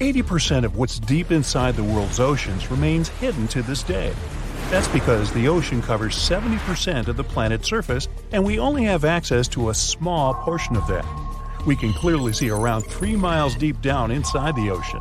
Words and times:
80% 0.00 0.64
of 0.64 0.76
what's 0.76 0.98
deep 0.98 1.32
inside 1.32 1.74
the 1.74 1.82
world's 1.82 2.20
oceans 2.20 2.70
remains 2.70 3.08
hidden 3.08 3.48
to 3.48 3.62
this 3.62 3.82
day. 3.82 4.12
That's 4.68 4.88
because 4.88 5.32
the 5.32 5.48
ocean 5.48 5.80
covers 5.80 6.14
70% 6.14 7.08
of 7.08 7.16
the 7.16 7.24
planet's 7.24 7.66
surface, 7.66 8.06
and 8.30 8.44
we 8.44 8.58
only 8.58 8.84
have 8.84 9.06
access 9.06 9.48
to 9.48 9.70
a 9.70 9.74
small 9.74 10.34
portion 10.34 10.76
of 10.76 10.86
that. 10.88 11.06
We 11.66 11.76
can 11.76 11.94
clearly 11.94 12.34
see 12.34 12.50
around 12.50 12.82
3 12.82 13.16
miles 13.16 13.54
deep 13.54 13.80
down 13.80 14.10
inside 14.10 14.54
the 14.54 14.70
ocean. 14.70 15.00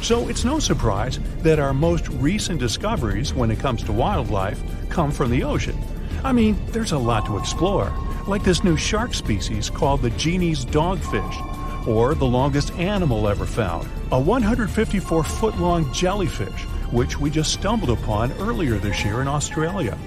So 0.00 0.28
it's 0.28 0.44
no 0.44 0.58
surprise 0.58 1.18
that 1.42 1.58
our 1.58 1.74
most 1.74 2.08
recent 2.08 2.58
discoveries 2.58 3.34
when 3.34 3.50
it 3.50 3.58
comes 3.58 3.82
to 3.84 3.92
wildlife 3.92 4.62
come 4.88 5.10
from 5.10 5.30
the 5.30 5.44
ocean. 5.44 5.78
I 6.24 6.32
mean, 6.32 6.56
there's 6.68 6.92
a 6.92 6.98
lot 6.98 7.26
to 7.26 7.36
explore, 7.36 7.92
like 8.26 8.44
this 8.44 8.64
new 8.64 8.78
shark 8.78 9.12
species 9.12 9.68
called 9.68 10.00
the 10.00 10.10
Genie's 10.10 10.64
dogfish, 10.64 11.50
or 11.86 12.14
the 12.14 12.24
longest 12.24 12.72
animal 12.72 13.28
ever 13.28 13.46
found, 13.46 13.88
a 14.12 14.20
154 14.20 15.24
foot 15.24 15.58
long 15.58 15.92
jellyfish, 15.92 16.62
which 16.90 17.18
we 17.18 17.30
just 17.30 17.52
stumbled 17.52 17.90
upon 17.90 18.32
earlier 18.34 18.78
this 18.78 19.04
year 19.04 19.20
in 19.20 19.28
Australia. 19.28 19.98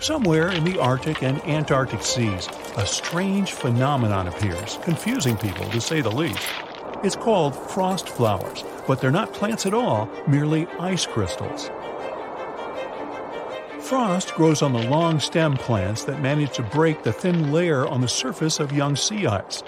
Somewhere 0.00 0.50
in 0.50 0.64
the 0.64 0.78
Arctic 0.78 1.22
and 1.22 1.44
Antarctic 1.44 2.02
seas, 2.02 2.48
a 2.76 2.86
strange 2.86 3.52
phenomenon 3.52 4.28
appears, 4.28 4.78
confusing 4.82 5.36
people 5.36 5.68
to 5.70 5.80
say 5.80 6.00
the 6.00 6.10
least. 6.10 6.48
It's 7.02 7.16
called 7.16 7.54
frost 7.54 8.08
flowers, 8.08 8.64
but 8.86 9.00
they're 9.00 9.10
not 9.10 9.32
plants 9.32 9.66
at 9.66 9.74
all, 9.74 10.08
merely 10.26 10.66
ice 10.78 11.04
crystals. 11.04 11.70
Frost 13.80 14.34
grows 14.34 14.62
on 14.62 14.72
the 14.72 14.86
long 14.88 15.18
stem 15.18 15.56
plants 15.56 16.04
that 16.04 16.20
manage 16.20 16.52
to 16.56 16.62
break 16.62 17.02
the 17.02 17.12
thin 17.12 17.52
layer 17.52 17.86
on 17.86 18.00
the 18.00 18.08
surface 18.08 18.60
of 18.60 18.72
young 18.72 18.94
sea 18.94 19.26
ice. 19.26 19.62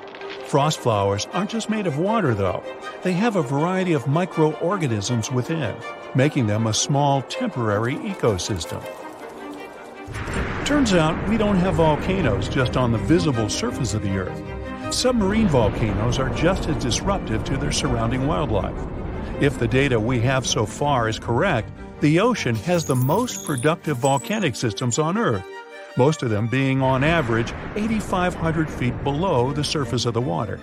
Frost 0.51 0.81
flowers 0.81 1.29
aren't 1.33 1.51
just 1.51 1.71
made 1.71 1.87
of 1.87 1.99
water, 1.99 2.35
though. 2.35 2.61
They 3.05 3.13
have 3.13 3.37
a 3.37 3.43
variety 3.43 3.93
of 3.93 4.09
microorganisms 4.09 5.31
within, 5.31 5.77
making 6.17 6.48
them 6.48 6.67
a 6.67 6.75
small 6.75 7.23
temporary 7.23 7.95
ecosystem. 7.95 8.84
Turns 10.65 10.92
out 10.92 11.29
we 11.29 11.39
don't 11.39 11.59
have 11.59 11.77
volcanoes 11.77 12.48
just 12.48 12.77
on 12.77 12.91
the 12.91 12.98
visible 12.98 13.48
surface 13.48 13.95
of 13.95 14.03
the 14.03 14.19
Earth. 14.19 14.92
Submarine 14.92 15.47
volcanoes 15.47 16.19
are 16.19 16.31
just 16.31 16.69
as 16.69 16.83
disruptive 16.83 17.45
to 17.45 17.57
their 17.57 17.70
surrounding 17.70 18.27
wildlife. 18.27 18.75
If 19.41 19.57
the 19.57 19.69
data 19.69 20.01
we 20.01 20.19
have 20.23 20.45
so 20.45 20.67
far 20.67 21.09
is 21.09 21.20
correct, 21.20 21.70
the 22.01 22.19
ocean 22.19 22.57
has 22.57 22.85
the 22.85 22.97
most 22.97 23.47
productive 23.47 23.98
volcanic 23.98 24.57
systems 24.57 24.98
on 24.98 25.17
Earth, 25.17 25.45
most 26.01 26.23
of 26.23 26.31
them 26.31 26.47
being 26.47 26.81
on 26.81 27.05
average 27.05 27.53
8,500 27.77 28.70
feet 28.70 29.05
below 29.05 29.53
the 29.53 29.62
surface 29.62 30.07
of 30.07 30.15
the 30.15 30.20
water. 30.20 30.59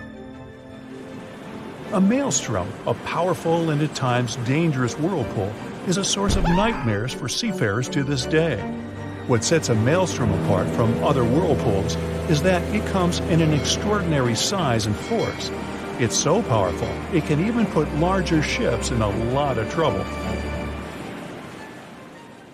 A 1.92 2.00
maelstrom, 2.00 2.68
a 2.88 2.94
powerful 2.94 3.70
and 3.70 3.80
at 3.80 3.94
times 3.94 4.34
dangerous 4.38 4.98
whirlpool, 4.98 5.52
is 5.86 5.96
a 5.96 6.02
source 6.02 6.34
of 6.34 6.42
nightmares 6.42 7.14
for 7.14 7.28
seafarers 7.28 7.88
to 7.90 8.02
this 8.02 8.26
day. 8.26 8.56
What 9.28 9.44
sets 9.44 9.68
a 9.68 9.76
maelstrom 9.76 10.34
apart 10.42 10.66
from 10.70 11.04
other 11.04 11.22
whirlpools 11.22 11.94
is 12.28 12.42
that 12.42 12.62
it 12.74 12.84
comes 12.86 13.20
in 13.30 13.40
an 13.40 13.54
extraordinary 13.54 14.34
size 14.34 14.86
and 14.86 14.96
force. 14.96 15.52
It's 16.00 16.16
so 16.16 16.42
powerful, 16.42 16.90
it 17.12 17.26
can 17.26 17.46
even 17.46 17.64
put 17.66 17.88
larger 17.94 18.42
ships 18.42 18.90
in 18.90 19.02
a 19.02 19.32
lot 19.32 19.56
of 19.56 19.70
trouble. 19.70 20.04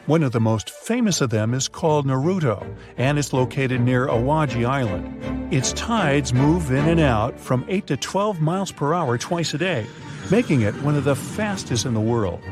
One 0.06 0.22
of 0.22 0.32
the 0.32 0.40
most 0.40 0.68
famous 0.68 1.22
of 1.22 1.30
them 1.30 1.54
is 1.54 1.66
called 1.66 2.06
Naruto, 2.06 2.76
and 2.98 3.18
it's 3.18 3.32
located 3.32 3.80
near 3.80 4.06
Awaji 4.06 4.66
Island. 4.66 5.50
Its 5.50 5.72
tides 5.72 6.34
move 6.34 6.70
in 6.70 6.86
and 6.86 7.00
out 7.00 7.40
from 7.40 7.64
8 7.68 7.86
to 7.86 7.96
12 7.96 8.38
miles 8.38 8.70
per 8.70 8.92
hour 8.92 9.16
twice 9.16 9.54
a 9.54 9.58
day, 9.58 9.86
making 10.30 10.60
it 10.60 10.74
one 10.82 10.94
of 10.94 11.04
the 11.04 11.16
fastest 11.16 11.86
in 11.86 11.94
the 11.94 12.02
world. 12.02 12.42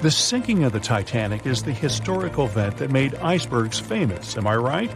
The 0.00 0.10
sinking 0.10 0.64
of 0.64 0.72
the 0.72 0.80
Titanic 0.80 1.44
is 1.44 1.64
the 1.64 1.72
historical 1.72 2.46
event 2.46 2.78
that 2.78 2.90
made 2.90 3.14
icebergs 3.16 3.78
famous, 3.78 4.34
am 4.38 4.46
I 4.46 4.56
right? 4.56 4.90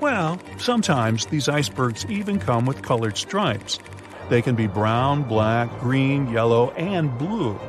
Well, 0.00 0.40
sometimes 0.56 1.26
these 1.26 1.50
icebergs 1.50 2.06
even 2.06 2.38
come 2.38 2.64
with 2.64 2.80
colored 2.80 3.18
stripes. 3.18 3.78
They 4.30 4.40
can 4.40 4.54
be 4.54 4.68
brown, 4.68 5.24
black, 5.24 5.68
green, 5.80 6.30
yellow, 6.30 6.70
and 6.70 7.18
blue. 7.18 7.60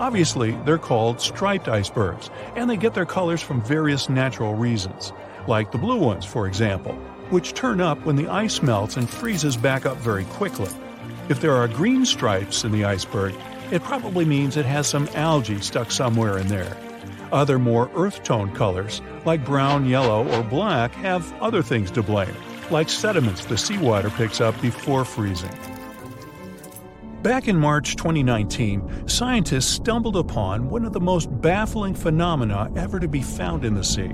Obviously, 0.00 0.52
they're 0.64 0.78
called 0.78 1.20
striped 1.20 1.68
icebergs, 1.68 2.28
and 2.56 2.68
they 2.68 2.76
get 2.76 2.94
their 2.94 3.06
colors 3.06 3.40
from 3.40 3.62
various 3.62 4.08
natural 4.08 4.54
reasons, 4.54 5.12
like 5.46 5.70
the 5.70 5.78
blue 5.78 5.98
ones, 5.98 6.24
for 6.24 6.46
example, 6.46 6.94
which 7.30 7.54
turn 7.54 7.80
up 7.80 8.04
when 8.04 8.16
the 8.16 8.28
ice 8.28 8.60
melts 8.60 8.96
and 8.96 9.08
freezes 9.08 9.56
back 9.56 9.86
up 9.86 9.96
very 9.98 10.24
quickly. 10.24 10.70
If 11.28 11.40
there 11.40 11.54
are 11.54 11.68
green 11.68 12.04
stripes 12.04 12.64
in 12.64 12.72
the 12.72 12.84
iceberg, 12.84 13.34
it 13.70 13.82
probably 13.82 14.24
means 14.24 14.56
it 14.56 14.66
has 14.66 14.86
some 14.86 15.08
algae 15.14 15.60
stuck 15.60 15.90
somewhere 15.90 16.38
in 16.38 16.48
there. 16.48 16.76
Other 17.32 17.58
more 17.58 17.90
earth 17.94 18.22
tone 18.24 18.52
colors, 18.54 19.00
like 19.24 19.44
brown, 19.44 19.86
yellow, 19.86 20.28
or 20.28 20.42
black, 20.42 20.92
have 20.96 21.32
other 21.40 21.62
things 21.62 21.90
to 21.92 22.02
blame, 22.02 22.34
like 22.70 22.88
sediments 22.88 23.44
the 23.46 23.56
seawater 23.56 24.10
picks 24.10 24.40
up 24.40 24.60
before 24.60 25.04
freezing. 25.04 25.50
Back 27.24 27.48
in 27.48 27.56
March 27.56 27.96
2019, 27.96 29.08
scientists 29.08 29.64
stumbled 29.64 30.14
upon 30.14 30.68
one 30.68 30.84
of 30.84 30.92
the 30.92 31.00
most 31.00 31.30
baffling 31.40 31.94
phenomena 31.94 32.70
ever 32.76 33.00
to 33.00 33.08
be 33.08 33.22
found 33.22 33.64
in 33.64 33.72
the 33.72 33.82
sea. 33.82 34.12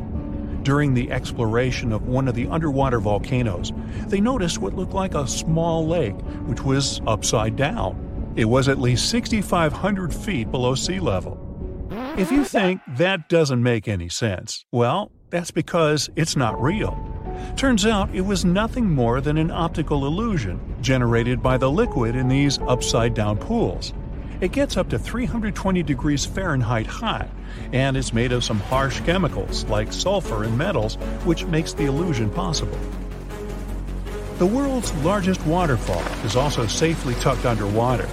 During 0.62 0.94
the 0.94 1.10
exploration 1.10 1.90
of 1.90 2.06
one 2.06 2.28
of 2.28 2.36
the 2.36 2.46
underwater 2.46 3.00
volcanoes, 3.00 3.72
they 4.06 4.20
noticed 4.20 4.58
what 4.58 4.76
looked 4.76 4.92
like 4.92 5.16
a 5.16 5.26
small 5.26 5.88
lake, 5.88 6.14
which 6.46 6.62
was 6.62 7.00
upside 7.04 7.56
down. 7.56 8.32
It 8.36 8.44
was 8.44 8.68
at 8.68 8.78
least 8.78 9.10
6,500 9.10 10.14
feet 10.14 10.48
below 10.52 10.76
sea 10.76 11.00
level. 11.00 11.36
If 12.16 12.30
you 12.30 12.44
think 12.44 12.80
that 12.96 13.28
doesn't 13.28 13.60
make 13.60 13.88
any 13.88 14.08
sense, 14.08 14.64
well, 14.70 15.10
that's 15.30 15.50
because 15.50 16.08
it's 16.14 16.36
not 16.36 16.62
real. 16.62 17.09
Turns 17.56 17.84
out 17.84 18.14
it 18.14 18.22
was 18.22 18.44
nothing 18.44 18.90
more 18.90 19.20
than 19.20 19.36
an 19.36 19.50
optical 19.50 20.06
illusion 20.06 20.60
generated 20.80 21.42
by 21.42 21.58
the 21.58 21.70
liquid 21.70 22.16
in 22.16 22.28
these 22.28 22.58
upside 22.60 23.14
down 23.14 23.36
pools. 23.36 23.92
It 24.40 24.52
gets 24.52 24.78
up 24.78 24.88
to 24.88 24.98
320 24.98 25.82
degrees 25.82 26.24
Fahrenheit 26.24 26.86
hot, 26.86 27.28
and 27.72 27.96
it's 27.96 28.14
made 28.14 28.32
of 28.32 28.42
some 28.42 28.58
harsh 28.58 29.00
chemicals 29.00 29.64
like 29.64 29.92
sulfur 29.92 30.44
and 30.44 30.56
metals, 30.56 30.94
which 31.24 31.44
makes 31.44 31.74
the 31.74 31.84
illusion 31.84 32.30
possible. 32.30 32.78
The 34.38 34.46
world's 34.46 34.94
largest 35.04 35.44
waterfall 35.44 36.02
is 36.24 36.36
also 36.36 36.66
safely 36.66 37.14
tucked 37.16 37.44
underwater. 37.44 38.08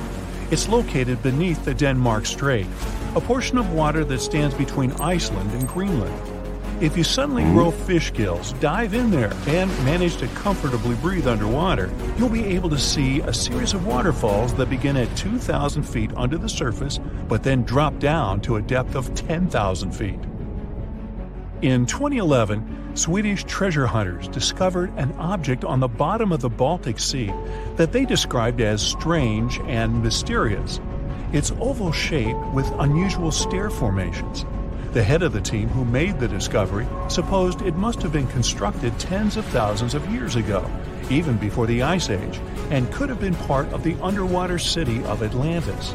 It's 0.51 0.67
located 0.67 1.23
beneath 1.23 1.63
the 1.63 1.73
Denmark 1.73 2.25
Strait, 2.25 2.67
a 3.15 3.21
portion 3.21 3.57
of 3.57 3.71
water 3.71 4.03
that 4.03 4.19
stands 4.19 4.53
between 4.55 4.91
Iceland 4.93 5.51
and 5.53 5.65
Greenland. 5.67 6.36
If 6.79 6.95
you 6.95 7.03
suddenly 7.03 7.41
grow 7.43 7.71
fish 7.71 8.13
gills, 8.13 8.53
dive 8.53 8.93
in 8.93 9.09
there, 9.09 9.33
and 9.47 9.71
manage 9.83 10.17
to 10.17 10.27
comfortably 10.27 10.93
breathe 10.97 11.25
underwater, 11.25 11.89
you'll 12.19 12.29
be 12.29 12.45
able 12.45 12.69
to 12.69 12.77
see 12.77 13.19
a 13.21 13.33
series 13.33 13.73
of 13.73 13.87
waterfalls 13.87 14.53
that 14.55 14.69
begin 14.69 14.95
at 14.95 15.17
2,000 15.17 15.81
feet 15.81 16.11
under 16.15 16.37
the 16.37 16.47
surface, 16.47 16.99
but 17.27 17.41
then 17.41 17.63
drop 17.63 17.97
down 17.97 18.41
to 18.41 18.57
a 18.57 18.61
depth 18.61 18.93
of 18.95 19.15
10,000 19.15 19.91
feet. 19.91 20.19
In 21.63 21.87
2011, 21.87 22.95
Swedish 22.95 23.43
treasure 23.45 23.87
hunters 23.87 24.27
discovered 24.27 24.91
an 24.97 25.11
object 25.13 25.65
on 25.65 25.79
the 25.79 25.87
bottom 25.87 26.31
of 26.31 26.41
the 26.41 26.49
Baltic 26.49 26.99
Sea 26.99 27.33
that 27.77 27.91
they 27.91 28.05
described 28.05 28.61
as 28.61 28.83
strange 28.83 29.59
and 29.61 30.03
mysterious. 30.03 30.79
It's 31.33 31.51
oval 31.59 31.91
shaped 31.91 32.39
with 32.53 32.71
unusual 32.77 33.31
stair 33.31 33.71
formations. 33.71 34.45
The 34.97 35.03
head 35.03 35.21
of 35.21 35.31
the 35.31 35.41
team 35.41 35.69
who 35.69 35.85
made 35.85 36.19
the 36.19 36.27
discovery 36.27 36.87
supposed 37.07 37.61
it 37.61 37.75
must 37.75 38.01
have 38.01 38.11
been 38.11 38.25
constructed 38.25 38.97
tens 38.97 39.37
of 39.37 39.45
thousands 39.45 39.93
of 39.93 40.11
years 40.11 40.35
ago, 40.35 40.67
even 41.11 41.37
before 41.37 41.67
the 41.67 41.83
Ice 41.83 42.09
Age, 42.09 42.41
and 42.71 42.91
could 42.91 43.07
have 43.09 43.19
been 43.19 43.35
part 43.35 43.71
of 43.73 43.83
the 43.83 43.95
underwater 44.01 44.57
city 44.57 45.03
of 45.03 45.21
Atlantis. 45.21 45.93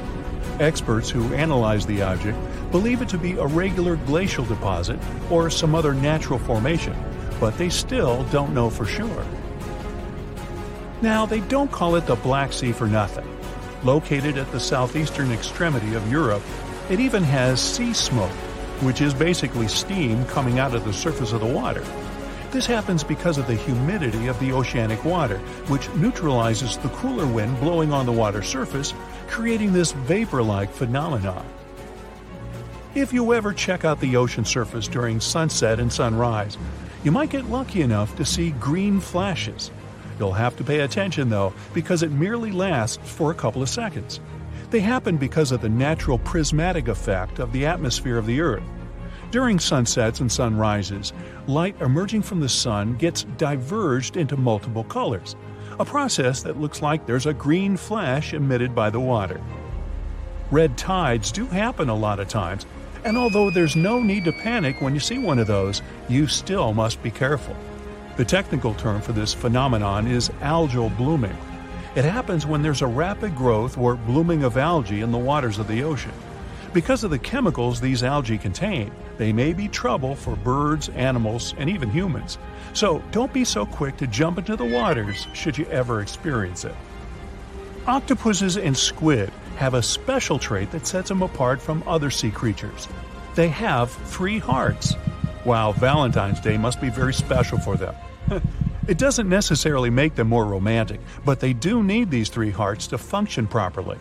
Experts 0.60 1.10
who 1.10 1.34
analyze 1.34 1.84
the 1.84 2.00
object 2.00 2.38
believe 2.70 3.02
it 3.02 3.08
to 3.08 3.18
be 3.18 3.32
a 3.32 3.44
regular 3.44 3.96
glacial 3.96 4.44
deposit 4.44 5.00
or 5.32 5.50
some 5.50 5.74
other 5.74 5.94
natural 5.94 6.38
formation, 6.38 6.94
but 7.40 7.58
they 7.58 7.70
still 7.70 8.22
don't 8.30 8.54
know 8.54 8.70
for 8.70 8.84
sure. 8.84 9.26
Now, 11.00 11.26
they 11.26 11.40
don't 11.40 11.72
call 11.72 11.96
it 11.96 12.06
the 12.06 12.14
Black 12.14 12.52
Sea 12.52 12.70
for 12.70 12.86
nothing. 12.86 13.26
Located 13.82 14.38
at 14.38 14.52
the 14.52 14.60
southeastern 14.60 15.32
extremity 15.32 15.94
of 15.94 16.08
Europe, 16.08 16.44
it 16.88 17.00
even 17.00 17.24
has 17.24 17.60
sea 17.60 17.92
smoke, 17.92 18.30
which 18.82 19.00
is 19.00 19.14
basically 19.14 19.68
steam 19.68 20.24
coming 20.26 20.58
out 20.58 20.74
of 20.74 20.84
the 20.84 20.92
surface 20.92 21.32
of 21.32 21.40
the 21.40 21.46
water. 21.46 21.84
This 22.50 22.66
happens 22.66 23.02
because 23.02 23.38
of 23.38 23.46
the 23.46 23.54
humidity 23.54 24.26
of 24.26 24.38
the 24.38 24.52
oceanic 24.52 25.04
water, 25.04 25.38
which 25.68 25.88
neutralizes 25.94 26.76
the 26.76 26.90
cooler 26.90 27.26
wind 27.26 27.58
blowing 27.60 27.92
on 27.92 28.04
the 28.04 28.12
water 28.12 28.42
surface, 28.42 28.92
creating 29.28 29.72
this 29.72 29.92
vapor 29.92 30.42
like 30.42 30.70
phenomenon. 30.70 31.46
If 32.94 33.10
you 33.10 33.32
ever 33.32 33.54
check 33.54 33.86
out 33.86 34.00
the 34.00 34.16
ocean 34.16 34.44
surface 34.44 34.86
during 34.86 35.18
sunset 35.18 35.80
and 35.80 35.90
sunrise, 35.90 36.58
you 37.04 37.10
might 37.10 37.30
get 37.30 37.46
lucky 37.46 37.80
enough 37.80 38.14
to 38.16 38.24
see 38.26 38.50
green 38.50 39.00
flashes. 39.00 39.70
You'll 40.18 40.32
have 40.32 40.56
to 40.58 40.64
pay 40.64 40.80
attention 40.80 41.30
though, 41.30 41.54
because 41.72 42.02
it 42.02 42.12
merely 42.12 42.52
lasts 42.52 42.98
for 43.02 43.30
a 43.30 43.34
couple 43.34 43.62
of 43.62 43.70
seconds. 43.70 44.20
They 44.72 44.80
happen 44.80 45.18
because 45.18 45.52
of 45.52 45.60
the 45.60 45.68
natural 45.68 46.16
prismatic 46.16 46.88
effect 46.88 47.40
of 47.40 47.52
the 47.52 47.66
atmosphere 47.66 48.16
of 48.16 48.24
the 48.24 48.40
Earth. 48.40 48.62
During 49.30 49.58
sunsets 49.58 50.20
and 50.20 50.32
sunrises, 50.32 51.12
light 51.46 51.76
emerging 51.82 52.22
from 52.22 52.40
the 52.40 52.48
sun 52.48 52.96
gets 52.96 53.24
diverged 53.36 54.16
into 54.16 54.34
multiple 54.38 54.84
colors, 54.84 55.36
a 55.78 55.84
process 55.84 56.42
that 56.44 56.58
looks 56.58 56.80
like 56.80 57.04
there's 57.04 57.26
a 57.26 57.34
green 57.34 57.76
flash 57.76 58.32
emitted 58.32 58.74
by 58.74 58.88
the 58.88 58.98
water. 58.98 59.42
Red 60.50 60.78
tides 60.78 61.30
do 61.32 61.44
happen 61.44 61.90
a 61.90 61.94
lot 61.94 62.18
of 62.18 62.28
times, 62.28 62.64
and 63.04 63.18
although 63.18 63.50
there's 63.50 63.76
no 63.76 64.00
need 64.00 64.24
to 64.24 64.32
panic 64.32 64.80
when 64.80 64.94
you 64.94 65.00
see 65.00 65.18
one 65.18 65.38
of 65.38 65.46
those, 65.46 65.82
you 66.08 66.26
still 66.26 66.72
must 66.72 67.02
be 67.02 67.10
careful. 67.10 67.54
The 68.16 68.24
technical 68.24 68.72
term 68.72 69.02
for 69.02 69.12
this 69.12 69.34
phenomenon 69.34 70.06
is 70.06 70.30
algal 70.40 70.96
blooming. 70.96 71.36
It 71.94 72.06
happens 72.06 72.46
when 72.46 72.62
there's 72.62 72.80
a 72.80 72.86
rapid 72.86 73.36
growth 73.36 73.76
or 73.76 73.96
blooming 73.96 74.44
of 74.44 74.56
algae 74.56 75.02
in 75.02 75.12
the 75.12 75.18
waters 75.18 75.58
of 75.58 75.68
the 75.68 75.82
ocean. 75.82 76.12
Because 76.72 77.04
of 77.04 77.10
the 77.10 77.18
chemicals 77.18 77.82
these 77.82 78.02
algae 78.02 78.38
contain, 78.38 78.90
they 79.18 79.30
may 79.30 79.52
be 79.52 79.68
trouble 79.68 80.14
for 80.14 80.34
birds, 80.36 80.88
animals, 80.88 81.54
and 81.58 81.68
even 81.68 81.90
humans. 81.90 82.38
So 82.72 83.02
don't 83.10 83.30
be 83.30 83.44
so 83.44 83.66
quick 83.66 83.98
to 83.98 84.06
jump 84.06 84.38
into 84.38 84.56
the 84.56 84.64
waters 84.64 85.26
should 85.34 85.58
you 85.58 85.66
ever 85.66 86.00
experience 86.00 86.64
it. 86.64 86.74
Octopuses 87.86 88.56
and 88.56 88.74
squid 88.74 89.30
have 89.56 89.74
a 89.74 89.82
special 89.82 90.38
trait 90.38 90.70
that 90.70 90.86
sets 90.86 91.10
them 91.10 91.20
apart 91.20 91.60
from 91.60 91.82
other 91.86 92.08
sea 92.08 92.30
creatures. 92.30 92.88
They 93.34 93.48
have 93.48 93.90
three 93.90 94.38
hearts. 94.38 94.94
Wow, 95.44 95.72
Valentine's 95.72 96.40
Day 96.40 96.56
must 96.56 96.80
be 96.80 96.88
very 96.88 97.12
special 97.12 97.58
for 97.58 97.76
them. 97.76 97.94
it 98.88 98.98
doesn't 98.98 99.28
necessarily 99.28 99.90
make 99.90 100.14
them 100.14 100.28
more 100.28 100.44
romantic, 100.44 101.00
but 101.24 101.40
they 101.40 101.52
do 101.52 101.82
need 101.82 102.10
these 102.10 102.28
three 102.28 102.50
hearts 102.50 102.88
to 102.88 102.98
function 102.98 103.46
properly. 103.46 103.98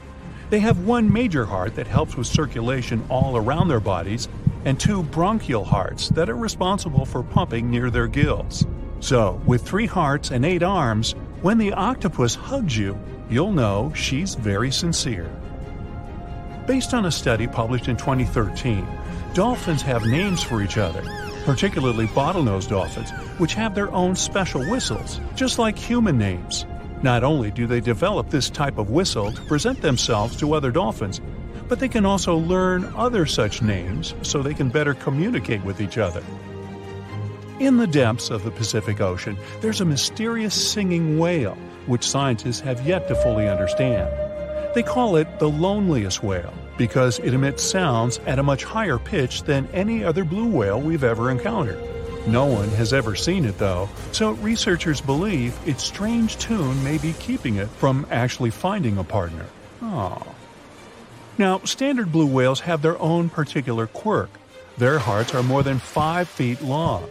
They 0.49 0.59
have 0.59 0.85
one 0.85 1.11
major 1.13 1.45
heart 1.45 1.75
that 1.75 1.87
helps 1.87 2.15
with 2.15 2.27
circulation 2.27 3.05
all 3.09 3.37
around 3.37 3.67
their 3.67 3.79
bodies, 3.79 4.27
and 4.65 4.79
two 4.79 5.03
bronchial 5.03 5.63
hearts 5.63 6.09
that 6.09 6.29
are 6.29 6.35
responsible 6.35 7.05
for 7.05 7.23
pumping 7.23 7.69
near 7.69 7.89
their 7.89 8.07
gills. 8.07 8.65
So, 8.99 9.41
with 9.45 9.63
three 9.63 9.87
hearts 9.87 10.29
and 10.29 10.45
eight 10.45 10.61
arms, 10.61 11.13
when 11.41 11.57
the 11.57 11.73
octopus 11.73 12.35
hugs 12.35 12.77
you, 12.77 12.99
you'll 13.29 13.53
know 13.53 13.91
she's 13.95 14.35
very 14.35 14.71
sincere. 14.71 15.31
Based 16.67 16.93
on 16.93 17.05
a 17.05 17.11
study 17.11 17.47
published 17.47 17.87
in 17.87 17.97
2013, 17.97 18.85
dolphins 19.33 19.81
have 19.81 20.05
names 20.05 20.43
for 20.43 20.61
each 20.61 20.77
other, 20.77 21.01
particularly 21.45 22.07
bottlenose 22.07 22.69
dolphins, 22.69 23.11
which 23.39 23.53
have 23.53 23.75
their 23.75 23.91
own 23.91 24.15
special 24.15 24.63
whistles, 24.69 25.19
just 25.35 25.59
like 25.59 25.77
human 25.77 26.17
names. 26.17 26.65
Not 27.03 27.23
only 27.23 27.51
do 27.51 27.65
they 27.67 27.81
develop 27.81 28.29
this 28.29 28.49
type 28.49 28.77
of 28.77 28.91
whistle 28.91 29.31
to 29.31 29.41
present 29.43 29.81
themselves 29.81 30.35
to 30.37 30.53
other 30.53 30.71
dolphins, 30.71 31.19
but 31.67 31.79
they 31.79 31.87
can 31.87 32.05
also 32.05 32.35
learn 32.35 32.85
other 32.95 33.25
such 33.25 33.61
names 33.61 34.13
so 34.21 34.41
they 34.41 34.53
can 34.53 34.69
better 34.69 34.93
communicate 34.93 35.63
with 35.63 35.81
each 35.81 35.97
other. 35.97 36.23
In 37.59 37.77
the 37.77 37.87
depths 37.87 38.29
of 38.29 38.43
the 38.43 38.51
Pacific 38.51 39.01
Ocean, 39.01 39.37
there's 39.61 39.81
a 39.81 39.85
mysterious 39.85 40.53
singing 40.53 41.17
whale, 41.17 41.57
which 41.85 42.07
scientists 42.07 42.59
have 42.59 42.85
yet 42.85 43.07
to 43.07 43.15
fully 43.15 43.47
understand. 43.47 44.09
They 44.75 44.83
call 44.83 45.15
it 45.15 45.39
the 45.39 45.49
loneliest 45.49 46.23
whale 46.23 46.53
because 46.81 47.19
it 47.19 47.35
emits 47.35 47.61
sounds 47.61 48.17
at 48.25 48.39
a 48.39 48.43
much 48.43 48.63
higher 48.63 48.97
pitch 48.97 49.43
than 49.43 49.67
any 49.67 50.03
other 50.03 50.23
blue 50.23 50.47
whale 50.47 50.81
we've 50.81 51.03
ever 51.03 51.29
encountered. 51.29 51.79
No 52.25 52.45
one 52.45 52.69
has 52.69 52.91
ever 52.91 53.15
seen 53.15 53.45
it 53.45 53.59
though, 53.59 53.87
so 54.11 54.31
researchers 54.31 54.99
believe 54.99 55.55
its 55.67 55.83
strange 55.83 56.39
tune 56.39 56.83
may 56.83 56.97
be 56.97 57.13
keeping 57.19 57.57
it 57.57 57.69
from 57.69 58.07
actually 58.09 58.49
finding 58.49 58.97
a 58.97 59.03
partner. 59.03 59.45
Aww. 59.83 60.27
Now, 61.37 61.59
standard 61.65 62.11
blue 62.11 62.25
whales 62.25 62.61
have 62.61 62.81
their 62.81 62.99
own 62.99 63.29
particular 63.29 63.85
quirk. 63.85 64.31
Their 64.79 64.97
hearts 64.97 65.35
are 65.35 65.43
more 65.43 65.61
than 65.61 65.77
5 65.77 66.27
feet 66.27 66.63
long. 66.63 67.07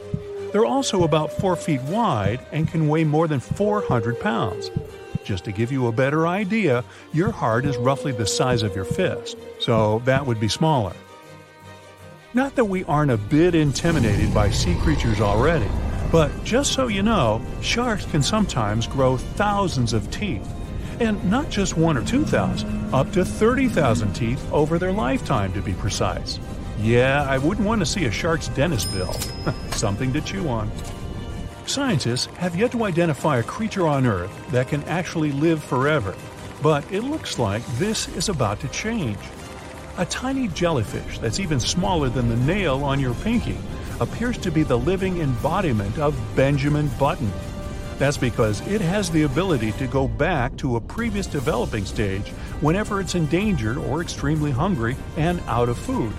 They're 0.50 0.66
also 0.66 1.04
about 1.04 1.30
4 1.34 1.54
feet 1.54 1.82
wide 1.82 2.44
and 2.50 2.66
can 2.66 2.88
weigh 2.88 3.04
more 3.04 3.28
than 3.28 3.38
400 3.38 4.18
pounds. 4.18 4.68
Just 5.24 5.44
to 5.44 5.52
give 5.52 5.70
you 5.70 5.86
a 5.86 5.92
better 5.92 6.26
idea, 6.26 6.84
your 7.12 7.30
heart 7.30 7.64
is 7.66 7.76
roughly 7.76 8.12
the 8.12 8.26
size 8.26 8.62
of 8.62 8.74
your 8.74 8.84
fist, 8.84 9.36
so 9.58 10.00
that 10.04 10.24
would 10.24 10.40
be 10.40 10.48
smaller. 10.48 10.94
Not 12.32 12.54
that 12.56 12.64
we 12.64 12.84
aren't 12.84 13.10
a 13.10 13.16
bit 13.16 13.54
intimidated 13.54 14.32
by 14.32 14.50
sea 14.50 14.76
creatures 14.80 15.20
already, 15.20 15.68
but 16.12 16.30
just 16.44 16.72
so 16.72 16.86
you 16.86 17.02
know, 17.02 17.42
sharks 17.60 18.06
can 18.06 18.22
sometimes 18.22 18.86
grow 18.86 19.16
thousands 19.16 19.92
of 19.92 20.10
teeth. 20.10 20.48
And 21.00 21.22
not 21.30 21.50
just 21.50 21.76
one 21.76 21.96
or 21.96 22.04
two 22.04 22.24
thousand, 22.24 22.94
up 22.94 23.10
to 23.12 23.24
30,000 23.24 24.12
teeth 24.12 24.52
over 24.52 24.78
their 24.78 24.92
lifetime 24.92 25.52
to 25.54 25.62
be 25.62 25.72
precise. 25.72 26.38
Yeah, 26.78 27.26
I 27.28 27.38
wouldn't 27.38 27.66
want 27.66 27.80
to 27.80 27.86
see 27.86 28.06
a 28.06 28.10
shark's 28.10 28.48
dentist 28.48 28.92
bill. 28.92 29.12
Something 29.70 30.12
to 30.12 30.20
chew 30.20 30.48
on. 30.48 30.70
Scientists 31.70 32.26
have 32.34 32.56
yet 32.56 32.72
to 32.72 32.82
identify 32.82 33.38
a 33.38 33.44
creature 33.44 33.86
on 33.86 34.04
Earth 34.04 34.32
that 34.50 34.66
can 34.66 34.82
actually 34.88 35.30
live 35.30 35.62
forever, 35.62 36.16
but 36.60 36.84
it 36.90 37.02
looks 37.02 37.38
like 37.38 37.64
this 37.78 38.08
is 38.16 38.28
about 38.28 38.58
to 38.58 38.66
change. 38.70 39.20
A 39.96 40.04
tiny 40.04 40.48
jellyfish 40.48 41.20
that's 41.20 41.38
even 41.38 41.60
smaller 41.60 42.08
than 42.08 42.28
the 42.28 42.52
nail 42.52 42.82
on 42.82 42.98
your 42.98 43.14
pinky 43.14 43.56
appears 44.00 44.36
to 44.38 44.50
be 44.50 44.64
the 44.64 44.76
living 44.76 45.20
embodiment 45.20 45.96
of 46.00 46.20
Benjamin 46.34 46.90
Button. 46.98 47.30
That's 47.98 48.16
because 48.16 48.66
it 48.66 48.80
has 48.80 49.08
the 49.08 49.22
ability 49.22 49.70
to 49.72 49.86
go 49.86 50.08
back 50.08 50.56
to 50.56 50.74
a 50.74 50.80
previous 50.80 51.28
developing 51.28 51.84
stage 51.84 52.30
whenever 52.60 53.00
it's 53.00 53.14
endangered 53.14 53.78
or 53.78 54.02
extremely 54.02 54.50
hungry 54.50 54.96
and 55.16 55.40
out 55.46 55.68
of 55.68 55.78
food. 55.78 56.12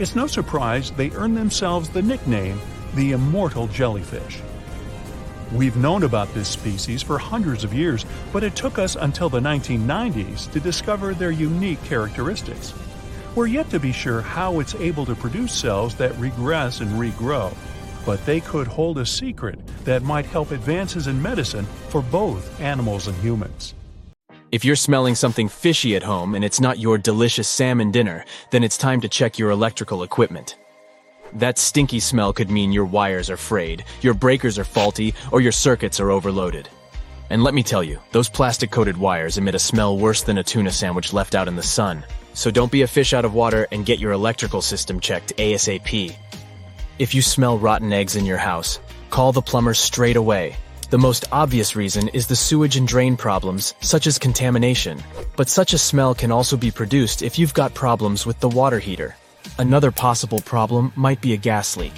It's 0.00 0.16
no 0.16 0.26
surprise 0.26 0.90
they 0.90 1.12
earned 1.12 1.36
themselves 1.36 1.88
the 1.90 2.02
nickname 2.02 2.60
the 2.96 3.12
immortal 3.12 3.68
jellyfish. 3.68 4.42
We've 5.52 5.76
known 5.76 6.04
about 6.04 6.32
this 6.32 6.48
species 6.48 7.02
for 7.02 7.18
hundreds 7.18 7.64
of 7.64 7.74
years, 7.74 8.06
but 8.32 8.44
it 8.44 8.54
took 8.54 8.78
us 8.78 8.94
until 8.94 9.28
the 9.28 9.40
1990s 9.40 10.50
to 10.52 10.60
discover 10.60 11.12
their 11.12 11.32
unique 11.32 11.82
characteristics. 11.82 12.72
We're 13.34 13.48
yet 13.48 13.68
to 13.70 13.80
be 13.80 13.90
sure 13.90 14.20
how 14.20 14.60
it's 14.60 14.76
able 14.76 15.04
to 15.06 15.16
produce 15.16 15.52
cells 15.52 15.96
that 15.96 16.16
regress 16.18 16.80
and 16.80 16.90
regrow, 16.92 17.52
but 18.06 18.24
they 18.26 18.40
could 18.40 18.68
hold 18.68 18.98
a 18.98 19.06
secret 19.06 19.58
that 19.84 20.04
might 20.04 20.26
help 20.26 20.52
advances 20.52 21.08
in 21.08 21.20
medicine 21.20 21.64
for 21.88 22.00
both 22.00 22.60
animals 22.60 23.08
and 23.08 23.16
humans. 23.16 23.74
If 24.52 24.64
you're 24.64 24.76
smelling 24.76 25.16
something 25.16 25.48
fishy 25.48 25.96
at 25.96 26.04
home 26.04 26.36
and 26.36 26.44
it's 26.44 26.60
not 26.60 26.78
your 26.78 26.96
delicious 26.96 27.48
salmon 27.48 27.90
dinner, 27.90 28.24
then 28.50 28.62
it's 28.62 28.76
time 28.76 29.00
to 29.00 29.08
check 29.08 29.38
your 29.38 29.50
electrical 29.50 30.04
equipment. 30.04 30.56
That 31.34 31.58
stinky 31.58 32.00
smell 32.00 32.32
could 32.32 32.50
mean 32.50 32.72
your 32.72 32.84
wires 32.84 33.30
are 33.30 33.36
frayed, 33.36 33.84
your 34.00 34.14
breakers 34.14 34.58
are 34.58 34.64
faulty, 34.64 35.14
or 35.30 35.40
your 35.40 35.52
circuits 35.52 36.00
are 36.00 36.10
overloaded. 36.10 36.68
And 37.30 37.44
let 37.44 37.54
me 37.54 37.62
tell 37.62 37.84
you, 37.84 38.00
those 38.10 38.28
plastic-coated 38.28 38.96
wires 38.96 39.38
emit 39.38 39.54
a 39.54 39.60
smell 39.60 39.96
worse 39.96 40.22
than 40.22 40.38
a 40.38 40.42
tuna 40.42 40.72
sandwich 40.72 41.12
left 41.12 41.36
out 41.36 41.46
in 41.46 41.54
the 41.54 41.62
sun. 41.62 42.04
So 42.34 42.50
don't 42.50 42.72
be 42.72 42.82
a 42.82 42.88
fish 42.88 43.12
out 43.12 43.24
of 43.24 43.34
water 43.34 43.68
and 43.70 43.86
get 43.86 44.00
your 44.00 44.10
electrical 44.10 44.60
system 44.60 44.98
checked 44.98 45.36
ASAP. 45.36 46.14
If 46.98 47.14
you 47.14 47.22
smell 47.22 47.58
rotten 47.58 47.92
eggs 47.92 48.16
in 48.16 48.26
your 48.26 48.36
house, 48.36 48.80
call 49.10 49.30
the 49.30 49.40
plumber 49.40 49.74
straight 49.74 50.16
away. 50.16 50.56
The 50.90 50.98
most 50.98 51.24
obvious 51.30 51.76
reason 51.76 52.08
is 52.08 52.26
the 52.26 52.34
sewage 52.34 52.76
and 52.76 52.88
drain 52.88 53.16
problems, 53.16 53.74
such 53.80 54.08
as 54.08 54.18
contamination. 54.18 55.00
But 55.36 55.48
such 55.48 55.72
a 55.72 55.78
smell 55.78 56.16
can 56.16 56.32
also 56.32 56.56
be 56.56 56.72
produced 56.72 57.22
if 57.22 57.38
you've 57.38 57.54
got 57.54 57.74
problems 57.74 58.26
with 58.26 58.40
the 58.40 58.48
water 58.48 58.80
heater. 58.80 59.14
Another 59.60 59.90
possible 59.90 60.38
problem 60.38 60.90
might 60.96 61.20
be 61.20 61.34
a 61.34 61.36
gas 61.36 61.76
leak. 61.76 61.92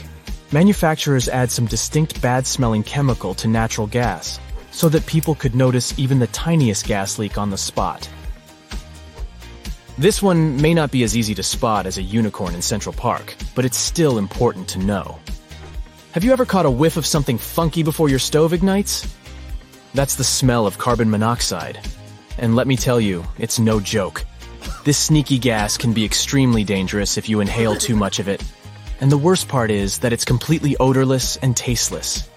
Manufacturers 0.51 1.29
add 1.29 1.49
some 1.49 1.67
distinct 1.67 2.21
bad-smelling 2.21 2.83
chemical 2.83 3.35
to 3.35 3.47
natural 3.47 3.87
gas, 3.87 4.41
so 4.73 4.89
that 4.89 5.07
people 5.07 5.37
could 5.37 5.55
notice 5.55 5.97
even 5.97 6.19
the 6.19 6.27
tiniest 6.27 6.85
gas 6.89 7.21
leak 7.21 7.39
on 7.39 7.51
the 7.51 7.57
spot. 7.57 8.11
This 9.97 10.21
one 10.21 10.61
may 10.61 10.75
not 10.75 10.91
be 10.91 11.05
as 11.05 11.17
easy 11.17 11.37
to 11.37 11.43
spot 11.45 11.87
as 11.87 11.99
a 11.99 12.03
unicorn 12.03 12.57
in 12.57 12.63
Central 12.63 12.93
Park, 12.93 13.37
but 13.55 13.65
it's 13.65 13.79
still 13.79 14.19
important 14.19 14.67
to 14.71 14.81
know. 14.81 15.21
Have 16.15 16.25
you 16.25 16.33
ever 16.33 16.45
caught 16.45 16.67
a 16.67 16.71
whiff 16.71 16.97
of 16.97 17.07
something 17.07 17.39
funky 17.39 17.85
before 17.85 18.09
your 18.09 18.19
stove 18.19 18.53
ignites? 18.53 19.07
That's 19.95 20.17
the 20.17 20.25
smell 20.25 20.67
of 20.67 20.79
carbon 20.79 21.09
monoxide. 21.09 21.79
And 22.39 22.57
let 22.57 22.67
me 22.67 22.77
tell 22.77 23.01
you, 23.01 23.25
it's 23.39 23.61
no 23.61 23.79
joke. 23.79 24.25
This 24.85 24.99
sneaky 24.99 25.39
gas 25.39 25.77
can 25.77 25.93
be 25.93 26.05
extremely 26.05 26.65
dangerous 26.65 27.17
if 27.17 27.29
you 27.29 27.39
inhale 27.39 27.77
too 27.77 27.95
much 27.95 28.19
of 28.19 28.27
it. 28.27 28.43
And 29.01 29.13
the 29.13 29.19
worst 29.19 29.47
part 29.47 29.71
is 29.71 29.99
that 29.99 30.13
it's 30.13 30.25
completely 30.25 30.77
odorless 30.79 31.37
and 31.37 31.57
tasteless. 31.57 32.29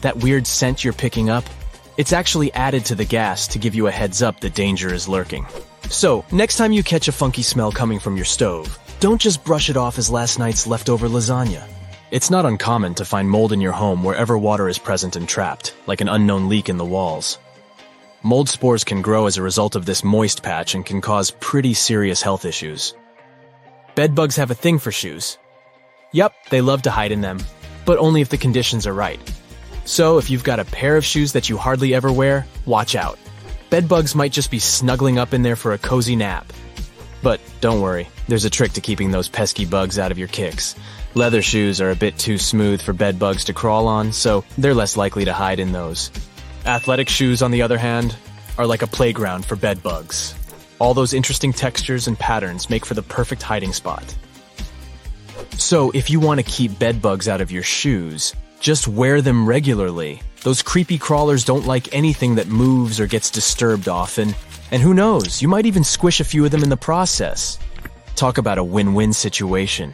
That 0.00 0.16
weird 0.16 0.44
scent 0.44 0.82
you're 0.82 0.92
picking 0.92 1.30
up, 1.30 1.44
it's 1.96 2.12
actually 2.12 2.52
added 2.54 2.84
to 2.86 2.96
the 2.96 3.04
gas 3.04 3.46
to 3.46 3.60
give 3.60 3.76
you 3.76 3.86
a 3.86 3.92
heads 3.92 4.22
up 4.22 4.40
that 4.40 4.56
danger 4.56 4.92
is 4.92 5.06
lurking. 5.06 5.46
So, 5.88 6.24
next 6.32 6.56
time 6.56 6.72
you 6.72 6.82
catch 6.82 7.06
a 7.06 7.12
funky 7.12 7.42
smell 7.42 7.70
coming 7.70 8.00
from 8.00 8.16
your 8.16 8.24
stove, 8.24 8.76
don't 8.98 9.20
just 9.20 9.44
brush 9.44 9.70
it 9.70 9.76
off 9.76 9.96
as 9.96 10.10
last 10.10 10.40
night's 10.40 10.66
leftover 10.66 11.06
lasagna. 11.08 11.62
It's 12.10 12.30
not 12.30 12.44
uncommon 12.44 12.94
to 12.96 13.04
find 13.04 13.30
mold 13.30 13.52
in 13.52 13.60
your 13.60 13.72
home 13.72 14.02
wherever 14.02 14.36
water 14.36 14.68
is 14.68 14.78
present 14.78 15.14
and 15.14 15.28
trapped, 15.28 15.76
like 15.86 16.00
an 16.00 16.08
unknown 16.08 16.48
leak 16.48 16.68
in 16.68 16.76
the 16.76 16.84
walls. 16.84 17.38
Mold 18.26 18.48
spores 18.48 18.84
can 18.84 19.02
grow 19.02 19.26
as 19.26 19.36
a 19.36 19.42
result 19.42 19.76
of 19.76 19.84
this 19.84 20.02
moist 20.02 20.42
patch 20.42 20.74
and 20.74 20.86
can 20.86 21.02
cause 21.02 21.32
pretty 21.32 21.74
serious 21.74 22.22
health 22.22 22.46
issues. 22.46 22.94
Bedbugs 23.96 24.36
have 24.36 24.50
a 24.50 24.54
thing 24.54 24.78
for 24.78 24.90
shoes. 24.90 25.36
Yep, 26.12 26.32
they 26.48 26.62
love 26.62 26.80
to 26.82 26.90
hide 26.90 27.12
in 27.12 27.20
them, 27.20 27.38
but 27.84 27.98
only 27.98 28.22
if 28.22 28.30
the 28.30 28.38
conditions 28.38 28.86
are 28.86 28.94
right. 28.94 29.20
So 29.84 30.16
if 30.16 30.30
you've 30.30 30.42
got 30.42 30.58
a 30.58 30.64
pair 30.64 30.96
of 30.96 31.04
shoes 31.04 31.34
that 31.34 31.50
you 31.50 31.58
hardly 31.58 31.92
ever 31.92 32.10
wear, 32.10 32.46
watch 32.64 32.96
out. 32.96 33.18
Bedbugs 33.68 34.14
might 34.14 34.32
just 34.32 34.50
be 34.50 34.58
snuggling 34.58 35.18
up 35.18 35.34
in 35.34 35.42
there 35.42 35.54
for 35.54 35.74
a 35.74 35.78
cozy 35.78 36.16
nap. 36.16 36.50
But 37.22 37.42
don't 37.60 37.82
worry, 37.82 38.08
there's 38.26 38.46
a 38.46 38.50
trick 38.50 38.72
to 38.72 38.80
keeping 38.80 39.10
those 39.10 39.28
pesky 39.28 39.66
bugs 39.66 39.98
out 39.98 40.12
of 40.12 40.18
your 40.18 40.28
kicks. 40.28 40.76
Leather 41.12 41.42
shoes 41.42 41.78
are 41.78 41.90
a 41.90 41.96
bit 41.96 42.18
too 42.18 42.38
smooth 42.38 42.80
for 42.80 42.94
bedbugs 42.94 43.44
to 43.44 43.52
crawl 43.52 43.86
on, 43.86 44.14
so 44.14 44.46
they're 44.56 44.72
less 44.72 44.96
likely 44.96 45.26
to 45.26 45.34
hide 45.34 45.60
in 45.60 45.72
those. 45.72 46.10
Athletic 46.66 47.10
shoes, 47.10 47.42
on 47.42 47.50
the 47.50 47.60
other 47.60 47.76
hand, 47.76 48.16
are 48.56 48.66
like 48.66 48.80
a 48.80 48.86
playground 48.86 49.44
for 49.44 49.54
bedbugs. 49.54 50.34
All 50.78 50.94
those 50.94 51.12
interesting 51.12 51.52
textures 51.52 52.08
and 52.08 52.18
patterns 52.18 52.70
make 52.70 52.86
for 52.86 52.94
the 52.94 53.02
perfect 53.02 53.42
hiding 53.42 53.74
spot. 53.74 54.16
So, 55.58 55.90
if 55.90 56.08
you 56.08 56.20
want 56.20 56.40
to 56.40 56.50
keep 56.50 56.78
bedbugs 56.78 57.28
out 57.28 57.42
of 57.42 57.52
your 57.52 57.62
shoes, 57.62 58.34
just 58.60 58.88
wear 58.88 59.20
them 59.20 59.46
regularly. 59.46 60.22
Those 60.42 60.62
creepy 60.62 60.96
crawlers 60.96 61.44
don't 61.44 61.66
like 61.66 61.94
anything 61.94 62.36
that 62.36 62.48
moves 62.48 62.98
or 62.98 63.06
gets 63.06 63.28
disturbed 63.28 63.86
often. 63.86 64.34
And 64.70 64.80
who 64.80 64.94
knows, 64.94 65.42
you 65.42 65.48
might 65.48 65.66
even 65.66 65.84
squish 65.84 66.20
a 66.20 66.24
few 66.24 66.46
of 66.46 66.50
them 66.50 66.62
in 66.62 66.70
the 66.70 66.78
process. 66.78 67.58
Talk 68.16 68.38
about 68.38 68.56
a 68.56 68.64
win-win 68.64 69.12
situation. 69.12 69.92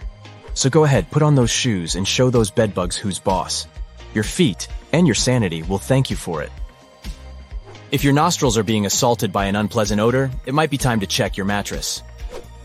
So 0.55 0.71
go 0.71 0.85
ahead, 0.85 1.11
put 1.11 1.23
on 1.23 1.35
those 1.35 1.51
shoes 1.51 1.97
and 1.97 2.07
show 2.07 2.31
those 2.31 2.53
bedbugs 2.53 2.97
who's 2.97 3.19
boss. 3.19 3.67
Your 4.15 4.25
feet 4.25 4.69
and 4.93 5.05
your 5.05 5.17
sanity 5.17 5.65
will 5.65 5.79
thank 5.79 6.11
you 6.11 6.17
for 6.17 6.43
it. 6.43 6.51
If 7.91 8.05
your 8.05 8.13
nostrils 8.13 8.57
are 8.57 8.63
being 8.63 8.87
assaulted 8.87 9.33
by 9.33 9.47
an 9.47 9.57
unpleasant 9.57 10.01
odor, 10.01 10.31
it 10.47 10.55
might 10.55 10.71
be 10.71 10.79
time 10.79 11.01
to 11.01 11.07
check 11.07 11.37
your 11.37 11.47
mattress. 11.47 12.03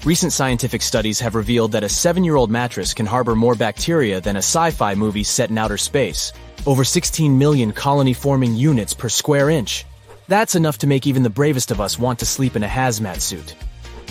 Recent 0.03 0.33
scientific 0.33 0.81
studies 0.81 1.19
have 1.19 1.35
revealed 1.35 1.71
that 1.71 1.83
a 1.83 1.89
seven-year-old 1.89 2.51
mattress 2.51 2.93
can 2.93 3.05
harbor 3.05 3.35
more 3.35 3.55
bacteria 3.55 4.21
than 4.21 4.35
a 4.35 4.45
sci-fi 4.45 4.93
movie 4.93 5.23
set 5.23 5.49
in 5.49 5.57
outer 5.57 5.77
space. 5.77 6.31
Over 6.65 6.83
16 6.83 7.37
million 7.37 7.71
colony-forming 7.73 8.55
units 8.55 8.93
per 8.93 9.09
square 9.09 9.49
inch. 9.49 9.85
That's 10.27 10.55
enough 10.55 10.77
to 10.79 10.87
make 10.87 11.07
even 11.07 11.23
the 11.23 11.29
bravest 11.29 11.71
of 11.71 11.81
us 11.81 11.97
want 11.97 12.19
to 12.19 12.25
sleep 12.25 12.55
in 12.55 12.63
a 12.63 12.67
hazmat 12.67 13.21
suit. 13.21 13.55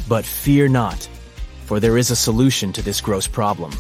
But 0.09 0.25
fear 0.25 0.69
not 0.69 1.09
for 1.65 1.81
there 1.81 1.99
is 1.99 2.11
a 2.11 2.17
solution 2.17 2.73
to 2.73 2.83
this 2.83 3.01
gross 3.01 3.27
problem. 3.27 3.73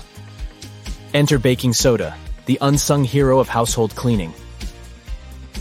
Enter 1.12 1.38
baking 1.38 1.74
soda, 1.74 2.16
the 2.46 2.58
unsung 2.60 3.04
hero 3.04 3.38
of 3.38 3.48
household 3.48 3.94
cleaning. 3.94 4.32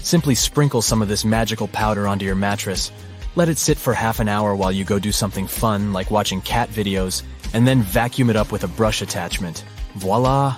Simply 0.04 0.36
sprinkle 0.36 0.82
some 0.82 1.02
of 1.02 1.08
this 1.08 1.26
magical 1.26 1.68
powder 1.68 2.08
onto 2.08 2.26
your 2.26 2.36
mattress, 2.36 2.92
let 3.36 3.50
it 3.50 3.58
sit 3.58 3.78
for 3.78 3.94
half 3.94 4.20
an 4.20 4.28
hour 4.28 4.56
while 4.56 4.72
you 4.72 4.84
go 4.84 5.00
do 5.00 5.12
something 5.12 5.48
fun 5.48 5.94
like 5.94 6.12
watching 6.12 6.42
cat 6.42 6.70
videos, 6.70 7.24
and 7.54 7.68
then 7.68 7.82
vacuum 7.82 8.30
it 8.30 8.36
up 8.36 8.52
with 8.52 8.64
a 8.64 8.68
brush 8.68 9.02
attachment. 9.02 9.64
Voila! 9.96 10.58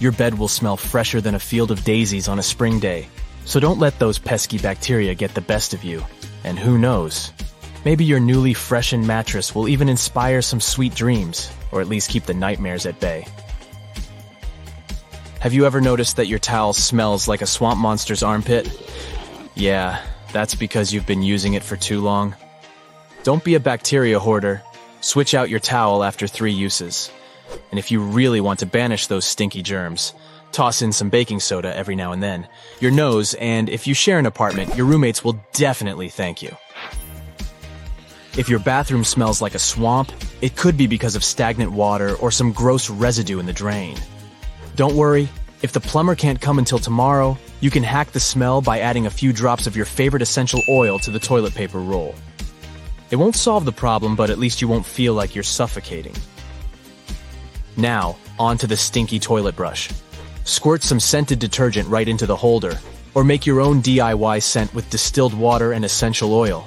Your 0.00 0.12
bed 0.12 0.38
will 0.38 0.48
smell 0.48 0.76
fresher 0.76 1.20
than 1.20 1.36
a 1.36 1.38
field 1.38 1.70
of 1.70 1.84
daisies 1.84 2.28
on 2.28 2.38
a 2.38 2.42
spring 2.42 2.78
day. 2.78 3.08
So 3.46 3.60
don't 3.60 3.78
let 3.78 3.98
those 3.98 4.18
pesky 4.18 4.58
bacteria 4.58 5.14
get 5.14 5.34
the 5.34 5.40
best 5.40 5.72
of 5.72 5.84
you. 5.84 6.04
And 6.42 6.58
who 6.58 6.76
knows, 6.76 7.32
Maybe 7.84 8.06
your 8.06 8.20
newly 8.20 8.54
freshened 8.54 9.06
mattress 9.06 9.54
will 9.54 9.68
even 9.68 9.90
inspire 9.90 10.40
some 10.40 10.60
sweet 10.60 10.94
dreams, 10.94 11.50
or 11.70 11.82
at 11.82 11.88
least 11.88 12.08
keep 12.08 12.24
the 12.24 12.32
nightmares 12.32 12.86
at 12.86 12.98
bay. 12.98 13.26
Have 15.44 15.52
you 15.52 15.66
ever 15.66 15.82
noticed 15.82 16.16
that 16.16 16.26
your 16.26 16.38
towel 16.38 16.72
smells 16.72 17.28
like 17.28 17.42
a 17.42 17.46
swamp 17.46 17.78
monster's 17.78 18.22
armpit? 18.22 18.66
Yeah, 19.54 20.02
that's 20.32 20.54
because 20.54 20.90
you've 20.90 21.04
been 21.04 21.22
using 21.22 21.52
it 21.52 21.62
for 21.62 21.76
too 21.76 22.00
long. 22.00 22.34
Don't 23.24 23.44
be 23.44 23.54
a 23.54 23.60
bacteria 23.60 24.18
hoarder. 24.18 24.62
Switch 25.02 25.34
out 25.34 25.50
your 25.50 25.60
towel 25.60 26.02
after 26.02 26.26
three 26.26 26.54
uses. 26.54 27.10
And 27.70 27.78
if 27.78 27.90
you 27.90 28.00
really 28.00 28.40
want 28.40 28.60
to 28.60 28.66
banish 28.66 29.06
those 29.06 29.26
stinky 29.26 29.60
germs, 29.60 30.14
toss 30.50 30.80
in 30.80 30.92
some 30.92 31.10
baking 31.10 31.40
soda 31.40 31.76
every 31.76 31.94
now 31.94 32.12
and 32.12 32.22
then. 32.22 32.48
Your 32.80 32.90
nose, 32.90 33.34
and 33.34 33.68
if 33.68 33.86
you 33.86 33.92
share 33.92 34.18
an 34.18 34.24
apartment, 34.24 34.74
your 34.76 34.86
roommates 34.86 35.22
will 35.22 35.38
definitely 35.52 36.08
thank 36.08 36.40
you. 36.40 36.56
If 38.38 38.48
your 38.48 38.60
bathroom 38.60 39.04
smells 39.04 39.42
like 39.42 39.54
a 39.54 39.58
swamp, 39.58 40.10
it 40.40 40.56
could 40.56 40.78
be 40.78 40.86
because 40.86 41.16
of 41.16 41.22
stagnant 41.22 41.72
water 41.72 42.14
or 42.14 42.30
some 42.30 42.52
gross 42.52 42.88
residue 42.88 43.40
in 43.40 43.44
the 43.44 43.52
drain. 43.52 43.98
Don't 44.76 44.96
worry, 44.96 45.28
if 45.62 45.72
the 45.72 45.80
plumber 45.80 46.16
can't 46.16 46.40
come 46.40 46.58
until 46.58 46.80
tomorrow, 46.80 47.38
you 47.60 47.70
can 47.70 47.84
hack 47.84 48.10
the 48.10 48.18
smell 48.18 48.60
by 48.60 48.80
adding 48.80 49.06
a 49.06 49.10
few 49.10 49.32
drops 49.32 49.68
of 49.68 49.76
your 49.76 49.86
favorite 49.86 50.22
essential 50.22 50.60
oil 50.68 50.98
to 50.98 51.12
the 51.12 51.18
toilet 51.20 51.54
paper 51.54 51.78
roll. 51.78 52.14
It 53.10 53.16
won't 53.16 53.36
solve 53.36 53.64
the 53.64 53.72
problem, 53.72 54.16
but 54.16 54.30
at 54.30 54.38
least 54.38 54.60
you 54.60 54.66
won't 54.66 54.84
feel 54.84 55.14
like 55.14 55.34
you're 55.34 55.44
suffocating. 55.44 56.16
Now, 57.76 58.16
onto 58.36 58.66
the 58.66 58.76
stinky 58.76 59.20
toilet 59.20 59.54
brush. 59.54 59.90
Squirt 60.42 60.82
some 60.82 60.98
scented 60.98 61.38
detergent 61.38 61.88
right 61.88 62.08
into 62.08 62.26
the 62.26 62.36
holder, 62.36 62.76
or 63.14 63.22
make 63.22 63.46
your 63.46 63.60
own 63.60 63.80
DIY 63.80 64.42
scent 64.42 64.74
with 64.74 64.90
distilled 64.90 65.34
water 65.34 65.72
and 65.72 65.84
essential 65.84 66.34
oil. 66.34 66.66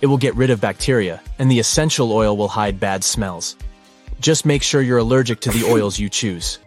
It 0.00 0.06
will 0.06 0.16
get 0.16 0.34
rid 0.36 0.48
of 0.48 0.60
bacteria, 0.60 1.20
and 1.38 1.50
the 1.50 1.58
essential 1.58 2.12
oil 2.12 2.34
will 2.38 2.48
hide 2.48 2.80
bad 2.80 3.04
smells. 3.04 3.56
Just 4.20 4.46
make 4.46 4.62
sure 4.62 4.80
you're 4.80 4.98
allergic 4.98 5.40
to 5.40 5.50
the 5.50 5.70
oils 5.70 5.98
you 5.98 6.08
choose. 6.08 6.58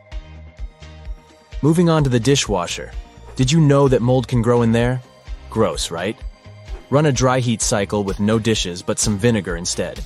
Moving 1.64 1.88
on 1.88 2.04
to 2.04 2.10
the 2.10 2.20
dishwasher. 2.20 2.92
Did 3.38 3.50
you 3.50 3.62
know 3.62 3.88
that 3.88 4.02
mold 4.02 4.28
can 4.28 4.42
grow 4.42 4.64
in 4.64 4.74
there? 4.74 5.02
Gross, 5.50 5.92
right? 5.92 6.18
Run 6.90 7.06
a 7.06 7.12
dry 7.14 7.40
heat 7.40 7.62
cycle 7.62 8.04
with 8.04 8.20
no 8.20 8.38
dishes 8.38 8.82
but 8.82 9.00
some 9.00 9.18
vinegar 9.18 9.56
instead. 9.56 10.02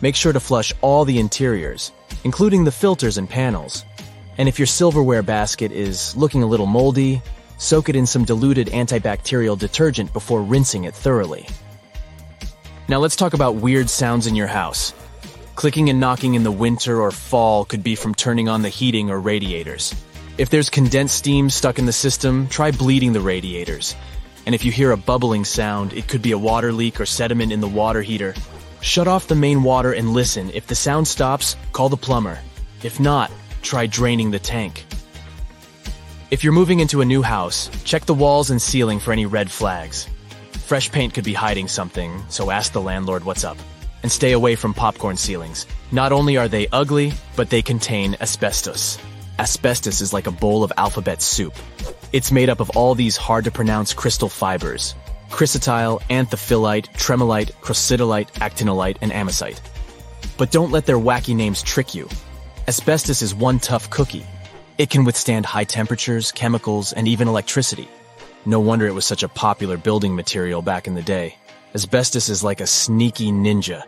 Make 0.00 0.16
sure 0.16 0.32
to 0.32 0.40
flush 0.40 0.72
all 0.80 1.04
the 1.04 1.18
interiors, 1.18 1.92
including 2.24 2.64
the 2.64 2.72
filters 2.72 3.18
and 3.18 3.28
panels. 3.28 3.84
And 4.38 4.48
if 4.48 4.58
your 4.58 4.64
silverware 4.64 5.22
basket 5.22 5.70
is 5.70 6.16
looking 6.16 6.42
a 6.42 6.46
little 6.46 6.64
moldy, 6.64 7.20
soak 7.58 7.90
it 7.90 7.96
in 7.96 8.06
some 8.06 8.24
diluted 8.24 8.68
antibacterial 8.68 9.58
detergent 9.58 10.14
before 10.14 10.42
rinsing 10.42 10.84
it 10.84 10.94
thoroughly. 10.94 11.46
Now 12.88 13.00
let's 13.00 13.16
talk 13.16 13.34
about 13.34 13.56
weird 13.56 13.90
sounds 13.90 14.26
in 14.26 14.34
your 14.34 14.46
house. 14.46 14.94
Clicking 15.56 15.90
and 15.90 16.00
knocking 16.00 16.36
in 16.36 16.42
the 16.42 16.50
winter 16.50 17.02
or 17.02 17.10
fall 17.10 17.66
could 17.66 17.82
be 17.82 17.96
from 17.96 18.14
turning 18.14 18.48
on 18.48 18.62
the 18.62 18.70
heating 18.70 19.10
or 19.10 19.20
radiators. 19.20 19.94
If 20.38 20.50
there's 20.50 20.68
condensed 20.68 21.16
steam 21.16 21.48
stuck 21.48 21.78
in 21.78 21.86
the 21.86 21.92
system, 21.92 22.46
try 22.48 22.70
bleeding 22.70 23.14
the 23.14 23.22
radiators. 23.22 23.96
And 24.44 24.54
if 24.54 24.66
you 24.66 24.70
hear 24.70 24.90
a 24.90 24.96
bubbling 24.96 25.46
sound, 25.46 25.94
it 25.94 26.08
could 26.08 26.20
be 26.20 26.32
a 26.32 26.38
water 26.38 26.72
leak 26.72 27.00
or 27.00 27.06
sediment 27.06 27.52
in 27.52 27.60
the 27.60 27.68
water 27.68 28.02
heater. 28.02 28.34
Shut 28.82 29.08
off 29.08 29.28
the 29.28 29.34
main 29.34 29.62
water 29.62 29.92
and 29.92 30.12
listen. 30.12 30.50
If 30.52 30.66
the 30.66 30.74
sound 30.74 31.08
stops, 31.08 31.56
call 31.72 31.88
the 31.88 31.96
plumber. 31.96 32.38
If 32.82 33.00
not, 33.00 33.30
try 33.62 33.86
draining 33.86 34.30
the 34.30 34.38
tank. 34.38 34.84
If 36.30 36.44
you're 36.44 36.52
moving 36.52 36.80
into 36.80 37.00
a 37.00 37.06
new 37.06 37.22
house, 37.22 37.70
check 37.84 38.04
the 38.04 38.12
walls 38.12 38.50
and 38.50 38.60
ceiling 38.60 39.00
for 39.00 39.12
any 39.12 39.24
red 39.24 39.50
flags. 39.50 40.06
Fresh 40.66 40.92
paint 40.92 41.14
could 41.14 41.24
be 41.24 41.32
hiding 41.32 41.66
something, 41.66 42.22
so 42.28 42.50
ask 42.50 42.72
the 42.72 42.80
landlord 42.82 43.24
what's 43.24 43.44
up. 43.44 43.56
And 44.02 44.12
stay 44.12 44.32
away 44.32 44.54
from 44.54 44.74
popcorn 44.74 45.16
ceilings. 45.16 45.66
Not 45.92 46.12
only 46.12 46.36
are 46.36 46.48
they 46.48 46.68
ugly, 46.72 47.14
but 47.36 47.48
they 47.48 47.62
contain 47.62 48.16
asbestos. 48.20 48.98
Asbestos 49.38 50.00
is 50.00 50.12
like 50.12 50.26
a 50.26 50.30
bowl 50.30 50.64
of 50.64 50.72
alphabet 50.78 51.20
soup. 51.20 51.54
It's 52.12 52.32
made 52.32 52.48
up 52.48 52.60
of 52.60 52.70
all 52.70 52.94
these 52.94 53.16
hard 53.16 53.44
to 53.44 53.50
pronounce 53.50 53.92
crystal 53.92 54.28
fibers. 54.28 54.94
Chrysotile, 55.30 56.00
anthophyllite, 56.08 56.92
tremolite, 56.94 57.52
crocidolite, 57.60 58.32
actinolite, 58.34 58.96
and 59.02 59.12
amosite. 59.12 59.60
But 60.38 60.50
don't 60.50 60.70
let 60.70 60.86
their 60.86 60.98
wacky 60.98 61.36
names 61.36 61.62
trick 61.62 61.94
you. 61.94 62.08
Asbestos 62.66 63.20
is 63.20 63.34
one 63.34 63.58
tough 63.58 63.90
cookie. 63.90 64.26
It 64.78 64.90
can 64.90 65.04
withstand 65.04 65.44
high 65.44 65.64
temperatures, 65.64 66.32
chemicals, 66.32 66.92
and 66.92 67.06
even 67.06 67.28
electricity. 67.28 67.88
No 68.46 68.60
wonder 68.60 68.86
it 68.86 68.94
was 68.94 69.04
such 69.04 69.22
a 69.22 69.28
popular 69.28 69.76
building 69.76 70.16
material 70.16 70.62
back 70.62 70.86
in 70.86 70.94
the 70.94 71.02
day. 71.02 71.34
Asbestos 71.74 72.30
is 72.30 72.42
like 72.42 72.60
a 72.60 72.66
sneaky 72.66 73.32
ninja. 73.32 73.82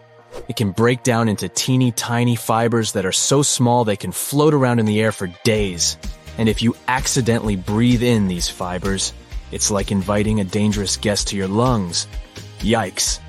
It 0.48 0.56
can 0.56 0.72
break 0.72 1.02
down 1.02 1.28
into 1.28 1.48
teeny 1.48 1.92
tiny 1.92 2.36
fibers 2.36 2.92
that 2.92 3.04
are 3.04 3.12
so 3.12 3.42
small 3.42 3.84
they 3.84 3.96
can 3.96 4.12
float 4.12 4.54
around 4.54 4.78
in 4.78 4.86
the 4.86 5.00
air 5.00 5.12
for 5.12 5.26
days. 5.44 5.96
And 6.38 6.48
if 6.48 6.62
you 6.62 6.76
accidentally 6.86 7.56
breathe 7.56 8.02
in 8.02 8.28
these 8.28 8.48
fibers, 8.48 9.12
it's 9.50 9.70
like 9.70 9.90
inviting 9.90 10.40
a 10.40 10.44
dangerous 10.44 10.96
guest 10.96 11.28
to 11.28 11.36
your 11.36 11.48
lungs. 11.48 12.06
Yikes. 12.60 13.20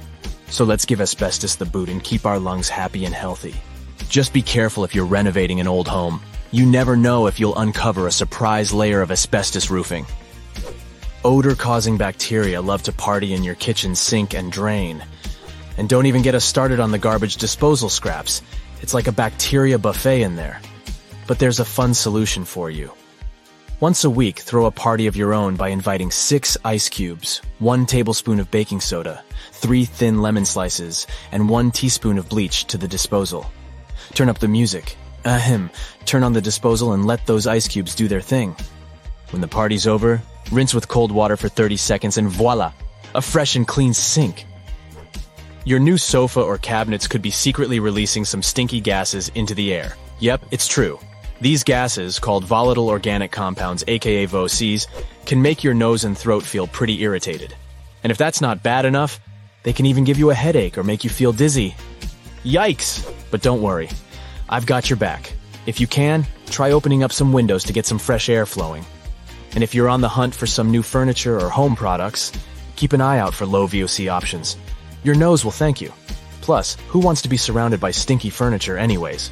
So 0.48 0.64
let's 0.64 0.86
give 0.86 1.02
asbestos 1.02 1.56
the 1.56 1.66
boot 1.66 1.90
and 1.90 2.04
keep 2.04 2.26
our 2.26 2.40
lungs 2.40 2.70
happy 2.70 3.06
and 3.06 3.14
healthy. 3.14 3.56
Just 4.10 4.34
be 4.34 4.42
careful 4.42 4.84
if 4.84 4.96
you're 4.96 5.06
renovating 5.06 5.60
an 5.60 5.68
old 5.68 5.88
home. 5.88 6.22
You 6.52 6.66
never 6.66 6.98
know 6.98 7.28
if 7.28 7.40
you'll 7.40 7.58
uncover 7.58 8.08
a 8.08 8.12
surprise 8.12 8.74
layer 8.74 9.02
of 9.02 9.12
asbestos 9.12 9.70
roofing. 9.70 10.06
Odor-causing 11.24 11.98
bacteria 11.98 12.62
love 12.62 12.82
to 12.84 12.92
party 12.92 13.34
in 13.34 13.44
your 13.44 13.56
kitchen 13.56 13.94
sink 13.94 14.34
and 14.34 14.52
drain. 14.52 15.04
And 15.80 15.88
don't 15.88 16.08
even 16.08 16.22
get 16.22 16.36
us 16.36 16.44
started 16.44 16.82
on 16.82 16.92
the 16.92 16.98
garbage 16.98 17.38
disposal 17.38 17.88
scraps. 17.88 18.42
It's 18.82 18.94
like 18.94 19.08
a 19.08 19.14
bacteria 19.14 19.80
buffet 19.80 20.24
in 20.24 20.36
there. 20.36 20.60
But 21.26 21.40
there's 21.40 21.62
a 21.62 21.66
fun 21.66 21.94
solution 21.94 22.44
for 22.44 22.70
you. 22.70 22.92
Once 23.80 24.04
a 24.04 24.10
week, 24.10 24.40
throw 24.40 24.66
a 24.66 24.72
party 24.72 25.08
of 25.08 25.16
your 25.16 25.34
own 25.34 25.56
by 25.56 25.70
inviting 25.70 26.12
six 26.12 26.58
ice 26.66 26.90
cubes, 26.90 27.42
one 27.60 27.86
tablespoon 27.86 28.42
of 28.42 28.52
baking 28.52 28.82
soda, 28.82 29.24
three 29.54 29.86
thin 29.86 30.22
lemon 30.22 30.44
slices, 30.44 31.08
and 31.32 31.48
one 31.48 31.72
teaspoon 31.72 32.18
of 32.18 32.28
bleach 32.28 32.66
to 32.66 32.78
the 32.78 32.88
disposal. 32.88 33.50
Turn 34.14 34.28
up 34.28 34.40
the 34.40 34.50
music. 34.50 34.98
Ahem. 35.24 35.70
Turn 36.04 36.24
on 36.24 36.34
the 36.34 36.42
disposal 36.42 36.92
and 36.92 37.06
let 37.06 37.26
those 37.26 37.48
ice 37.48 37.70
cubes 37.70 37.96
do 37.96 38.10
their 38.10 38.20
thing. 38.20 38.54
When 39.30 39.40
the 39.40 39.48
party's 39.48 39.88
over, 39.88 40.22
rinse 40.52 40.74
with 40.74 40.90
cold 40.90 41.14
water 41.14 41.38
for 41.38 41.48
30 41.48 41.78
seconds 41.78 42.18
and 42.18 42.28
voila! 42.28 42.74
A 43.16 43.22
fresh 43.22 43.56
and 43.56 43.66
clean 43.66 43.94
sink. 43.94 44.46
Your 45.70 45.78
new 45.78 46.00
sofa 46.00 46.42
or 46.42 46.58
cabinets 46.58 47.06
could 47.06 47.22
be 47.22 47.30
secretly 47.30 47.80
releasing 47.80 48.26
some 48.26 48.42
stinky 48.42 48.82
gases 48.82 49.30
into 49.36 49.54
the 49.54 49.72
air. 49.72 49.94
Yep, 50.18 50.46
it's 50.50 50.68
true. 50.68 50.98
These 51.42 51.64
gases, 51.64 52.18
called 52.18 52.44
volatile 52.44 52.90
organic 52.90 53.32
compounds, 53.32 53.84
aka 53.88 54.26
VOCs, 54.26 54.88
can 55.28 55.44
make 55.44 55.64
your 55.64 55.76
nose 55.76 56.06
and 56.06 56.18
throat 56.18 56.42
feel 56.42 56.66
pretty 56.66 57.04
irritated. 57.04 57.56
And 58.04 58.10
if 58.10 58.18
that's 58.18 58.42
not 58.42 58.64
bad 58.64 58.86
enough, 58.86 59.20
they 59.62 59.72
can 59.72 59.86
even 59.86 60.06
give 60.06 60.18
you 60.18 60.32
a 60.32 60.34
headache 60.34 60.76
or 60.76 60.84
make 60.84 61.04
you 61.04 61.12
feel 61.12 61.32
dizzy. 61.32 61.76
Yikes! 62.44 63.08
But 63.30 63.44
don't 63.44 63.62
worry. 63.62 63.92
I've 64.50 64.66
got 64.66 64.90
your 64.90 64.98
back. 64.98 65.34
If 65.68 65.80
you 65.80 65.86
can, 65.86 66.26
try 66.48 66.72
opening 66.72 67.04
up 67.04 67.14
some 67.14 67.32
windows 67.32 67.64
to 67.66 67.74
get 67.74 67.86
some 67.86 68.00
fresh 68.00 68.28
air 68.28 68.48
flowing. 68.48 68.84
And 69.52 69.64
if 69.64 69.76
you're 69.76 69.88
on 69.88 70.02
the 70.02 70.10
hunt 70.10 70.34
for 70.34 70.48
some 70.48 70.72
new 70.72 70.82
furniture 70.82 71.40
or 71.40 71.48
home 71.48 71.76
products, 71.76 72.32
keep 72.76 72.92
an 72.92 73.02
eye 73.02 73.20
out 73.20 73.36
for 73.36 73.46
low 73.46 73.68
VOC 73.68 74.12
options. 74.12 74.58
Your 75.04 75.16
nose 75.16 75.44
will 75.44 75.52
thank 75.52 75.82
you. 75.82 75.92
Plus, 76.42 76.76
who 76.88 77.00
wants 77.00 77.22
to 77.22 77.30
be 77.30 77.38
surrounded 77.38 77.80
by 77.80 77.92
stinky 77.92 78.30
furniture 78.30 78.78
anyways? 78.78 79.32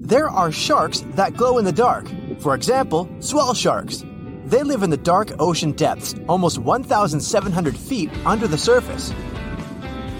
There 0.00 0.28
are 0.28 0.52
sharks 0.52 1.00
that 1.14 1.34
glow 1.34 1.58
in 1.58 1.64
the 1.64 1.72
dark. 1.72 2.06
For 2.40 2.54
example, 2.54 3.08
swell 3.20 3.54
sharks. 3.54 4.04
They 4.44 4.62
live 4.62 4.82
in 4.82 4.90
the 4.90 4.96
dark 4.96 5.32
ocean 5.38 5.72
depths, 5.72 6.14
almost 6.28 6.58
1,700 6.58 7.76
feet 7.76 8.10
under 8.26 8.46
the 8.46 8.58
surface. 8.58 9.12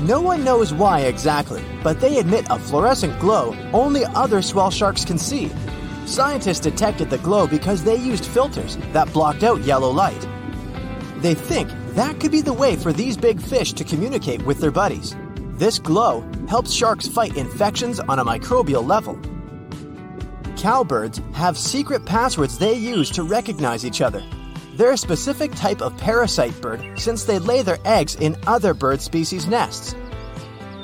No 0.00 0.20
one 0.20 0.42
knows 0.42 0.72
why 0.72 1.00
exactly, 1.00 1.62
but 1.82 2.00
they 2.00 2.18
emit 2.18 2.46
a 2.49 2.58
fluorescent 2.58 3.20
glow 3.20 3.54
only 3.72 4.04
other 4.04 4.42
swell 4.42 4.70
sharks 4.70 5.04
can 5.04 5.18
see. 5.18 5.50
Scientists 6.06 6.61
detected 6.61 7.11
the 7.11 7.18
glow 7.18 7.46
because 7.46 7.84
they 7.84 7.96
used 7.96 8.25
filters 8.25 8.76
that 8.92 9.12
blocked 9.12 9.42
out 9.42 9.61
yellow 9.62 9.90
light. 9.90 10.26
They 11.18 11.34
think 11.34 11.70
that 11.94 12.20
could 12.20 12.32
be 12.32 12.40
the 12.40 12.52
way 12.52 12.76
for 12.76 12.92
these 12.92 13.16
big 13.16 13.40
fish 13.40 13.72
to 13.75 13.84
communicate 13.84 14.42
with 14.44 14.61
their 14.61 14.70
buddies. 14.70 15.14
This 15.54 15.78
glow 15.78 16.28
helps 16.49 16.72
sharks 16.72 17.06
fight 17.06 17.37
infections 17.37 18.00
on 18.00 18.18
a 18.18 18.25
microbial 18.25 18.87
level. 18.87 19.20
Cowbirds 20.56 21.20
have 21.34 21.58
secret 21.58 22.04
passwords 22.04 22.58
they 22.58 22.75
use 22.75 23.11
to 23.11 23.22
recognize 23.22 23.84
each 23.84 24.00
other. 24.00 24.22
They're 24.75 24.92
a 24.92 24.96
specific 24.96 25.52
type 25.52 25.82
of 25.82 25.96
parasite 25.99 26.58
bird 26.61 26.99
since 26.99 27.25
they 27.25 27.38
lay 27.38 27.62
their 27.62 27.78
eggs 27.84 28.14
in 28.16 28.37
other 28.46 28.72
bird 28.72 29.02
species' 29.02 29.46
nests. 29.46 29.94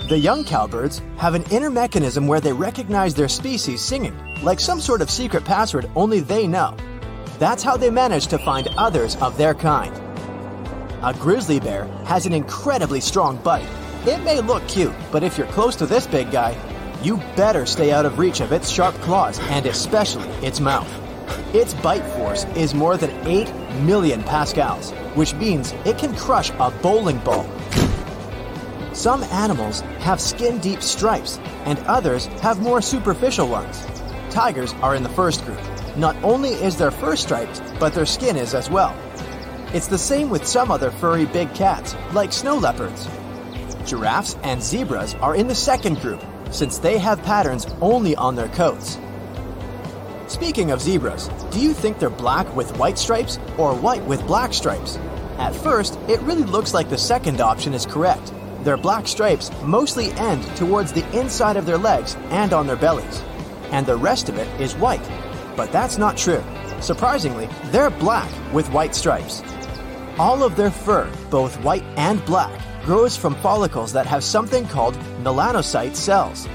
The 0.09 0.19
young 0.19 0.45
cowbirds 0.45 1.01
have 1.17 1.35
an 1.35 1.45
inner 1.51 1.71
mechanism 1.71 2.27
where 2.27 2.41
they 2.41 2.53
recognize 2.53 3.15
their 3.15 3.29
species 3.29 3.81
singing, 3.81 4.17
like 4.43 4.61
some 4.61 4.81
sort 4.81 5.03
of 5.03 5.11
secret 5.11 5.45
password 5.45 5.91
only 5.97 6.21
they 6.21 6.47
know. 6.47 6.77
That's 7.39 7.63
how 7.63 7.77
they 7.77 7.91
manage 7.91 8.27
to 8.29 8.39
find 8.39 8.69
others 8.77 9.17
of 9.17 9.37
their 9.39 9.55
kind. 9.55 9.95
A 11.01 11.15
grizzly 11.15 11.61
bear 11.61 11.85
has 12.07 12.27
an 12.27 12.33
incredibly 12.33 13.01
strong 13.01 13.37
bite. 13.37 13.69
It 14.05 14.21
may 14.25 14.41
look 14.41 14.67
cute, 14.67 14.95
but 15.13 15.23
if 15.23 15.39
you're 15.39 15.47
close 15.47 15.77
to 15.77 15.87
this 15.87 16.09
big 16.09 16.33
guy, 16.33 16.57
you 17.05 17.19
better 17.37 17.67
stay 17.67 17.93
out 17.93 18.05
of 18.05 18.19
reach 18.19 18.41
of 18.41 18.51
its 18.51 18.69
sharp 18.69 18.97
claws 18.97 19.39
and 19.43 19.65
especially 19.67 20.27
its 20.45 20.59
mouth. 20.59 20.89
Its 21.55 21.73
bite 21.75 22.05
force 22.17 22.47
is 22.57 22.75
more 22.75 22.97
than 22.97 23.13
8 23.29 23.49
million 23.83 24.25
pascals, 24.25 24.91
which 25.15 25.35
means 25.35 25.73
it 25.85 25.99
can 25.99 26.17
crush 26.17 26.51
a 26.59 26.73
bowling 26.83 27.19
ball. 27.19 27.49
Some 28.93 29.23
animals 29.25 29.83
have 30.01 30.21
skin 30.21 30.59
deep 30.59 30.83
stripes, 30.83 31.39
and 31.65 31.79
others 31.87 32.27
have 32.43 32.61
more 32.61 32.83
superficial 32.83 33.47
ones. 33.47 33.87
Tigers 34.31 34.73
are 34.83 34.97
in 34.97 35.05
the 35.05 35.09
first 35.11 35.45
group. 35.45 35.61
Not 35.97 36.17
only 36.25 36.51
is 36.51 36.77
their 36.77 36.91
fur 36.91 37.15
striped, 37.15 37.63
but 37.79 37.95
their 37.95 38.07
skin 38.07 38.37
is 38.37 38.53
as 38.53 38.69
well. 38.69 38.97
It's 39.75 39.87
the 39.87 39.99
same 39.99 40.31
with 40.31 40.47
some 40.47 40.71
other 40.71 40.91
furry 40.91 41.27
big 41.27 41.53
cats, 41.53 41.95
like 42.15 42.33
snow 42.33 42.57
leopards. 42.57 43.07
Giraffes 43.85 44.35
and 44.43 44.63
zebras 44.63 45.15
are 45.17 45.37
in 45.37 45.47
the 45.47 45.55
second 45.55 46.01
group, 46.01 46.25
since 46.51 46.79
they 46.79 46.97
have 46.97 47.23
patterns 47.23 47.67
only 47.83 48.17
on 48.17 48.35
their 48.35 48.49
coats. 48.49 48.99
Speaking 50.27 50.71
of 50.71 50.81
zebras, 50.81 51.29
do 51.51 51.61
you 51.61 51.75
think 51.75 51.99
they're 51.99 52.09
black 52.09 52.57
with 52.57 52.79
white 52.79 52.99
stripes 52.99 53.39
or 53.59 53.75
white 53.75 54.03
with 54.05 54.27
black 54.27 54.55
stripes? 54.55 54.97
At 55.37 55.55
first, 55.55 55.99
it 56.09 56.21
really 56.23 56.45
looks 56.45 56.73
like 56.73 56.89
the 56.89 56.97
second 56.97 57.43
option 57.43 57.75
is 57.75 57.85
correct. 57.85 58.33
Their 58.65 58.79
black 58.79 59.07
stripes 59.07 59.51
mostly 59.63 60.13
end 60.13 60.45
towards 60.57 60.93
the 60.93 61.07
inside 61.19 61.59
of 61.59 61.67
their 61.67 61.79
legs 61.79 62.17
and 62.31 62.55
on 62.55 62.67
their 62.67 62.77
bellies, 62.77 63.23
and 63.71 63.85
the 63.85 63.97
rest 63.97 64.31
of 64.31 64.39
it 64.39 64.49
is 64.59 64.75
white. 64.77 65.07
But 65.57 65.73
that's 65.73 65.99
not 65.99 66.17
true. 66.17 66.43
Surprisingly, 66.81 67.51
they're 67.67 67.91
black 67.91 68.31
with 68.55 68.71
white 68.73 68.95
stripes. 68.95 69.43
All 70.19 70.43
of 70.43 70.57
their 70.57 70.73
fur, 70.73 71.09
both 71.31 71.63
white 71.63 71.85
and 71.97 72.25
black, 72.25 72.61
grows 72.85 73.17
from 73.17 73.37
follicles 73.37 73.93
that 73.93 74.07
have 74.07 74.25
something 74.25 74.67
called 74.67 74.95
melanocyte 75.23 75.95
cells. 75.95 76.49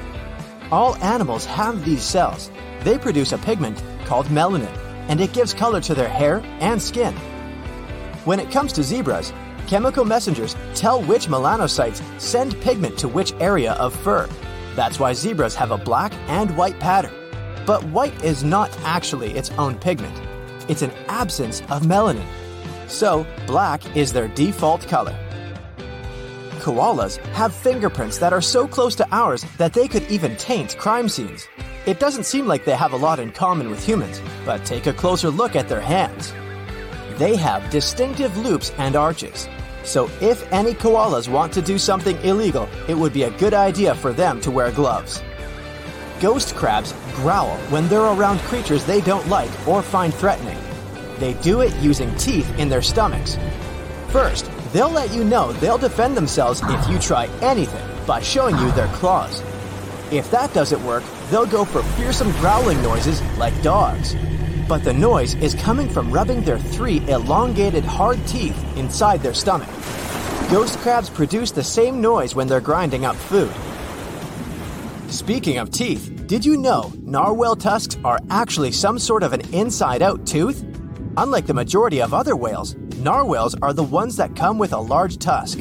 All 0.69 0.97
animals 0.97 1.45
have 1.45 1.85
these 1.85 2.03
cells. 2.03 2.51
They 2.81 2.97
produce 2.97 3.31
a 3.31 3.37
pigment 3.37 3.81
called 4.03 4.25
melanin, 4.25 4.75
and 5.07 5.21
it 5.21 5.31
gives 5.31 5.53
color 5.53 5.79
to 5.79 5.95
their 5.95 6.09
hair 6.09 6.41
and 6.59 6.81
skin. 6.81 7.13
When 8.25 8.41
it 8.41 8.51
comes 8.51 8.73
to 8.73 8.83
zebras, 8.83 9.31
chemical 9.65 10.03
messengers 10.03 10.57
tell 10.75 11.01
which 11.01 11.27
melanocytes 11.27 12.01
send 12.19 12.59
pigment 12.59 12.97
to 12.97 13.07
which 13.07 13.31
area 13.39 13.73
of 13.73 13.95
fur. 13.95 14.27
That's 14.75 14.99
why 14.99 15.13
zebras 15.13 15.55
have 15.55 15.71
a 15.71 15.77
black 15.77 16.13
and 16.27 16.57
white 16.57 16.81
pattern. 16.81 17.13
But 17.65 17.85
white 17.85 18.25
is 18.25 18.43
not 18.43 18.77
actually 18.83 19.31
its 19.31 19.51
own 19.51 19.77
pigment, 19.77 20.21
it's 20.67 20.81
an 20.81 20.91
absence 21.07 21.61
of 21.69 21.83
melanin. 21.83 22.27
So, 22.93 23.25
black 23.47 23.97
is 23.97 24.13
their 24.13 24.27
default 24.27 24.87
color. 24.87 25.17
Koalas 26.59 27.17
have 27.33 27.51
fingerprints 27.51 28.19
that 28.19 28.33
are 28.33 28.41
so 28.41 28.67
close 28.67 28.93
to 28.97 29.07
ours 29.11 29.43
that 29.57 29.73
they 29.73 29.87
could 29.87 30.03
even 30.11 30.35
taint 30.37 30.77
crime 30.77 31.09
scenes. 31.09 31.47
It 31.87 31.99
doesn't 31.99 32.25
seem 32.27 32.45
like 32.45 32.65
they 32.65 32.75
have 32.75 32.93
a 32.93 32.97
lot 32.97 33.19
in 33.19 33.31
common 33.31 33.71
with 33.71 33.83
humans, 33.83 34.21
but 34.45 34.63
take 34.63 34.85
a 34.85 34.93
closer 34.93 35.31
look 35.31 35.55
at 35.55 35.67
their 35.67 35.81
hands. 35.81 36.33
They 37.17 37.35
have 37.35 37.67
distinctive 37.71 38.37
loops 38.37 38.71
and 38.77 38.95
arches. 38.95 39.49
So, 39.83 40.07
if 40.21 40.45
any 40.53 40.75
koalas 40.75 41.27
want 41.27 41.51
to 41.53 41.63
do 41.63 41.79
something 41.79 42.17
illegal, 42.17 42.69
it 42.87 42.93
would 42.93 43.11
be 43.11 43.23
a 43.23 43.37
good 43.39 43.55
idea 43.55 43.95
for 43.95 44.13
them 44.13 44.39
to 44.41 44.51
wear 44.51 44.71
gloves. 44.71 45.23
Ghost 46.21 46.53
crabs 46.53 46.93
growl 47.15 47.57
when 47.71 47.87
they're 47.87 48.13
around 48.13 48.37
creatures 48.41 48.85
they 48.85 49.01
don't 49.01 49.27
like 49.29 49.67
or 49.67 49.81
find 49.81 50.13
threatening. 50.13 50.59
They 51.23 51.35
do 51.35 51.61
it 51.61 51.73
using 51.77 52.13
teeth 52.17 52.53
in 52.59 52.67
their 52.67 52.81
stomachs. 52.81 53.37
First, 54.09 54.51
they'll 54.73 54.89
let 54.89 55.13
you 55.13 55.23
know 55.23 55.53
they'll 55.53 55.77
defend 55.77 56.17
themselves 56.17 56.61
if 56.65 56.89
you 56.89 56.99
try 56.99 57.27
anything 57.41 57.81
by 58.05 58.19
showing 58.19 58.57
you 58.57 58.69
their 58.73 58.89
claws. 58.89 59.41
If 60.11 60.29
that 60.31 60.53
doesn't 60.53 60.85
work, 60.85 61.01
they'll 61.29 61.45
go 61.45 61.63
for 61.63 61.81
fearsome 61.95 62.29
growling 62.41 62.81
noises 62.81 63.21
like 63.37 63.53
dogs. 63.61 64.17
But 64.67 64.83
the 64.83 64.91
noise 64.91 65.35
is 65.35 65.55
coming 65.55 65.87
from 65.87 66.11
rubbing 66.11 66.41
their 66.41 66.59
three 66.59 66.99
elongated 67.07 67.85
hard 67.85 68.19
teeth 68.27 68.61
inside 68.75 69.21
their 69.21 69.33
stomach. 69.33 69.69
Ghost 70.51 70.77
crabs 70.79 71.09
produce 71.09 71.51
the 71.51 71.63
same 71.63 72.01
noise 72.01 72.35
when 72.35 72.49
they're 72.49 72.59
grinding 72.59 73.05
up 73.05 73.15
food. 73.15 73.53
Speaking 75.09 75.57
of 75.59 75.71
teeth, 75.71 76.27
did 76.27 76.43
you 76.43 76.57
know 76.57 76.91
narwhal 77.01 77.55
tusks 77.55 77.95
are 78.03 78.19
actually 78.29 78.73
some 78.73 78.99
sort 78.99 79.23
of 79.23 79.31
an 79.31 79.53
inside 79.53 80.01
out 80.01 80.27
tooth? 80.27 80.65
Unlike 81.15 81.45
the 81.45 81.53
majority 81.53 82.01
of 82.01 82.13
other 82.13 82.35
whales, 82.35 82.75
narwhals 82.97 83.55
are 83.61 83.73
the 83.73 83.83
ones 83.83 84.15
that 84.15 84.35
come 84.35 84.57
with 84.57 84.73
a 84.73 84.79
large 84.79 85.19
tusk, 85.19 85.59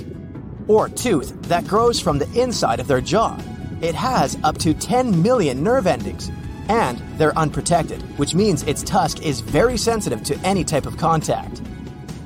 or 0.66 0.88
tooth 0.88 1.40
that 1.42 1.66
grows 1.66 2.00
from 2.00 2.18
the 2.18 2.40
inside 2.40 2.80
of 2.80 2.86
their 2.86 3.02
jaw. 3.02 3.38
It 3.82 3.94
has 3.94 4.38
up 4.44 4.56
to 4.58 4.72
10 4.72 5.22
million 5.22 5.62
nerve 5.62 5.86
endings, 5.86 6.30
and 6.68 7.02
they're 7.18 7.36
unprotected, 7.36 8.00
which 8.18 8.34
means 8.34 8.62
its 8.62 8.82
tusk 8.82 9.22
is 9.22 9.40
very 9.40 9.76
sensitive 9.76 10.22
to 10.24 10.38
any 10.38 10.64
type 10.64 10.86
of 10.86 10.96
contact. 10.96 11.60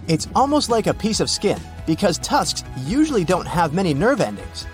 It's 0.06 0.28
almost 0.36 0.70
like 0.70 0.86
a 0.86 0.94
piece 0.94 1.18
of 1.18 1.28
skin 1.28 1.58
because 1.84 2.18
tusks 2.18 2.62
usually 2.84 3.24
don't 3.24 3.46
have 3.46 3.74
many 3.74 3.92
nerve 3.92 4.20
endings. 4.20 4.68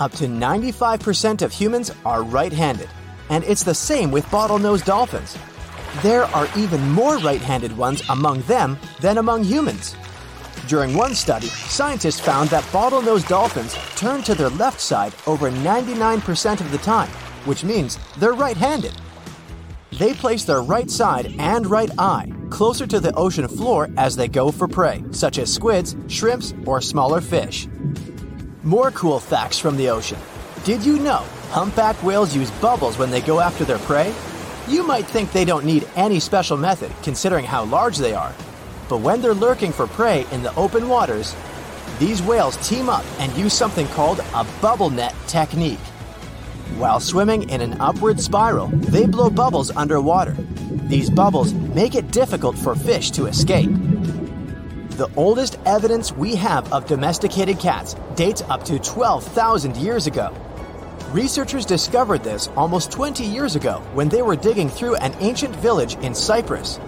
Up 0.00 0.12
to 0.12 0.24
95% 0.24 1.40
of 1.40 1.50
humans 1.50 1.92
are 2.04 2.22
right 2.22 2.52
handed, 2.52 2.90
and 3.30 3.42
it's 3.44 3.62
the 3.62 3.74
same 3.74 4.10
with 4.10 4.26
bottlenose 4.26 4.84
dolphins. 4.84 5.38
There 6.02 6.24
are 6.24 6.48
even 6.56 6.88
more 6.90 7.18
right 7.18 7.40
handed 7.40 7.76
ones 7.76 8.02
among 8.08 8.42
them 8.42 8.78
than 9.00 9.18
among 9.18 9.44
humans. 9.44 9.96
During 10.66 10.94
one 10.94 11.14
study, 11.14 11.46
scientists 11.46 12.20
found 12.20 12.50
that 12.50 12.62
bottlenose 12.64 13.26
dolphins 13.26 13.74
turn 13.96 14.22
to 14.22 14.34
their 14.34 14.50
left 14.50 14.80
side 14.80 15.14
over 15.26 15.50
99% 15.50 16.60
of 16.60 16.70
the 16.70 16.78
time, 16.78 17.08
which 17.46 17.64
means 17.64 17.98
they're 18.18 18.34
right 18.34 18.56
handed. 18.56 18.92
They 19.92 20.12
place 20.12 20.44
their 20.44 20.62
right 20.62 20.90
side 20.90 21.34
and 21.38 21.66
right 21.66 21.90
eye 21.98 22.30
closer 22.50 22.86
to 22.86 23.00
the 23.00 23.14
ocean 23.14 23.48
floor 23.48 23.88
as 23.96 24.14
they 24.14 24.28
go 24.28 24.50
for 24.50 24.68
prey, 24.68 25.02
such 25.10 25.38
as 25.38 25.52
squids, 25.52 25.96
shrimps, 26.06 26.54
or 26.66 26.80
smaller 26.80 27.20
fish. 27.20 27.66
More 28.62 28.90
cool 28.92 29.20
facts 29.20 29.58
from 29.58 29.76
the 29.76 29.88
ocean. 29.90 30.18
Did 30.64 30.84
you 30.84 30.98
know 30.98 31.24
humpback 31.50 31.96
whales 32.02 32.36
use 32.36 32.50
bubbles 32.60 32.98
when 32.98 33.10
they 33.10 33.20
go 33.20 33.40
after 33.40 33.64
their 33.64 33.78
prey? 33.78 34.14
You 34.68 34.82
might 34.82 35.06
think 35.06 35.32
they 35.32 35.46
don't 35.46 35.64
need 35.64 35.88
any 35.96 36.20
special 36.20 36.58
method 36.58 36.92
considering 37.02 37.46
how 37.46 37.64
large 37.64 37.96
they 37.96 38.12
are. 38.12 38.34
But 38.90 38.98
when 38.98 39.22
they're 39.22 39.32
lurking 39.32 39.72
for 39.72 39.86
prey 39.86 40.26
in 40.30 40.42
the 40.42 40.54
open 40.56 40.90
waters, 40.90 41.34
these 41.98 42.22
whales 42.22 42.58
team 42.68 42.90
up 42.90 43.02
and 43.18 43.34
use 43.34 43.54
something 43.54 43.86
called 43.88 44.20
a 44.34 44.46
bubble 44.60 44.90
net 44.90 45.14
technique. 45.26 45.78
While 46.76 47.00
swimming 47.00 47.48
in 47.48 47.62
an 47.62 47.80
upward 47.80 48.20
spiral, 48.20 48.68
they 48.68 49.06
blow 49.06 49.30
bubbles 49.30 49.74
underwater. 49.74 50.36
These 50.88 51.08
bubbles 51.08 51.54
make 51.54 51.94
it 51.94 52.10
difficult 52.10 52.58
for 52.58 52.74
fish 52.74 53.10
to 53.12 53.24
escape. 53.24 53.70
The 54.98 55.10
oldest 55.16 55.58
evidence 55.64 56.12
we 56.12 56.34
have 56.34 56.70
of 56.74 56.86
domesticated 56.86 57.58
cats 57.58 57.96
dates 58.16 58.42
up 58.42 58.64
to 58.64 58.78
12,000 58.78 59.78
years 59.78 60.06
ago. 60.06 60.34
Researchers 61.12 61.64
discovered 61.64 62.22
this 62.22 62.48
almost 62.48 62.92
20 62.92 63.24
years 63.24 63.56
ago 63.56 63.80
when 63.94 64.10
they 64.10 64.20
were 64.20 64.36
digging 64.36 64.68
through 64.68 64.96
an 64.96 65.14
ancient 65.20 65.56
village 65.56 65.94
in 66.04 66.14
Cyprus. 66.14 66.78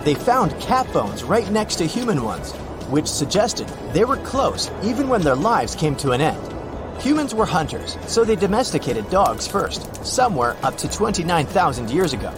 They 0.00 0.12
found 0.12 0.60
cat 0.60 0.92
bones 0.92 1.24
right 1.24 1.50
next 1.50 1.76
to 1.76 1.86
human 1.86 2.22
ones, 2.24 2.52
which 2.90 3.06
suggested 3.06 3.68
they 3.94 4.04
were 4.04 4.18
close 4.18 4.70
even 4.82 5.08
when 5.08 5.22
their 5.22 5.34
lives 5.34 5.74
came 5.74 5.96
to 5.96 6.10
an 6.10 6.20
end. 6.20 6.52
Humans 7.00 7.34
were 7.34 7.46
hunters, 7.46 7.96
so 8.06 8.22
they 8.22 8.36
domesticated 8.36 9.08
dogs 9.08 9.48
first, 9.48 10.04
somewhere 10.04 10.54
up 10.62 10.76
to 10.76 10.90
29,000 10.90 11.88
years 11.88 12.12
ago. 12.12 12.34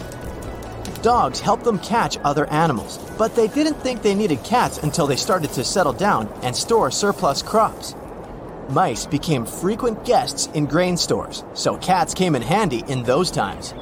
Dogs 1.01 1.41
helped 1.41 1.65
them 1.65 1.79
catch 1.79 2.17
other 2.23 2.45
animals, 2.45 2.99
but 3.17 3.35
they 3.35 3.49
didn't 3.49 3.81
think 3.81 4.01
they 4.01 4.15
needed 4.15 4.41
cats 4.45 4.77
until 4.77 5.07
they 5.07 5.17
started 5.17 5.51
to 5.51 5.63
settle 5.65 5.91
down 5.91 6.29
and 6.41 6.55
store 6.55 6.89
surplus 6.89 7.41
crops. 7.41 7.95
Mice 8.69 9.05
became 9.05 9.45
frequent 9.45 10.03
guests 10.05 10.47
in 10.55 10.65
grain 10.65 10.97
stores, 10.97 11.43
so 11.53 11.77
cats 11.77 12.15
came 12.15 12.35
in 12.35 12.41
handy 12.41 12.83
in 12.87 13.03
those 13.03 13.29
times. 13.29 13.75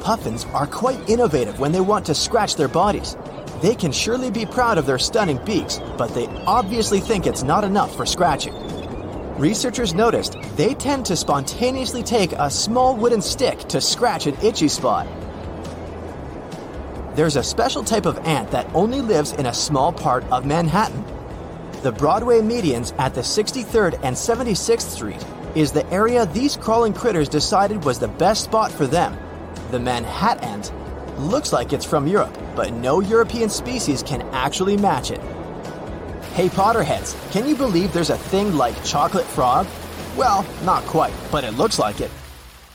Puffins 0.00 0.44
are 0.46 0.66
quite 0.66 1.08
innovative 1.08 1.60
when 1.60 1.70
they 1.70 1.80
want 1.80 2.06
to 2.06 2.14
scratch 2.14 2.56
their 2.56 2.68
bodies. 2.68 3.16
They 3.62 3.74
can 3.74 3.92
surely 3.92 4.30
be 4.30 4.44
proud 4.44 4.76
of 4.76 4.86
their 4.86 4.98
stunning 4.98 5.38
beaks, 5.44 5.80
but 5.96 6.14
they 6.14 6.26
obviously 6.46 7.00
think 7.00 7.26
it's 7.26 7.44
not 7.44 7.64
enough 7.64 7.94
for 7.96 8.04
scratching. 8.04 8.54
Researchers 9.38 9.94
noticed 9.94 10.36
they 10.56 10.74
tend 10.74 11.06
to 11.06 11.16
spontaneously 11.16 12.02
take 12.02 12.32
a 12.32 12.50
small 12.50 12.96
wooden 12.96 13.22
stick 13.22 13.58
to 13.68 13.80
scratch 13.80 14.26
an 14.26 14.36
itchy 14.42 14.68
spot. 14.68 15.06
There's 17.14 17.36
a 17.36 17.42
special 17.42 17.84
type 17.84 18.04
of 18.04 18.18
ant 18.26 18.50
that 18.50 18.68
only 18.74 19.00
lives 19.00 19.32
in 19.32 19.46
a 19.46 19.54
small 19.54 19.92
part 19.92 20.24
of 20.24 20.44
Manhattan. 20.44 21.04
The 21.86 21.92
Broadway 21.92 22.40
medians 22.40 22.92
at 22.98 23.14
the 23.14 23.20
63rd 23.20 24.00
and 24.02 24.16
76th 24.16 24.90
Street 24.90 25.24
is 25.54 25.70
the 25.70 25.86
area 25.92 26.26
these 26.26 26.56
crawling 26.56 26.92
critters 26.92 27.28
decided 27.28 27.84
was 27.84 28.00
the 28.00 28.08
best 28.08 28.42
spot 28.42 28.72
for 28.72 28.88
them. 28.88 29.16
The 29.70 29.78
Manhattan 29.78 30.42
ant 30.42 30.72
looks 31.16 31.52
like 31.52 31.72
it's 31.72 31.84
from 31.84 32.08
Europe, 32.08 32.36
but 32.56 32.72
no 32.72 32.98
European 32.98 33.48
species 33.48 34.02
can 34.02 34.22
actually 34.32 34.76
match 34.76 35.12
it. 35.12 35.20
Hey 36.34 36.48
Potterheads, 36.48 37.14
can 37.30 37.46
you 37.46 37.54
believe 37.54 37.92
there's 37.92 38.10
a 38.10 38.18
thing 38.18 38.56
like 38.56 38.84
chocolate 38.84 39.24
frog? 39.24 39.68
Well, 40.16 40.44
not 40.64 40.82
quite, 40.86 41.14
but 41.30 41.44
it 41.44 41.52
looks 41.52 41.78
like 41.78 42.00
it. 42.00 42.10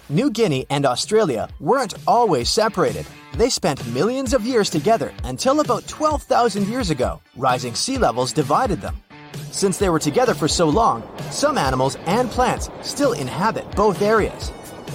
New 0.08 0.32
Guinea 0.32 0.68
and 0.70 0.86
Australia 0.86 1.50
weren't 1.60 1.96
always 2.08 2.50
separated. 2.50 3.06
They 3.42 3.50
spent 3.50 3.88
millions 3.88 4.36
of 4.36 4.46
years 4.46 4.70
together 4.70 5.12
until 5.24 5.62
about 5.62 5.88
12,000 5.88 6.68
years 6.68 6.92
ago, 6.92 7.20
rising 7.36 7.74
sea 7.74 7.98
levels 7.98 8.32
divided 8.32 8.82
them. 8.82 9.02
Since 9.52 9.80
they 9.80 9.90
were 9.90 9.98
together 9.98 10.36
for 10.36 10.48
so 10.48 10.70
long, 10.70 11.02
some 11.32 11.58
animals 11.58 11.98
and 12.06 12.30
plants 12.30 12.70
still 12.84 13.14
inhabit 13.14 13.66
both 13.76 14.04
areas, 14.04 14.52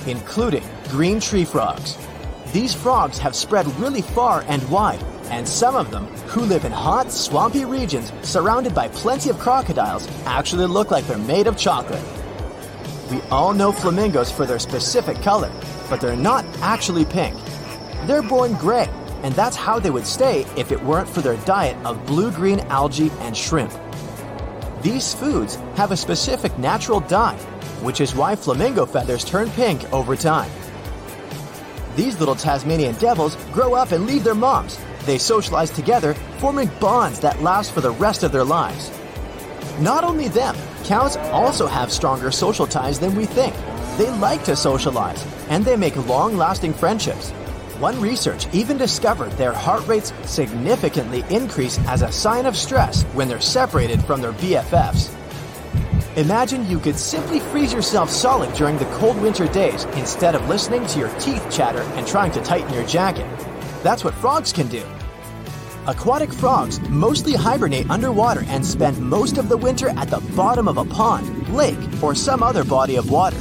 including 0.07 0.63
green 0.91 1.19
tree 1.19 1.45
frogs. 1.45 1.99
These 2.53 2.73
frogs 2.73 3.19
have 3.19 3.35
spread 3.35 3.67
really 3.81 4.03
far 4.03 4.45
and 4.47 4.63
wide, 4.71 5.03
and 5.25 5.49
some 5.49 5.75
of 5.75 5.91
them, 5.91 6.07
who 6.29 6.43
live 6.43 6.65
in 6.65 6.71
hot, 6.71 7.11
swampy 7.11 7.65
regions 7.65 8.13
surrounded 8.23 8.77
by 8.77 8.87
plenty 8.91 9.29
of 9.29 9.41
crocodiles, 9.41 10.07
actually 10.25 10.67
look 10.67 10.93
like 10.93 11.05
they're 11.09 11.19
made 11.19 11.49
of 11.49 11.59
chocolate. 11.59 12.05
We 13.11 13.21
all 13.23 13.53
know 13.53 13.73
flamingos 13.73 14.31
for 14.31 14.47
their 14.47 14.61
specific 14.61 15.17
color, 15.17 15.51
but 15.91 16.01
they're 16.01 16.15
not 16.15 16.45
actually 16.63 17.07
pink. 17.07 17.37
They're 18.07 18.23
born 18.23 18.55
gray, 18.55 18.88
and 19.25 19.35
that's 19.35 19.57
how 19.57 19.81
they 19.81 19.90
would 19.90 20.07
stay 20.07 20.47
if 20.57 20.71
it 20.71 20.81
weren't 20.85 21.09
for 21.09 21.23
their 21.23 21.37
diet 21.38 21.77
of 21.85 22.07
blue 22.07 22.31
green 22.31 22.61
algae 22.71 23.11
and 23.19 23.37
shrimp. 23.37 23.73
These 24.81 25.12
foods 25.14 25.57
have 25.75 25.90
a 25.90 25.97
specific 25.97 26.57
natural 26.57 27.01
dye, 27.01 27.37
which 27.83 28.01
is 28.01 28.14
why 28.14 28.37
flamingo 28.37 28.87
feathers 28.87 29.25
turn 29.25 29.51
pink 29.51 29.92
over 29.92 30.14
time. 30.14 30.49
These 31.97 32.21
little 32.21 32.37
Tasmanian 32.37 32.95
devils 32.95 33.37
grow 33.53 33.75
up 33.75 33.90
and 33.90 34.07
leave 34.07 34.23
their 34.23 34.37
moms. 34.37 34.79
They 35.05 35.19
socialize 35.19 35.71
together, 35.71 36.14
forming 36.38 36.71
bonds 36.79 37.19
that 37.21 37.42
last 37.42 37.73
for 37.73 37.81
the 37.81 37.90
rest 37.90 38.23
of 38.23 38.31
their 38.31 38.45
lives. 38.45 38.92
Not 39.81 40.05
only 40.05 40.29
them, 40.29 40.55
cows 40.85 41.16
also 41.33 41.66
have 41.66 41.90
stronger 41.90 42.31
social 42.31 42.69
ties 42.69 43.01
than 43.01 43.16
we 43.16 43.25
think. 43.27 43.57
They 43.99 44.11
like 44.19 44.45
to 44.45 44.55
socialize, 44.55 45.27
and 45.49 45.64
they 45.64 45.77
make 45.77 45.97
long 46.07 46.37
lasting 46.37 46.75
friendships. 46.75 47.33
One 47.79 48.01
research 48.01 48.47
even 48.55 48.79
discovered 48.79 49.33
their 49.33 49.53
heart 49.53 49.87
rates 49.87 50.15
significantly 50.25 51.25
increase 51.29 51.79
as 51.87 52.01
a 52.01 52.11
sign 52.11 52.47
of 52.47 52.57
stress 52.57 53.03
when 53.12 53.29
they're 53.29 53.39
separated 53.39 54.03
from 54.03 54.23
their 54.23 54.33
BFFs. 54.33 55.15
Imagine 56.17 56.67
you 56.71 56.79
could 56.79 56.97
simply 56.99 57.39
freeze 57.39 57.75
yourself 57.75 58.11
solid 58.11 58.55
during 58.55 58.79
the 58.79 58.87
cold 58.97 59.21
winter 59.21 59.47
days 59.49 59.85
instead 59.97 60.35
of 60.35 60.49
listening 60.49 60.87
to 60.87 60.99
your 60.99 61.11
teeth 61.19 61.47
chatter 61.51 61.83
and 61.97 62.07
trying 62.07 62.33
to 62.33 62.41
tighten 62.41 62.73
your 62.73 62.87
jacket. 62.87 63.27
That's 63.83 64.05
what 64.05 64.15
frogs 64.15 64.55
can 64.55 64.69
do. 64.69 64.83
Aquatic 65.87 66.33
frogs 66.33 66.81
mostly 66.89 67.35
hibernate 67.35 67.91
underwater 67.91 68.45
and 68.49 68.65
spend 68.65 68.99
most 68.99 69.37
of 69.37 69.51
the 69.51 69.57
winter 69.57 69.91
at 69.91 70.09
the 70.09 70.21
bottom 70.35 70.67
of 70.67 70.79
a 70.79 70.85
pond, 70.87 71.47
lake, 71.51 71.79
or 72.03 72.15
some 72.15 72.43
other 72.43 72.65
body 72.65 72.97
of 72.97 73.11
water. 73.11 73.37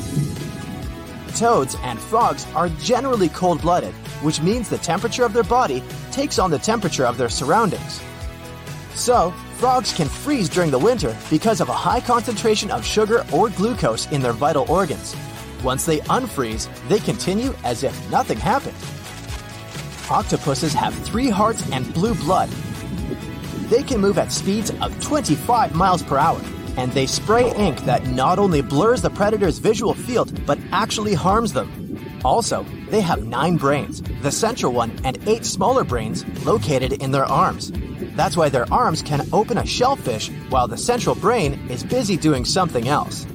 Toads 1.36 1.76
and 1.84 2.00
frogs 2.00 2.48
are 2.56 2.69
generally 2.80 3.28
cold 3.28 3.62
blooded, 3.62 3.93
which 4.24 4.41
means 4.41 4.69
the 4.69 4.78
temperature 4.78 5.26
of 5.26 5.34
their 5.34 5.43
body 5.43 5.84
takes 6.10 6.39
on 6.39 6.50
the 6.50 6.58
temperature 6.58 7.06
of 7.06 7.17
their 7.17 7.28
surroundings. 7.28 8.02
So, 8.93 9.32
frogs 9.58 9.93
can 9.93 10.08
freeze 10.08 10.48
during 10.48 10.71
the 10.71 10.80
winter 10.80 11.13
because 11.30 11.60
of 11.60 11.67
a 11.67 11.74
high 11.74 12.00
concentration 12.00 12.71
of 12.71 12.86
sugar 12.86 13.26
or 13.34 13.50
glucose 13.50 14.10
in 14.12 14.21
their 14.21 14.32
vital 14.32 14.65
organs. 14.69 15.13
Once 15.62 15.86
they 15.86 15.98
unfreeze, 16.00 16.69
they 16.88 17.00
continue 17.00 17.54
as 17.65 17.84
if 17.84 18.10
nothing 18.10 18.38
happened. 18.38 18.78
Octopuses 20.10 20.74
have 20.74 20.93
three 21.06 21.30
hearts 21.30 21.69
and 21.71 21.93
blue 21.93 22.15
blood. 22.15 22.50
They 23.67 23.84
can 23.84 24.00
move 24.00 24.17
at 24.17 24.32
speeds 24.32 24.71
of 24.80 25.04
25 25.04 25.76
miles 25.76 26.02
per 26.02 26.17
hour, 26.17 26.39
and 26.78 26.92
they 26.92 27.06
spray 27.06 27.54
ink 27.56 27.82
that 27.86 28.06
not 28.08 28.40
only 28.40 28.62
blurs 28.62 29.02
the 29.02 29.10
predator's 29.10 29.60
visual 29.60 29.94
field 29.94 30.46
but 30.46 30.60
actually 30.72 31.14
harms 31.14 31.54
them. 31.54 32.20
Also, 32.24 32.66
they 32.90 33.02
have 33.02 33.26
nine 33.26 33.56
brains, 33.56 34.02
the 34.22 34.32
central 34.32 34.74
one 34.74 34.92
and 35.04 35.18
eight 35.28 35.46
smaller 35.46 35.84
brains 35.84 36.26
located 36.46 36.94
in 36.94 37.12
their 37.12 37.26
arms. 37.26 37.72
That's 38.16 38.36
why 38.38 38.50
their 38.50 38.72
arms 38.74 39.02
can 39.02 39.28
open 39.32 39.58
a 39.58 39.66
shellfish 39.66 40.30
while 40.50 40.68
the 40.68 40.78
central 40.78 41.16
brain 41.16 41.54
is 41.70 41.84
busy 41.84 42.18
doing 42.18 42.46
something 42.46 42.88
else. 42.88 43.26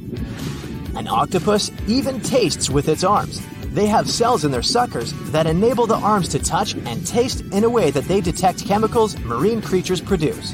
An 0.97 1.07
octopus 1.07 1.71
even 1.87 2.21
tastes 2.21 2.69
with 2.69 2.89
its 2.89 3.05
arms. 3.05 3.41
They 3.73 3.87
have 3.87 4.11
cells 4.11 4.45
in 4.45 4.51
their 4.51 4.63
suckers 4.63 5.13
that 5.31 5.47
enable 5.47 5.87
the 5.87 5.95
arms 5.95 6.29
to 6.31 6.41
touch 6.41 6.75
and 6.75 7.07
taste 7.07 7.43
in 7.53 7.63
a 7.63 7.71
way 7.71 7.93
that 7.93 8.05
they 8.05 8.21
detect 8.21 8.67
chemicals 8.67 9.17
marine 9.21 9.63
creatures 9.63 10.01
produce. 10.01 10.53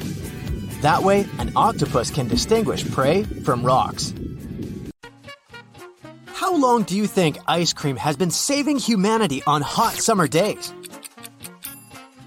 That 0.83 1.03
way, 1.03 1.27
an 1.39 1.53
octopus 1.57 2.11
can 2.11 2.29
distinguish 2.29 2.89
prey 2.91 3.23
from 3.23 3.65
rocks. 3.65 4.13
How 6.27 6.55
long 6.55 6.83
do 6.83 6.97
you 6.97 7.07
think 7.07 7.39
ice 7.49 7.73
cream 7.73 7.97
has 7.97 8.17
been 8.17 8.31
saving 8.31 8.79
humanity 8.79 9.43
on 9.47 9.63
hot 9.63 9.95
summer 9.95 10.29
days? 10.29 10.73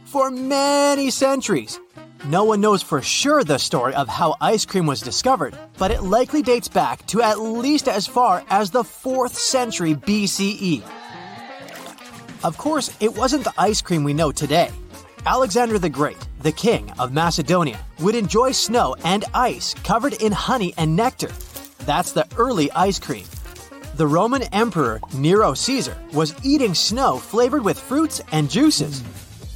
For 0.05 0.31
many 0.31 1.11
centuries. 1.11 1.79
No 2.25 2.43
one 2.43 2.59
knows 2.59 2.81
for 2.81 3.01
sure 3.01 3.43
the 3.43 3.59
story 3.59 3.93
of 3.93 4.09
how 4.09 4.35
ice 4.41 4.65
cream 4.65 4.87
was 4.87 4.99
discovered, 4.99 5.57
but 5.77 5.91
it 5.91 6.03
likely 6.03 6.41
dates 6.41 6.67
back 6.67 7.05
to 7.07 7.21
at 7.21 7.39
least 7.39 7.87
as 7.87 8.07
far 8.07 8.43
as 8.49 8.71
the 8.71 8.83
4th 8.83 9.35
century 9.35 9.93
BCE. 9.93 10.81
Of 12.43 12.57
course, 12.57 12.91
it 12.99 13.15
wasn't 13.15 13.45
the 13.45 13.53
ice 13.57 13.81
cream 13.81 14.03
we 14.03 14.13
know 14.13 14.31
today. 14.31 14.71
Alexander 15.29 15.77
the 15.77 15.89
Great, 15.89 16.17
the 16.39 16.51
king 16.51 16.89
of 16.97 17.13
Macedonia, 17.13 17.79
would 17.99 18.15
enjoy 18.15 18.51
snow 18.51 18.95
and 19.03 19.25
ice 19.31 19.75
covered 19.83 20.13
in 20.23 20.31
honey 20.31 20.73
and 20.75 20.95
nectar. 20.95 21.29
That's 21.85 22.13
the 22.13 22.27
early 22.35 22.71
ice 22.71 22.97
cream. 22.97 23.25
The 23.93 24.07
Roman 24.07 24.41
Emperor 24.51 24.99
Nero 25.13 25.53
Caesar 25.53 25.95
was 26.13 26.33
eating 26.43 26.73
snow 26.73 27.17
flavored 27.17 27.63
with 27.63 27.79
fruits 27.79 28.21
and 28.31 28.49
juices. 28.49 29.03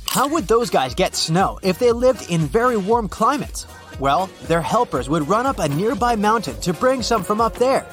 How 0.05 0.27
would 0.27 0.47
those 0.47 0.69
guys 0.69 0.93
get 0.93 1.15
snow 1.15 1.57
if 1.63 1.79
they 1.79 1.91
lived 1.91 2.29
in 2.29 2.41
very 2.41 2.77
warm 2.77 3.09
climates? 3.09 3.65
Well, 3.99 4.29
their 4.43 4.62
helpers 4.62 5.09
would 5.09 5.27
run 5.27 5.47
up 5.47 5.57
a 5.57 5.69
nearby 5.69 6.15
mountain 6.15 6.62
to 6.62 6.73
bring 6.73 7.01
some 7.01 7.23
from 7.23 7.41
up 7.41 7.55
there. 7.55 7.88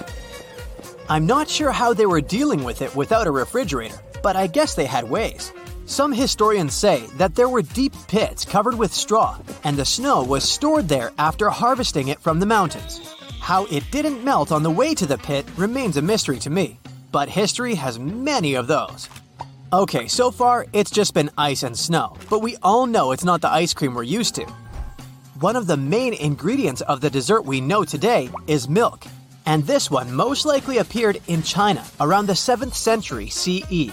I'm 1.08 1.24
not 1.24 1.48
sure 1.48 1.72
how 1.72 1.94
they 1.94 2.04
were 2.04 2.20
dealing 2.20 2.62
with 2.62 2.82
it 2.82 2.94
without 2.94 3.26
a 3.26 3.30
refrigerator, 3.30 3.98
but 4.22 4.36
I 4.36 4.48
guess 4.48 4.74
they 4.74 4.84
had 4.84 5.08
ways. 5.08 5.50
Some 5.90 6.12
historians 6.12 6.72
say 6.72 7.07
that 7.16 7.35
there 7.35 7.48
were 7.48 7.62
deep 7.62 7.92
pits 8.07 8.44
covered 8.44 8.76
with 8.79 8.94
straw, 8.94 9.37
and 9.64 9.76
the 9.76 9.85
snow 9.85 10.22
was 10.22 10.48
stored 10.48 10.88
there 10.88 11.11
after 11.18 11.50
harvesting 11.50 12.07
it 12.07 12.20
from 12.20 12.38
the 12.38 12.46
mountains. 12.46 13.00
How 13.40 13.64
it 13.64 13.90
didn't 13.90 14.22
melt 14.22 14.53
on 14.53 14.62
the 14.62 14.70
way 14.70 14.94
to 14.94 15.05
the 15.05 15.18
pit 15.18 15.44
remains 15.57 15.96
a 15.96 16.03
mystery 16.03 16.38
to 16.38 16.48
me, 16.48 16.79
but 17.11 17.29
history 17.29 17.74
has 17.74 17.98
many 17.98 18.55
of 18.55 18.68
those. 18.68 19.09
Okay, 19.72 20.07
so 20.07 20.31
far 20.31 20.64
it's 20.72 20.92
just 20.92 21.12
been 21.12 21.29
ice 21.37 21.64
and 21.64 21.76
snow, 21.76 22.16
but 22.31 22.38
we 22.38 22.57
all 22.62 22.87
know 22.87 23.11
it's 23.11 23.24
not 23.24 23.40
the 23.40 23.50
ice 23.50 23.74
cream 23.74 23.92
we're 23.92 24.05
used 24.05 24.37
to. 24.37 24.44
One 25.40 25.57
of 25.57 25.66
the 25.66 25.76
main 25.76 26.14
ingredients 26.14 26.83
of 26.83 27.00
the 27.00 27.11
dessert 27.11 27.44
we 27.44 27.61
know 27.61 27.83
today 27.83 28.31
is 28.46 28.68
milk, 28.68 29.07
and 29.44 29.66
this 29.66 29.90
one 29.90 30.14
most 30.14 30.46
likely 30.46 30.79
appeared 30.79 31.20
in 31.26 31.42
China 31.42 31.85
around 31.98 32.26
the 32.26 32.35
7th 32.35 32.74
century 32.74 33.29
CE. 33.29 33.90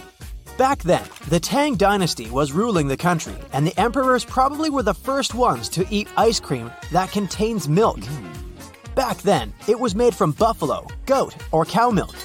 Back 0.57 0.81
then, 0.81 1.05
the 1.29 1.39
Tang 1.39 1.75
dynasty 1.75 2.31
was 2.31 2.51
ruling 2.51 2.87
the 2.87 2.97
country, 2.97 3.35
and 3.53 3.65
the 3.65 3.79
emperors 3.79 4.25
probably 4.25 4.71
were 4.71 4.81
the 4.81 4.93
first 4.93 5.35
ones 5.35 5.69
to 5.69 5.85
eat 5.91 6.07
ice 6.17 6.39
cream 6.39 6.71
that 6.91 7.11
contains 7.11 7.69
milk. 7.69 7.99
Back 8.95 9.17
then, 9.17 9.53
it 9.67 9.79
was 9.79 9.93
made 9.93 10.15
from 10.15 10.31
buffalo, 10.31 10.87
goat, 11.05 11.35
or 11.51 11.63
cow 11.63 11.91
milk. 11.91 12.15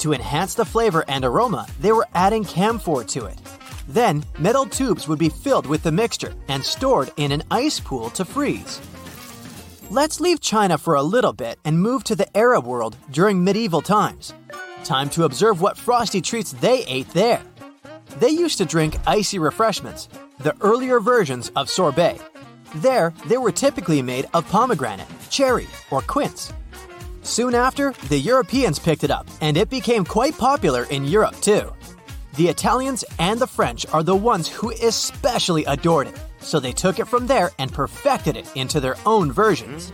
To 0.00 0.12
enhance 0.12 0.54
the 0.54 0.64
flavor 0.66 1.06
and 1.08 1.24
aroma, 1.24 1.66
they 1.80 1.92
were 1.92 2.06
adding 2.14 2.44
camphor 2.44 3.02
to 3.02 3.24
it. 3.24 3.40
Then, 3.88 4.24
metal 4.38 4.66
tubes 4.66 5.08
would 5.08 5.18
be 5.18 5.30
filled 5.30 5.64
with 5.64 5.82
the 5.82 5.90
mixture 5.90 6.34
and 6.48 6.62
stored 6.62 7.10
in 7.16 7.32
an 7.32 7.42
ice 7.50 7.80
pool 7.80 8.10
to 8.10 8.26
freeze. 8.26 8.78
Let's 9.88 10.20
leave 10.20 10.42
China 10.42 10.76
for 10.76 10.96
a 10.96 11.02
little 11.02 11.32
bit 11.32 11.58
and 11.64 11.80
move 11.80 12.04
to 12.04 12.14
the 12.14 12.36
Arab 12.36 12.66
world 12.66 12.98
during 13.10 13.42
medieval 13.42 13.80
times. 13.80 14.34
Time 14.84 15.08
to 15.10 15.24
observe 15.24 15.62
what 15.62 15.78
frosty 15.78 16.20
treats 16.20 16.52
they 16.52 16.84
ate 16.84 17.08
there. 17.10 17.42
They 18.18 18.30
used 18.30 18.58
to 18.58 18.66
drink 18.66 18.96
icy 19.06 19.38
refreshments, 19.38 20.08
the 20.38 20.54
earlier 20.60 21.00
versions 21.00 21.50
of 21.56 21.70
sorbet. 21.70 22.18
There, 22.76 23.12
they 23.26 23.38
were 23.38 23.52
typically 23.52 24.02
made 24.02 24.26
of 24.34 24.48
pomegranate, 24.48 25.06
cherry, 25.30 25.68
or 25.90 26.02
quince. 26.02 26.52
Soon 27.22 27.54
after, 27.54 27.92
the 28.08 28.18
Europeans 28.18 28.78
picked 28.78 29.04
it 29.04 29.10
up, 29.10 29.26
and 29.40 29.56
it 29.56 29.70
became 29.70 30.04
quite 30.04 30.36
popular 30.38 30.84
in 30.84 31.04
Europe 31.04 31.38
too. 31.40 31.72
The 32.36 32.48
Italians 32.48 33.04
and 33.18 33.38
the 33.40 33.46
French 33.46 33.86
are 33.92 34.02
the 34.02 34.14
ones 34.14 34.48
who 34.48 34.70
especially 34.70 35.64
adored 35.64 36.08
it, 36.08 36.18
so 36.40 36.60
they 36.60 36.72
took 36.72 36.98
it 36.98 37.08
from 37.08 37.26
there 37.26 37.50
and 37.58 37.72
perfected 37.72 38.36
it 38.36 38.50
into 38.56 38.80
their 38.80 38.96
own 39.04 39.32
versions. 39.32 39.92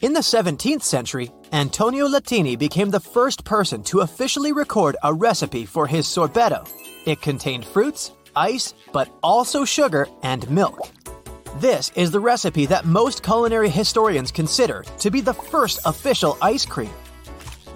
In 0.00 0.14
the 0.14 0.20
17th 0.20 0.82
century, 0.82 1.30
Antonio 1.52 2.08
Latini 2.08 2.58
became 2.58 2.88
the 2.88 3.00
first 3.00 3.44
person 3.44 3.82
to 3.82 4.00
officially 4.00 4.50
record 4.50 4.96
a 5.02 5.12
recipe 5.12 5.66
for 5.66 5.86
his 5.86 6.06
sorbetto. 6.06 6.66
It 7.04 7.20
contained 7.20 7.66
fruits, 7.66 8.12
ice, 8.34 8.72
but 8.94 9.10
also 9.22 9.66
sugar 9.66 10.08
and 10.22 10.50
milk. 10.50 10.88
This 11.56 11.92
is 11.96 12.10
the 12.10 12.18
recipe 12.18 12.64
that 12.64 12.86
most 12.86 13.22
culinary 13.22 13.68
historians 13.68 14.32
consider 14.32 14.84
to 15.00 15.10
be 15.10 15.20
the 15.20 15.34
first 15.34 15.80
official 15.84 16.38
ice 16.40 16.64
cream. 16.64 16.94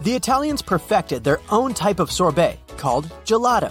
The 0.01 0.15
Italians 0.15 0.63
perfected 0.63 1.25
their 1.25 1.43
own 1.51 1.75
type 1.75 2.01
of 2.01 2.11
sorbet 2.11 2.59
called 2.79 3.05
gelato. 3.27 3.71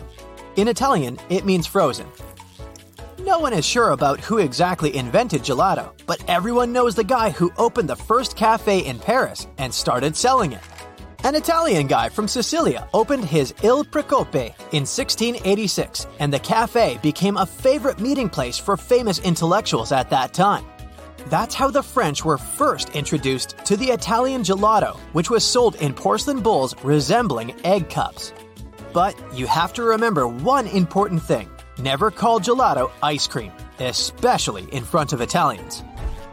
In 0.58 0.68
Italian, 0.68 1.18
it 1.30 1.44
means 1.44 1.66
frozen. 1.66 2.06
No 3.24 3.40
one 3.40 3.54
is 3.54 3.66
sure 3.66 3.92
about 3.92 4.20
who 4.20 4.40
exactly 4.40 4.98
invented 4.98 5.44
gelato, 5.44 5.94
but 6.06 6.22
everyone 6.30 6.74
knows 6.74 6.94
the 6.94 7.06
guy 7.06 7.30
who 7.30 7.54
opened 7.58 7.88
the 7.88 7.96
first 7.96 8.36
cafe 8.36 8.80
in 8.80 9.00
Paris 9.00 9.48
and 9.58 9.74
started 9.74 10.18
selling 10.18 10.52
it. 10.52 10.60
An 11.24 11.34
Italian 11.34 11.88
guy 11.88 12.10
from 12.10 12.28
Sicilia 12.28 12.86
opened 12.94 13.24
his 13.24 13.54
Il 13.64 13.86
Procope 13.86 14.54
in 14.74 14.84
1686, 14.84 16.06
and 16.20 16.34
the 16.34 16.40
cafe 16.40 17.00
became 17.02 17.38
a 17.38 17.46
favorite 17.46 18.02
meeting 18.02 18.28
place 18.28 18.58
for 18.58 18.76
famous 18.76 19.20
intellectuals 19.20 19.94
at 19.94 20.10
that 20.10 20.34
time. 20.34 20.66
That's 21.28 21.56
how 21.56 21.72
the 21.72 21.82
French 21.82 22.26
were 22.26 22.38
first 22.38 22.90
introduced 22.90 23.56
to 23.64 23.78
the 23.78 23.92
Italian 23.92 24.44
gelato, 24.44 24.98
which 25.14 25.30
was 25.30 25.46
sold 25.46 25.76
in 25.76 25.94
porcelain 25.94 26.42
bowls 26.42 26.76
resembling 26.84 27.56
egg 27.66 27.90
cups. 27.90 28.34
But 28.92 29.16
you 29.34 29.48
have 29.48 29.72
to 29.74 29.84
remember 29.84 30.28
one 30.28 30.68
important 30.68 31.24
thing 31.24 31.50
never 31.84 32.10
call 32.10 32.40
gelato 32.40 32.90
ice 33.04 33.28
cream, 33.28 33.52
especially 33.80 34.64
in 34.72 34.84
front 34.84 35.14
of 35.14 35.22
Italians. 35.22 35.84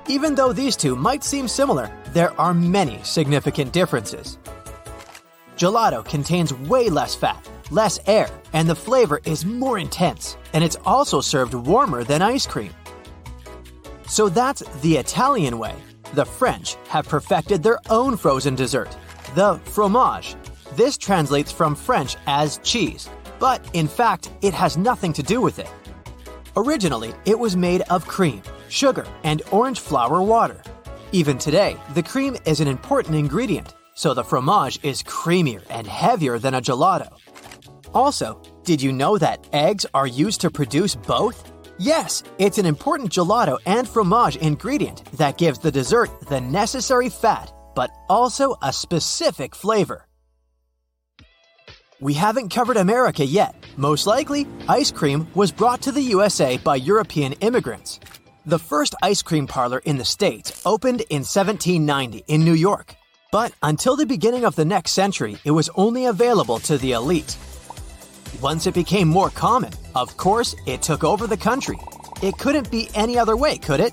Even 0.09 0.35
though 0.35 0.53
these 0.53 0.77
two 0.77 0.97
might 0.97 1.25
seem 1.25 1.49
similar, 1.49 1.91
there 2.13 2.39
are 2.41 2.55
many 2.55 3.01
significant 3.03 3.73
differences. 3.73 4.39
Gelato 5.57 6.05
contains 6.05 6.55
way 6.55 6.89
less 6.89 7.15
fat, 7.15 7.47
less 7.71 8.01
air, 8.07 8.31
and 8.53 8.69
the 8.69 8.75
flavor 8.75 9.21
is 9.25 9.45
more 9.45 9.79
intense, 9.79 10.37
and 10.55 10.65
it's 10.65 10.79
also 10.87 11.21
served 11.21 11.55
warmer 11.55 12.03
than 12.03 12.23
ice 12.23 12.47
cream. 12.47 12.73
So 14.09 14.29
that's 14.29 14.63
the 14.81 14.97
Italian 14.97 15.59
way. 15.59 15.77
The 16.15 16.25
French 16.25 16.77
have 16.89 17.09
perfected 17.09 17.63
their 17.63 17.79
own 17.89 18.17
frozen 18.17 18.55
dessert, 18.55 18.97
the 19.35 19.61
fromage. 19.65 20.35
This 20.75 20.99
translates 20.99 21.53
from 21.53 21.77
French 21.77 22.17
as 22.27 22.59
cheese, 22.65 23.09
but 23.40 23.68
in 23.72 23.88
fact, 23.88 24.31
it 24.42 24.55
has 24.55 24.76
nothing 24.76 25.12
to 25.14 25.22
do 25.22 25.40
with 25.40 25.59
it. 25.59 25.70
Originally, 26.57 27.14
it 27.24 27.38
was 27.38 27.57
made 27.57 27.81
of 27.90 28.07
cream, 28.07 28.42
sugar, 28.68 29.07
and 29.24 29.42
orange 29.50 29.81
flower 29.81 30.22
water. 30.22 30.62
Even 31.12 31.38
today, 31.38 31.76
the 31.94 32.03
cream 32.03 32.37
is 32.44 32.61
an 32.61 32.68
important 32.68 33.16
ingredient, 33.16 33.74
so 33.94 34.14
the 34.14 34.22
fromage 34.22 34.79
is 34.85 35.03
creamier 35.03 35.64
and 35.70 35.87
heavier 35.87 36.38
than 36.38 36.55
a 36.55 36.61
gelato. 36.61 37.09
Also, 37.94 38.40
did 38.62 38.81
you 38.81 38.92
know 38.92 39.18
that 39.18 39.48
eggs 39.53 39.87
are 39.94 40.07
used 40.07 40.40
to 40.42 40.50
produce 40.50 40.94
both? 40.94 41.50
Yes, 41.79 42.22
it's 42.38 42.59
an 42.59 42.66
important 42.66 43.11
gelato 43.11 43.59
and 43.64 43.88
fromage 43.88 44.37
ingredient 44.37 45.05
that 45.12 45.38
gives 45.38 45.59
the 45.59 45.72
dessert 45.72 46.11
the 46.29 46.40
necessary 46.40 47.09
fat, 47.09 47.53
but 47.74 47.90
also 48.09 48.55
a 48.62 48.72
specific 48.72 49.55
flavor. 49.57 50.07
We 52.01 52.15
haven't 52.15 52.49
covered 52.49 52.79
America 52.79 53.27
yet. 53.27 53.55
Most 53.77 54.07
likely, 54.07 54.47
ice 54.71 54.91
cream 54.91 55.29
was 55.35 55.53
brought 55.53 55.83
to 55.83 55.93
the 55.93 56.01
USA 56.01 56.57
by 56.57 56.77
European 56.77 57.35
immigrants. 57.35 58.01
The 58.47 58.59
first 58.59 58.95
ice 59.03 59.21
cream 59.21 59.47
parlor 59.47 59.83
in 59.85 59.99
the 59.99 60.05
States 60.07 60.63
opened 60.65 61.03
in 61.11 61.25
1790 61.25 62.25
in 62.27 62.43
New 62.43 62.55
York. 62.55 62.95
But 63.31 63.53
until 63.63 63.97
the 63.97 64.07
beginning 64.07 64.47
of 64.47 64.57
the 64.57 64.65
next 64.65 64.93
century, 64.93 65.37
it 65.45 65.51
was 65.51 65.69
only 65.75 66.07
available 66.07 66.59
to 66.61 66.79
the 66.79 66.93
elite. 66.93 67.37
Once 68.41 68.67
it 68.67 68.73
became 68.73 69.07
more 69.07 69.29
common, 69.29 69.73
of 69.95 70.17
course, 70.17 70.57
it 70.67 70.81
took 70.81 71.05
over 71.05 71.27
the 71.27 71.37
country. 71.37 71.77
It 72.23 72.39
couldn't 72.39 72.71
be 72.71 72.89
any 72.95 73.19
other 73.19 73.37
way, 73.37 73.59
could 73.59 73.81
it? 73.81 73.93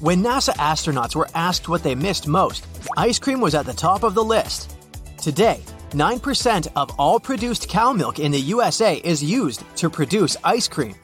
When 0.00 0.20
NASA 0.20 0.54
astronauts 0.54 1.14
were 1.14 1.28
asked 1.36 1.68
what 1.68 1.84
they 1.84 1.94
missed 1.94 2.26
most, 2.26 2.66
ice 2.96 3.20
cream 3.20 3.40
was 3.40 3.54
at 3.54 3.66
the 3.66 3.72
top 3.72 4.02
of 4.02 4.14
the 4.14 4.24
list. 4.24 4.76
Today, 5.16 5.60
9% 5.90 6.68
of 6.74 6.90
all 6.98 7.20
produced 7.20 7.68
cow 7.68 7.92
milk 7.92 8.18
in 8.18 8.32
the 8.32 8.40
USA 8.40 8.96
is 8.96 9.22
used 9.22 9.62
to 9.76 9.88
produce 9.88 10.36
ice 10.42 10.68
cream. 10.68 10.94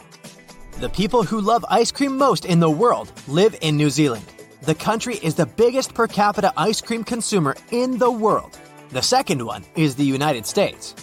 The 0.78 0.88
people 0.88 1.22
who 1.22 1.40
love 1.40 1.64
ice 1.68 1.92
cream 1.92 2.18
most 2.18 2.44
in 2.44 2.58
the 2.58 2.70
world 2.70 3.12
live 3.28 3.56
in 3.60 3.76
New 3.76 3.90
Zealand. 3.90 4.24
The 4.62 4.74
country 4.74 5.16
is 5.16 5.34
the 5.34 5.46
biggest 5.46 5.94
per 5.94 6.06
capita 6.06 6.52
ice 6.56 6.80
cream 6.80 7.04
consumer 7.04 7.56
in 7.70 7.98
the 7.98 8.10
world. 8.10 8.58
The 8.90 9.02
second 9.02 9.44
one 9.44 9.64
is 9.76 9.94
the 9.94 10.04
United 10.04 10.46
States. 10.46 10.94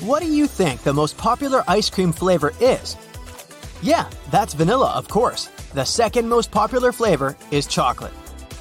What 0.00 0.22
do 0.22 0.30
you 0.30 0.46
think 0.46 0.82
the 0.82 0.94
most 0.94 1.16
popular 1.16 1.64
ice 1.68 1.90
cream 1.90 2.12
flavor 2.12 2.52
is? 2.60 2.96
Yeah, 3.82 4.08
that's 4.30 4.54
vanilla, 4.54 4.92
of 4.92 5.08
course. 5.08 5.46
The 5.74 5.84
second 5.84 6.28
most 6.28 6.50
popular 6.50 6.92
flavor 6.92 7.36
is 7.50 7.66
chocolate. 7.66 8.12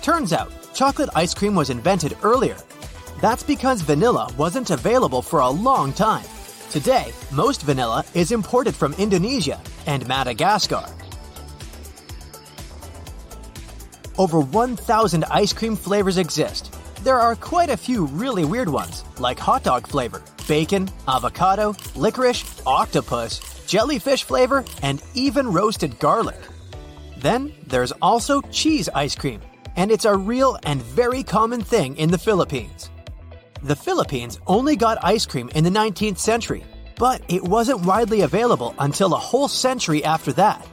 Turns 0.02 0.34
out, 0.34 0.52
chocolate 0.74 1.10
ice 1.16 1.34
cream 1.34 1.56
was 1.56 1.70
invented 1.70 2.18
earlier. 2.24 2.58
That's 3.20 3.44
because 3.44 3.82
vanilla 3.82 4.32
wasn't 4.38 4.70
available 4.70 5.22
for 5.22 5.40
a 5.40 5.50
long 5.50 5.92
time. 5.92 6.26
Today, 6.72 7.12
most 7.32 7.64
vanilla 7.64 8.06
is 8.14 8.32
imported 8.32 8.74
from 8.74 8.94
Indonesia 8.94 9.60
and 9.88 10.08
Madagascar. 10.08 10.86
Over 14.18 14.40
1,000 14.40 15.26
ice 15.26 15.52
cream 15.52 15.76
flavors 15.76 16.18
exist. 16.18 16.74
There 17.04 17.20
are 17.20 17.36
quite 17.36 17.70
a 17.70 17.76
few 17.76 18.06
really 18.06 18.46
weird 18.46 18.70
ones, 18.70 19.04
like 19.20 19.38
hot 19.40 19.64
dog 19.64 19.86
flavor, 19.88 20.22
bacon, 20.48 20.90
avocado, 21.06 21.76
licorice, 21.96 22.62
octopus, 22.66 23.66
jellyfish 23.66 24.24
flavor, 24.24 24.64
and 24.82 25.02
even 25.14 25.52
roasted 25.52 26.00
garlic. 26.00 26.40
Then 27.18 27.52
there's 27.68 27.92
also 28.02 28.42
cheese 28.44 28.88
ice 28.96 29.16
cream, 29.16 29.42
and 29.76 29.92
it's 29.92 30.06
a 30.06 30.16
real 30.16 30.58
and 30.64 30.82
very 30.82 31.24
common 31.24 31.62
thing 31.62 31.98
in 31.98 32.12
the 32.12 32.18
Philippines. 32.18 32.90
The 33.62 33.76
Philippines 33.76 34.40
only 34.48 34.78
got 34.78 35.04
ice 35.04 35.26
cream 35.26 35.50
in 35.50 35.66
the 35.66 35.70
19th 35.70 36.18
century, 36.18 36.64
but 36.98 37.22
it 37.28 37.44
wasn't 37.44 37.86
widely 37.86 38.22
available 38.22 38.74
until 38.80 39.14
a 39.14 39.18
whole 39.18 39.50
century 39.50 40.02
after 40.02 40.32
that. 40.34 40.66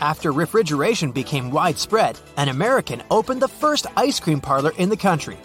After 0.00 0.32
refrigeration 0.32 1.12
became 1.12 1.52
widespread, 1.52 2.18
an 2.36 2.48
American 2.48 3.00
opened 3.12 3.40
the 3.40 3.46
first 3.46 3.86
ice 3.96 4.18
cream 4.18 4.40
parlor 4.40 4.72
in 4.76 4.88
the 4.88 4.96
country, 4.96 5.38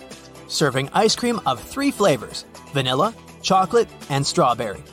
serving 0.47 0.89
ice 0.91 1.15
cream 1.15 1.39
of 1.45 1.61
three 1.61 1.91
flavors 1.91 2.45
vanilla, 2.73 3.13
chocolate, 3.43 3.89
and 4.09 4.25
strawberry. 4.25 4.83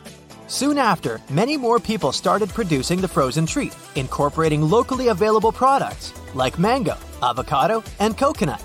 Soon 0.46 0.76
after, 0.76 1.22
many 1.30 1.56
more 1.56 1.80
people 1.80 2.12
started 2.12 2.50
producing 2.50 3.00
the 3.00 3.08
frozen 3.08 3.46
treat, 3.46 3.74
incorporating 3.94 4.60
locally 4.60 5.08
available 5.08 5.52
products 5.52 6.12
like 6.34 6.58
mango, 6.58 6.98
avocado, 7.22 7.82
and 7.98 8.18
coconut. 8.18 8.62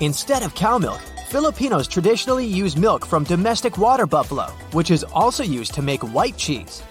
Instead 0.00 0.42
of 0.42 0.54
cow 0.54 0.78
milk, 0.78 1.00
Filipinos 1.26 1.88
traditionally 1.88 2.46
use 2.46 2.76
milk 2.76 3.04
from 3.04 3.24
domestic 3.24 3.78
water 3.78 4.06
buffalo, 4.06 4.44
which 4.70 4.92
is 4.92 5.02
also 5.12 5.42
used 5.42 5.74
to 5.74 5.82
make 5.82 6.14
white 6.14 6.36
cheese. 6.36 6.84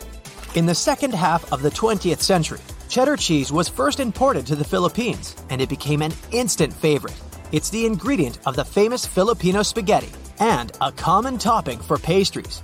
In 0.56 0.66
the 0.66 0.76
second 0.76 1.14
half 1.14 1.50
of 1.54 1.62
the 1.62 1.72
20th 1.72 2.20
century, 2.20 2.60
cheddar 2.90 3.16
cheese 3.16 3.50
was 3.50 3.70
first 3.70 4.02
imported 4.02 4.46
to 4.48 4.58
the 4.58 4.66
Philippines, 4.66 5.38
and 5.50 5.62
it 5.62 5.70
became 5.70 6.02
an 6.02 6.12
instant 6.34 6.74
favorite. 6.74 7.16
It's 7.54 7.70
the 7.70 7.86
ingredient 7.86 8.40
of 8.46 8.58
the 8.58 8.66
famous 8.66 9.06
Filipino 9.06 9.64
spaghetti 9.64 10.10
and 10.42 10.70
a 10.82 10.92
common 10.92 11.38
topping 11.38 11.80
for 11.80 11.98
pastries. 11.98 12.62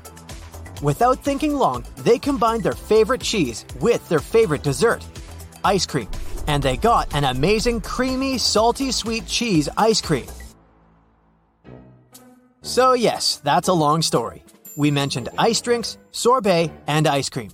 Without 0.82 1.24
thinking 1.24 1.56
long, 1.56 1.86
they 2.00 2.20
combined 2.20 2.64
their 2.64 2.74
favorite 2.74 3.22
cheese 3.22 3.64
with 3.80 4.08
their 4.10 4.20
favorite 4.20 4.64
dessert, 4.64 5.06
ice 5.64 5.86
cream, 5.86 6.10
and 6.48 6.62
they 6.62 6.76
got 6.76 7.16
an 7.16 7.24
amazing 7.24 7.80
creamy, 7.80 8.38
salty 8.38 8.92
sweet 8.92 9.26
cheese 9.26 9.70
ice 9.78 10.02
cream. 10.02 10.28
So, 12.63 12.93
yes, 12.93 13.41
that's 13.43 13.69
a 13.69 13.74
long 13.74 14.02
story. 14.04 14.43
We 14.78 14.91
mentioned 14.91 15.30
ice 15.38 15.62
drinks, 15.62 15.97
sorbet, 16.12 16.71
and 16.88 17.08
ice 17.08 17.30
cream. 17.30 17.52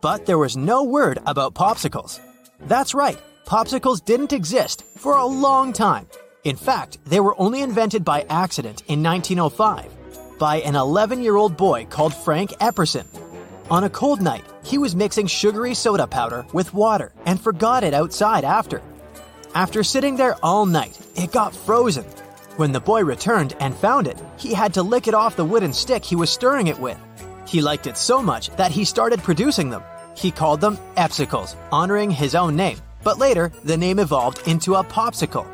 But 0.00 0.24
there 0.24 0.38
was 0.38 0.56
no 0.56 0.82
word 0.82 1.18
about 1.26 1.54
popsicles. 1.54 2.20
That's 2.60 2.94
right, 2.94 3.18
popsicles 3.44 4.02
didn't 4.02 4.32
exist 4.32 4.84
for 4.96 5.16
a 5.16 5.26
long 5.26 5.72
time. 5.74 6.08
In 6.44 6.56
fact, 6.56 6.98
they 7.04 7.20
were 7.20 7.38
only 7.38 7.60
invented 7.60 8.04
by 8.04 8.24
accident 8.30 8.82
in 8.88 9.02
1905 9.02 10.38
by 10.38 10.56
an 10.62 10.74
11 10.74 11.22
year 11.22 11.36
old 11.36 11.56
boy 11.56 11.84
called 11.86 12.14
Frank 12.14 12.50
Epperson. 12.52 13.06
On 13.70 13.84
a 13.84 13.90
cold 13.90 14.22
night, 14.22 14.44
he 14.64 14.78
was 14.78 14.96
mixing 14.96 15.26
sugary 15.26 15.74
soda 15.74 16.06
powder 16.06 16.46
with 16.52 16.72
water 16.72 17.12
and 17.26 17.40
forgot 17.40 17.84
it 17.84 17.92
outside 17.92 18.44
after. 18.44 18.80
After 19.54 19.82
sitting 19.82 20.16
there 20.16 20.36
all 20.42 20.64
night, 20.64 20.98
it 21.14 21.32
got 21.32 21.54
frozen. 21.54 22.06
When 22.56 22.72
the 22.72 22.80
boy 22.80 23.04
returned 23.04 23.54
and 23.60 23.76
found 23.76 24.06
it, 24.06 24.18
he 24.38 24.54
had 24.54 24.72
to 24.74 24.82
lick 24.82 25.08
it 25.08 25.14
off 25.14 25.36
the 25.36 25.44
wooden 25.44 25.74
stick 25.74 26.02
he 26.02 26.16
was 26.16 26.30
stirring 26.30 26.68
it 26.68 26.80
with. 26.80 26.98
He 27.46 27.60
liked 27.60 27.86
it 27.86 27.98
so 27.98 28.22
much 28.22 28.48
that 28.56 28.70
he 28.72 28.82
started 28.86 29.22
producing 29.22 29.68
them. 29.68 29.82
He 30.16 30.30
called 30.30 30.62
them 30.62 30.78
Epsicles, 30.96 31.54
honoring 31.70 32.10
his 32.10 32.34
own 32.34 32.56
name, 32.56 32.78
but 33.04 33.18
later 33.18 33.52
the 33.64 33.76
name 33.76 33.98
evolved 33.98 34.48
into 34.48 34.74
a 34.74 34.84
popsicle. 34.84 35.46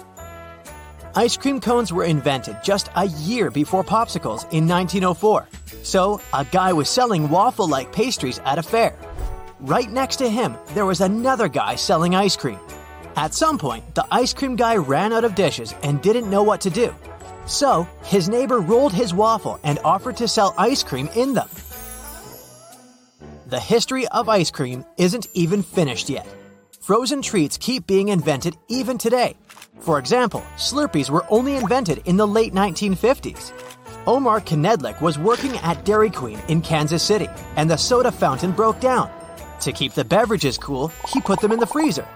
Ice 1.17 1.37
cream 1.37 1.61
cones 1.61 1.93
were 1.93 2.05
invented 2.05 2.59
just 2.63 2.89
a 2.95 3.07
year 3.07 3.51
before 3.51 3.83
popsicles 3.83 4.45
in 4.53 4.69
1904. 4.69 5.49
So, 5.83 6.21
a 6.33 6.45
guy 6.45 6.73
was 6.73 6.89
selling 6.89 7.29
waffle 7.29 7.69
like 7.69 7.93
pastries 7.93 8.39
at 8.45 8.59
a 8.61 8.63
fair. 8.63 8.97
Right 9.59 9.91
next 9.91 10.17
to 10.17 10.31
him, 10.31 10.57
there 10.69 10.87
was 10.87 11.01
another 11.01 11.49
guy 11.49 11.75
selling 11.75 12.15
ice 12.15 12.37
cream. 12.37 12.61
At 13.17 13.35
some 13.35 13.59
point, 13.59 13.95
the 13.95 14.07
ice 14.11 14.33
cream 14.33 14.57
guy 14.57 14.77
ran 14.77 15.13
out 15.13 15.25
of 15.25 15.35
dishes 15.35 15.75
and 15.83 16.01
didn't 16.01 16.31
know 16.31 16.43
what 16.43 16.63
to 16.63 16.71
do. 16.71 16.95
So, 17.45 17.87
his 18.05 18.29
neighbor 18.29 18.61
rolled 18.61 18.93
his 18.93 19.13
waffle 19.13 19.61
and 19.65 19.79
offered 19.85 20.17
to 20.19 20.29
sell 20.29 20.55
ice 20.57 20.83
cream 20.83 21.09
in 21.15 21.35
them. 21.35 21.49
The 23.47 23.61
history 23.61 24.09
of 24.09 24.31
ice 24.31 24.51
cream 24.51 24.87
isn't 24.97 25.27
even 25.35 25.63
finished 25.63 26.09
yet. 26.09 26.27
Frozen 26.81 27.21
treats 27.23 27.59
keep 27.59 27.87
being 27.87 28.09
invented 28.09 28.57
even 28.69 28.97
today. 28.97 29.37
For 29.81 29.99
example, 29.99 30.43
Slurpees 30.57 31.11
were 31.11 31.27
only 31.29 31.57
invented 31.57 32.03
in 32.07 32.17
the 32.17 32.27
late 32.27 32.55
1950s. 32.55 33.53
Omar 34.07 34.41
Knedlik 34.41 35.01
was 35.01 35.19
working 35.19 35.57
at 35.59 35.85
Dairy 35.85 36.11
Queen 36.11 36.41
in 36.49 36.63
Kansas 36.63 37.03
City, 37.03 37.29
and 37.57 37.71
the 37.71 37.77
soda 37.77 38.11
fountain 38.11 38.53
broke 38.53 38.81
down. 38.81 39.11
To 39.61 39.73
keep 39.73 39.93
the 39.93 40.05
beverages 40.05 40.57
cool, 40.57 40.89
he 41.09 41.21
put 41.21 41.41
them 41.41 41.53
in 41.53 41.61
the 41.61 41.67
freezer. 41.67 42.07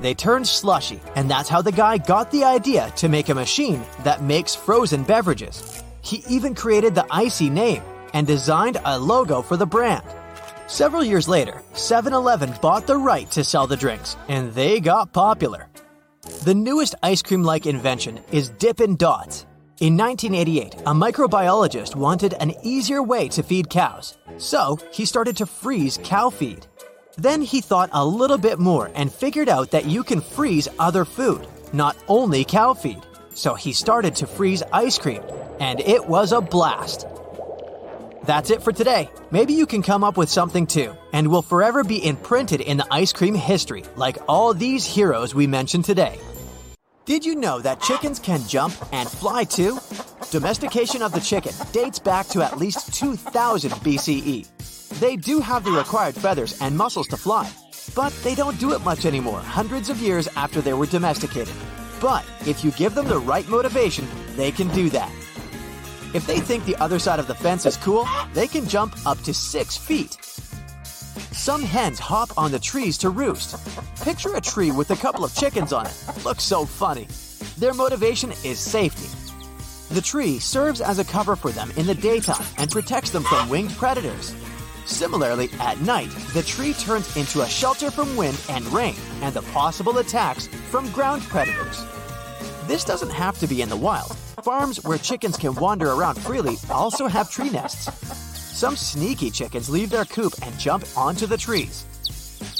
They 0.00 0.14
turned 0.14 0.46
slushy, 0.46 1.00
and 1.14 1.30
that's 1.30 1.48
how 1.48 1.62
the 1.62 1.72
guy 1.72 1.98
got 1.98 2.30
the 2.30 2.44
idea 2.44 2.92
to 2.96 3.08
make 3.08 3.28
a 3.28 3.34
machine 3.34 3.82
that 4.04 4.22
makes 4.22 4.54
frozen 4.54 5.04
beverages. 5.04 5.82
He 6.02 6.24
even 6.28 6.54
created 6.54 6.94
the 6.94 7.06
ICEE 7.10 7.50
name 7.50 7.82
and 8.12 8.26
designed 8.26 8.78
a 8.84 8.98
logo 8.98 9.42
for 9.42 9.56
the 9.56 9.66
brand. 9.66 10.04
Several 10.68 11.04
years 11.04 11.28
later, 11.28 11.62
7 11.74 12.12
Eleven 12.12 12.52
bought 12.60 12.86
the 12.86 12.96
right 12.96 13.30
to 13.30 13.44
sell 13.44 13.66
the 13.66 13.76
drinks, 13.76 14.16
and 14.28 14.52
they 14.52 14.80
got 14.80 15.12
popular. 15.12 15.68
The 16.44 16.54
newest 16.54 16.94
ice 17.02 17.22
cream 17.22 17.42
like 17.42 17.66
invention 17.66 18.20
is 18.32 18.50
Dippin' 18.50 18.96
Dots. 18.96 19.46
In 19.78 19.96
1988, 19.96 20.74
a 20.86 20.94
microbiologist 20.94 21.94
wanted 21.94 22.34
an 22.34 22.54
easier 22.62 23.02
way 23.02 23.28
to 23.28 23.42
feed 23.42 23.68
cows, 23.68 24.16
so 24.38 24.78
he 24.90 25.04
started 25.04 25.36
to 25.36 25.46
freeze 25.46 26.00
cow 26.02 26.30
feed. 26.30 26.66
Then 27.16 27.40
he 27.40 27.62
thought 27.62 27.90
a 27.92 28.04
little 28.04 28.36
bit 28.36 28.58
more 28.58 28.90
and 28.94 29.12
figured 29.12 29.48
out 29.48 29.70
that 29.70 29.86
you 29.86 30.04
can 30.04 30.20
freeze 30.20 30.68
other 30.78 31.04
food, 31.04 31.46
not 31.72 31.96
only 32.08 32.44
cow 32.44 32.74
feed. 32.74 33.02
So 33.34 33.54
he 33.54 33.72
started 33.72 34.16
to 34.16 34.26
freeze 34.26 34.62
ice 34.72 34.98
cream, 34.98 35.22
and 35.58 35.80
it 35.80 36.06
was 36.06 36.32
a 36.32 36.40
blast. 36.42 37.06
That's 38.24 38.50
it 38.50 38.62
for 38.62 38.72
today. 38.72 39.08
Maybe 39.30 39.54
you 39.54 39.66
can 39.66 39.82
come 39.82 40.04
up 40.04 40.16
with 40.16 40.28
something 40.28 40.66
too, 40.66 40.96
and 41.12 41.28
will 41.28 41.42
forever 41.42 41.84
be 41.84 42.04
imprinted 42.04 42.60
in 42.60 42.76
the 42.76 42.86
ice 42.90 43.12
cream 43.12 43.34
history, 43.34 43.84
like 43.94 44.18
all 44.28 44.52
these 44.52 44.84
heroes 44.84 45.34
we 45.34 45.46
mentioned 45.46 45.84
today. 45.84 46.18
Did 47.06 47.24
you 47.24 47.36
know 47.36 47.60
that 47.60 47.80
chickens 47.80 48.18
can 48.18 48.46
jump 48.48 48.74
and 48.92 49.08
fly 49.08 49.44
too? 49.44 49.78
Domestication 50.30 51.02
of 51.02 51.12
the 51.12 51.20
chicken 51.20 51.52
dates 51.72 52.00
back 52.00 52.26
to 52.28 52.42
at 52.42 52.58
least 52.58 52.92
2000 52.92 53.70
BCE. 53.70 54.75
They 54.94 55.16
do 55.16 55.40
have 55.40 55.64
the 55.64 55.72
required 55.72 56.14
feathers 56.14 56.60
and 56.60 56.76
muscles 56.76 57.08
to 57.08 57.16
fly, 57.16 57.50
but 57.94 58.12
they 58.22 58.34
don't 58.34 58.58
do 58.58 58.72
it 58.72 58.82
much 58.82 59.04
anymore 59.04 59.40
hundreds 59.40 59.90
of 59.90 59.98
years 59.98 60.28
after 60.36 60.60
they 60.60 60.72
were 60.72 60.86
domesticated. 60.86 61.54
But 62.00 62.24
if 62.46 62.64
you 62.64 62.70
give 62.72 62.94
them 62.94 63.08
the 63.08 63.18
right 63.18 63.46
motivation, 63.48 64.06
they 64.36 64.50
can 64.50 64.68
do 64.68 64.88
that. 64.90 65.12
If 66.14 66.26
they 66.26 66.40
think 66.40 66.64
the 66.64 66.76
other 66.76 66.98
side 66.98 67.18
of 67.18 67.26
the 67.26 67.34
fence 67.34 67.66
is 67.66 67.76
cool, 67.76 68.08
they 68.32 68.46
can 68.46 68.66
jump 68.66 68.96
up 69.06 69.20
to 69.22 69.34
six 69.34 69.76
feet. 69.76 70.16
Some 71.32 71.62
hens 71.62 71.98
hop 71.98 72.36
on 72.38 72.50
the 72.50 72.58
trees 72.58 72.96
to 72.98 73.10
roost. 73.10 73.56
Picture 74.02 74.34
a 74.34 74.40
tree 74.40 74.70
with 74.70 74.90
a 74.90 74.96
couple 74.96 75.24
of 75.24 75.34
chickens 75.34 75.72
on 75.72 75.86
it. 75.86 76.24
Looks 76.24 76.44
so 76.44 76.64
funny. 76.64 77.06
Their 77.58 77.74
motivation 77.74 78.32
is 78.44 78.58
safety. 78.58 79.08
The 79.94 80.00
tree 80.00 80.38
serves 80.38 80.80
as 80.80 80.98
a 80.98 81.04
cover 81.04 81.36
for 81.36 81.50
them 81.50 81.70
in 81.76 81.86
the 81.86 81.94
daytime 81.94 82.44
and 82.56 82.70
protects 82.70 83.10
them 83.10 83.22
from 83.24 83.48
winged 83.48 83.72
predators. 83.72 84.34
Similarly, 84.86 85.50
at 85.58 85.80
night, 85.80 86.10
the 86.32 86.42
tree 86.42 86.72
turns 86.72 87.16
into 87.16 87.42
a 87.42 87.48
shelter 87.48 87.90
from 87.90 88.16
wind 88.16 88.40
and 88.48 88.64
rain 88.72 88.94
and 89.20 89.34
the 89.34 89.42
possible 89.42 89.98
attacks 89.98 90.46
from 90.70 90.90
ground 90.92 91.22
predators. 91.22 91.84
This 92.66 92.84
doesn't 92.84 93.10
have 93.10 93.38
to 93.40 93.46
be 93.46 93.62
in 93.62 93.68
the 93.68 93.76
wild. 93.76 94.16
Farms 94.42 94.82
where 94.84 94.98
chickens 94.98 95.36
can 95.36 95.54
wander 95.56 95.90
around 95.90 96.18
freely 96.18 96.56
also 96.70 97.08
have 97.08 97.30
tree 97.30 97.50
nests. 97.50 97.92
Some 98.56 98.76
sneaky 98.76 99.30
chickens 99.30 99.68
leave 99.68 99.90
their 99.90 100.04
coop 100.04 100.32
and 100.42 100.58
jump 100.58 100.84
onto 100.96 101.26
the 101.26 101.36
trees. 101.36 101.84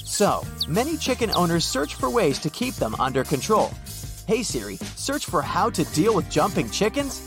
So, 0.04 0.44
many 0.68 0.96
chicken 0.96 1.30
owners 1.30 1.64
search 1.64 1.94
for 1.94 2.10
ways 2.10 2.38
to 2.40 2.50
keep 2.50 2.74
them 2.74 2.94
under 2.98 3.22
control. 3.22 3.70
Hey 4.26 4.42
Siri, 4.42 4.76
search 4.96 5.26
for 5.26 5.42
how 5.42 5.70
to 5.70 5.84
deal 5.86 6.14
with 6.14 6.28
jumping 6.28 6.70
chickens? 6.70 7.22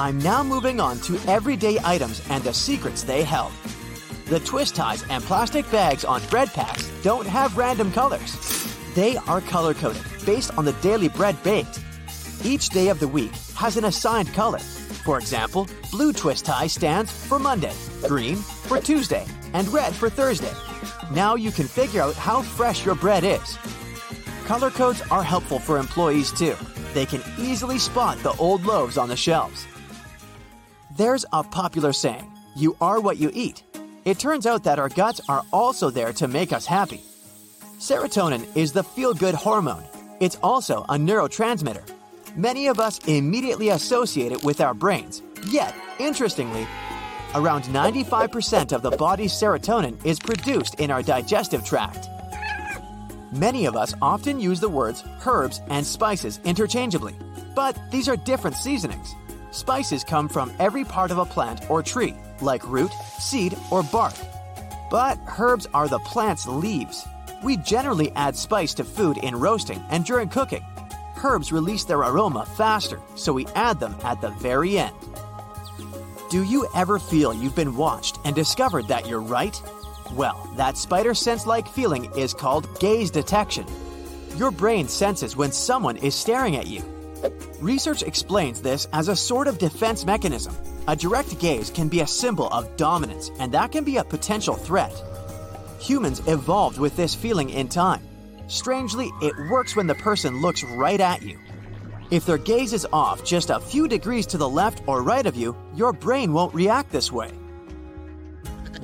I'm 0.00 0.18
now 0.20 0.42
moving 0.42 0.80
on 0.80 0.98
to 1.00 1.18
everyday 1.28 1.78
items 1.84 2.22
and 2.30 2.42
the 2.42 2.54
secrets 2.54 3.02
they 3.02 3.22
held. 3.22 3.52
The 4.28 4.40
twist 4.40 4.74
ties 4.74 5.04
and 5.10 5.22
plastic 5.22 5.70
bags 5.70 6.06
on 6.06 6.22
bread 6.30 6.48
packs 6.54 6.90
don't 7.02 7.26
have 7.26 7.58
random 7.58 7.92
colors. 7.92 8.34
They 8.94 9.18
are 9.28 9.42
color 9.42 9.74
coded 9.74 10.02
based 10.24 10.56
on 10.56 10.64
the 10.64 10.72
daily 10.80 11.10
bread 11.10 11.36
baked. 11.42 11.80
Each 12.42 12.70
day 12.70 12.88
of 12.88 12.98
the 12.98 13.08
week 13.08 13.32
has 13.56 13.76
an 13.76 13.84
assigned 13.84 14.32
color. 14.32 14.60
For 15.04 15.18
example, 15.18 15.68
blue 15.90 16.14
twist 16.14 16.46
tie 16.46 16.66
stands 16.66 17.12
for 17.12 17.38
Monday, 17.38 17.74
green 18.08 18.36
for 18.36 18.80
Tuesday, 18.80 19.26
and 19.52 19.68
red 19.68 19.92
for 19.92 20.08
Thursday. 20.08 20.54
Now 21.12 21.34
you 21.34 21.50
can 21.50 21.66
figure 21.66 22.00
out 22.00 22.14
how 22.14 22.40
fresh 22.40 22.86
your 22.86 22.94
bread 22.94 23.22
is. 23.22 23.58
Color 24.46 24.70
codes 24.70 25.02
are 25.10 25.22
helpful 25.22 25.58
for 25.58 25.76
employees 25.76 26.32
too. 26.32 26.56
They 26.94 27.04
can 27.04 27.22
easily 27.38 27.78
spot 27.78 28.16
the 28.20 28.32
old 28.38 28.64
loaves 28.64 28.96
on 28.96 29.10
the 29.10 29.16
shelves. 29.16 29.66
There's 31.00 31.24
a 31.32 31.42
popular 31.42 31.94
saying 31.94 32.30
you 32.54 32.76
are 32.78 33.00
what 33.00 33.16
you 33.16 33.30
eat. 33.32 33.62
It 34.04 34.18
turns 34.18 34.44
out 34.44 34.64
that 34.64 34.78
our 34.78 34.90
guts 34.90 35.18
are 35.30 35.42
also 35.50 35.88
there 35.88 36.12
to 36.12 36.28
make 36.28 36.52
us 36.52 36.66
happy. 36.66 37.00
Serotonin 37.78 38.46
is 38.54 38.72
the 38.72 38.84
feel 38.84 39.14
good 39.14 39.34
hormone. 39.34 39.82
It's 40.20 40.36
also 40.42 40.82
a 40.90 40.96
neurotransmitter. 40.96 41.90
Many 42.36 42.66
of 42.66 42.78
us 42.78 42.98
immediately 43.06 43.70
associate 43.70 44.30
it 44.30 44.44
with 44.44 44.60
our 44.60 44.74
brains, 44.74 45.22
Yet, 45.48 45.74
interestingly, 45.98 46.66
around 47.34 47.64
95% 47.64 48.72
of 48.72 48.82
the 48.82 48.90
body's 48.90 49.32
serotonin 49.32 50.04
is 50.04 50.18
produced 50.18 50.80
in 50.80 50.90
our 50.90 51.02
digestive 51.02 51.64
tract. 51.64 52.08
Many 53.32 53.64
of 53.64 53.74
us 53.74 53.94
often 54.02 54.38
use 54.38 54.60
the 54.60 54.68
words 54.68 55.02
herbs 55.24 55.62
and 55.70 55.86
spices 55.86 56.40
interchangeably, 56.44 57.14
but 57.54 57.78
these 57.90 58.06
are 58.06 58.18
different 58.18 58.56
seasonings. 58.56 59.14
Spices 59.50 60.04
come 60.04 60.28
from 60.28 60.52
every 60.58 60.84
part 60.84 61.10
of 61.10 61.18
a 61.18 61.24
plant 61.24 61.68
or 61.70 61.82
tree, 61.82 62.14
like 62.40 62.66
root, 62.66 62.92
seed, 63.18 63.56
or 63.70 63.82
bark. 63.82 64.14
But 64.90 65.18
herbs 65.38 65.66
are 65.74 65.88
the 65.88 65.98
plant's 66.00 66.46
leaves. 66.46 67.06
We 67.42 67.56
generally 67.56 68.12
add 68.12 68.36
spice 68.36 68.74
to 68.74 68.84
food 68.84 69.18
in 69.18 69.34
roasting 69.34 69.82
and 69.90 70.04
during 70.04 70.28
cooking. 70.28 70.64
Herbs 71.22 71.52
release 71.52 71.84
their 71.84 71.98
aroma 71.98 72.46
faster, 72.46 73.00
so 73.14 73.32
we 73.32 73.46
add 73.54 73.80
them 73.80 73.96
at 74.04 74.20
the 74.20 74.30
very 74.30 74.78
end. 74.78 74.94
Do 76.30 76.44
you 76.44 76.68
ever 76.74 76.98
feel 76.98 77.34
you've 77.34 77.56
been 77.56 77.76
watched 77.76 78.18
and 78.24 78.34
discovered 78.36 78.86
that 78.88 79.08
you're 79.08 79.20
right? 79.20 79.60
Well, 80.12 80.48
that 80.56 80.76
spider 80.76 81.14
sense 81.14 81.44
like 81.44 81.66
feeling 81.66 82.08
is 82.16 82.34
called 82.34 82.78
gaze 82.78 83.10
detection. 83.10 83.66
Your 84.36 84.50
brain 84.50 84.86
senses 84.86 85.36
when 85.36 85.50
someone 85.50 85.96
is 85.96 86.14
staring 86.14 86.56
at 86.56 86.68
you. 86.68 86.82
Research 87.60 88.02
explains 88.02 88.62
this 88.62 88.88
as 88.92 89.08
a 89.08 89.16
sort 89.16 89.48
of 89.48 89.58
defense 89.58 90.04
mechanism. 90.04 90.54
A 90.88 90.96
direct 90.96 91.38
gaze 91.38 91.70
can 91.70 91.88
be 91.88 92.00
a 92.00 92.06
symbol 92.06 92.48
of 92.48 92.76
dominance, 92.76 93.30
and 93.38 93.52
that 93.52 93.72
can 93.72 93.84
be 93.84 93.98
a 93.98 94.04
potential 94.04 94.54
threat. 94.54 94.92
Humans 95.80 96.22
evolved 96.26 96.78
with 96.78 96.96
this 96.96 97.14
feeling 97.14 97.50
in 97.50 97.68
time. 97.68 98.02
Strangely, 98.48 99.10
it 99.22 99.34
works 99.50 99.76
when 99.76 99.86
the 99.86 99.94
person 99.94 100.40
looks 100.40 100.64
right 100.64 101.00
at 101.00 101.22
you. 101.22 101.38
If 102.10 102.26
their 102.26 102.38
gaze 102.38 102.72
is 102.72 102.86
off 102.92 103.24
just 103.24 103.50
a 103.50 103.60
few 103.60 103.86
degrees 103.86 104.26
to 104.26 104.38
the 104.38 104.48
left 104.48 104.82
or 104.88 105.02
right 105.02 105.24
of 105.24 105.36
you, 105.36 105.56
your 105.74 105.92
brain 105.92 106.32
won't 106.32 106.54
react 106.54 106.90
this 106.90 107.12
way. 107.12 107.30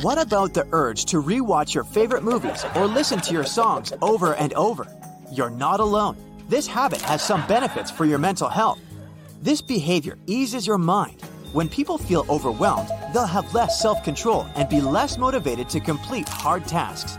What 0.03 0.19
about 0.19 0.55
the 0.55 0.69
urge 0.73 1.07
to 1.07 1.23
rewatch 1.23 1.75
your 1.75 1.83
favorite 1.83 2.23
movies 2.23 2.65
or 2.77 2.87
listen 2.87 3.21
to 3.23 3.33
your 3.33 3.45
songs 3.45 3.93
over 4.03 4.35
and 4.35 4.53
over? 4.53 4.87
You're 5.33 5.51
not 5.51 5.81
alone. 5.81 6.17
This 6.49 6.69
habit 6.69 7.01
has 7.01 7.23
some 7.23 7.45
benefits 7.49 7.91
for 7.91 8.05
your 8.05 8.19
mental 8.19 8.49
health. 8.49 8.79
This 9.43 9.61
behavior 9.61 10.17
eases 10.29 10.65
your 10.65 10.79
mind. 10.79 11.21
When 11.53 11.69
people 11.69 11.99
feel 11.99 12.25
overwhelmed, 12.29 12.89
they'll 13.13 13.27
have 13.27 13.53
less 13.53 13.81
self 13.83 14.05
control 14.05 14.47
and 14.55 14.69
be 14.69 14.81
less 14.81 15.19
motivated 15.19 15.69
to 15.71 15.81
complete 15.81 16.29
hard 16.29 16.65
tasks. 16.65 17.19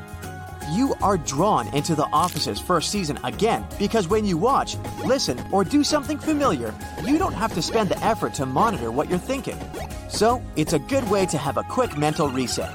You 0.71 0.95
are 1.01 1.17
drawn 1.17 1.67
into 1.75 1.93
The 1.93 2.07
Office's 2.13 2.57
first 2.57 2.89
season 2.89 3.19
again 3.25 3.67
because 3.77 4.07
when 4.07 4.23
you 4.23 4.37
watch, 4.37 4.77
listen, 5.03 5.37
or 5.51 5.65
do 5.65 5.83
something 5.83 6.17
familiar, 6.17 6.73
you 7.03 7.17
don't 7.17 7.33
have 7.33 7.53
to 7.55 7.61
spend 7.61 7.89
the 7.89 8.01
effort 8.01 8.33
to 8.35 8.45
monitor 8.45 8.91
what 8.91 9.09
you're 9.09 9.19
thinking. 9.19 9.59
So, 10.07 10.41
it's 10.55 10.71
a 10.71 10.79
good 10.79 11.09
way 11.09 11.25
to 11.25 11.37
have 11.37 11.57
a 11.57 11.63
quick 11.63 11.97
mental 11.97 12.29
reset. 12.29 12.71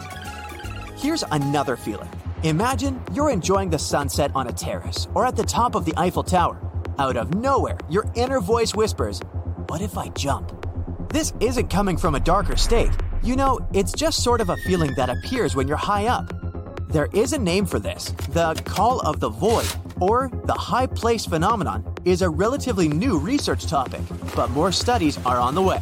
Here's 0.98 1.24
another 1.30 1.76
feeling 1.76 2.10
Imagine 2.44 3.00
you're 3.12 3.30
enjoying 3.30 3.70
the 3.70 3.78
sunset 3.78 4.32
on 4.34 4.48
a 4.48 4.52
terrace 4.52 5.06
or 5.14 5.24
at 5.24 5.36
the 5.36 5.44
top 5.44 5.76
of 5.76 5.84
the 5.84 5.94
Eiffel 5.96 6.24
Tower. 6.24 6.58
Out 6.98 7.16
of 7.16 7.34
nowhere, 7.34 7.78
your 7.88 8.04
inner 8.16 8.40
voice 8.40 8.74
whispers, 8.74 9.20
What 9.68 9.80
if 9.80 9.96
I 9.96 10.08
jump? 10.08 10.50
This 11.12 11.32
isn't 11.38 11.70
coming 11.70 11.96
from 11.96 12.16
a 12.16 12.20
darker 12.20 12.56
state. 12.56 12.90
You 13.22 13.36
know, 13.36 13.60
it's 13.72 13.92
just 13.92 14.24
sort 14.24 14.40
of 14.40 14.48
a 14.48 14.56
feeling 14.56 14.92
that 14.96 15.08
appears 15.08 15.54
when 15.54 15.68
you're 15.68 15.76
high 15.76 16.06
up. 16.06 16.32
There 16.88 17.08
is 17.12 17.32
a 17.32 17.38
name 17.38 17.64
for 17.64 17.78
this. 17.78 18.06
The 18.30 18.60
call 18.64 18.98
of 19.02 19.20
the 19.20 19.28
void, 19.28 19.72
or 20.00 20.28
the 20.44 20.52
high 20.52 20.86
place 20.86 21.24
phenomenon, 21.24 21.94
is 22.04 22.22
a 22.22 22.28
relatively 22.28 22.88
new 22.88 23.18
research 23.18 23.66
topic, 23.66 24.00
but 24.34 24.50
more 24.50 24.72
studies 24.72 25.16
are 25.24 25.38
on 25.38 25.54
the 25.54 25.62
way. 25.62 25.80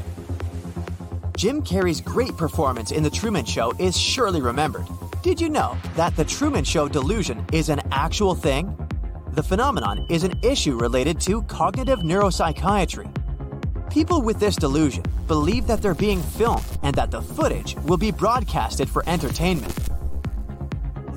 Jim 1.38 1.62
Carrey's 1.62 2.02
great 2.02 2.36
performance 2.36 2.90
in 2.90 3.02
The 3.02 3.08
Truman 3.08 3.46
Show 3.46 3.72
is 3.78 3.98
surely 3.98 4.42
remembered. 4.42 4.84
Did 5.22 5.38
you 5.38 5.50
know 5.50 5.76
that 5.96 6.16
the 6.16 6.24
Truman 6.24 6.64
Show 6.64 6.88
delusion 6.88 7.44
is 7.52 7.68
an 7.68 7.82
actual 7.92 8.34
thing? 8.34 8.74
The 9.32 9.42
phenomenon 9.42 10.06
is 10.08 10.24
an 10.24 10.32
issue 10.42 10.78
related 10.78 11.20
to 11.20 11.42
cognitive 11.42 11.98
neuropsychiatry. 11.98 13.12
People 13.90 14.22
with 14.22 14.40
this 14.40 14.56
delusion 14.56 15.04
believe 15.26 15.66
that 15.66 15.82
they're 15.82 15.92
being 15.92 16.22
filmed 16.22 16.64
and 16.82 16.94
that 16.94 17.10
the 17.10 17.20
footage 17.20 17.76
will 17.84 17.98
be 17.98 18.10
broadcasted 18.10 18.88
for 18.88 19.06
entertainment. 19.06 19.76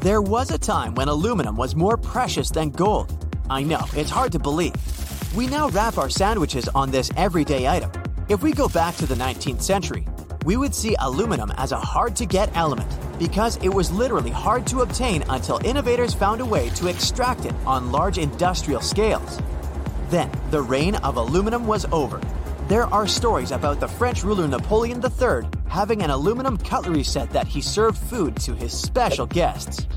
There 0.02 0.22
was 0.22 0.52
a 0.52 0.58
time 0.58 0.96
when 0.96 1.08
aluminum 1.08 1.56
was 1.56 1.74
more 1.74 1.96
precious 1.96 2.50
than 2.50 2.72
gold. 2.72 3.26
I 3.50 3.64
know, 3.64 3.86
it's 3.96 4.10
hard 4.10 4.34
to 4.34 4.40
believe. 4.40 4.76
We 5.34 5.48
now 5.48 5.70
wrap 5.70 5.98
our 5.98 6.10
sandwiches 6.10 6.68
on 6.76 6.92
this 6.92 7.10
everyday 7.16 7.70
item. 7.70 7.90
If 8.28 8.44
we 8.44 8.52
go 8.52 8.68
back 8.68 8.98
to 8.98 9.06
the 9.06 9.16
19th 9.16 9.62
century, 9.62 10.06
we 10.44 10.58
would 10.58 10.76
see 10.76 10.94
aluminum 11.00 11.52
as 11.56 11.72
a 11.72 11.80
hard 11.80 12.18
to 12.18 12.26
get 12.26 12.54
element 12.58 12.92
because 13.20 13.58
it 13.58 13.70
was 13.70 13.92
literally 13.92 14.32
hard 14.32 14.66
to 14.68 14.82
obtain 14.82 15.24
until 15.30 15.60
innovators 15.66 16.14
found 16.14 16.42
a 16.42 16.46
way 16.46 16.70
to 16.72 16.88
extract 16.88 17.46
it 17.46 17.54
on 17.66 17.92
large 17.92 18.18
industrial 18.18 18.82
scales. 18.82 19.40
Then, 20.10 20.30
the 20.52 20.62
reign 20.62 20.96
of 20.96 21.18
aluminum 21.18 21.66
was 21.66 21.86
over. 21.92 22.20
There 22.68 22.86
are 22.94 23.08
stories 23.08 23.52
about 23.52 23.80
the 23.80 23.88
French 23.88 24.24
ruler 24.24 24.48
Napoleon 24.48 25.02
III 25.04 25.50
having 25.68 26.02
an 26.02 26.10
aluminum 26.10 26.58
cutlery 26.58 27.04
set 27.04 27.30
that 27.32 27.48
he 27.48 27.62
served 27.62 27.98
food 27.98 28.36
to 28.38 28.54
his 28.54 28.72
special 28.72 29.26
guests. 29.26 29.88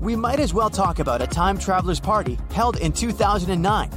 We 0.00 0.16
might 0.16 0.38
as 0.38 0.52
well 0.52 0.70
talk 0.70 0.98
about 0.98 1.22
a 1.22 1.26
time 1.26 1.58
traveler's 1.58 2.00
party 2.00 2.38
held 2.52 2.76
in 2.76 2.92
2009. 2.92 3.90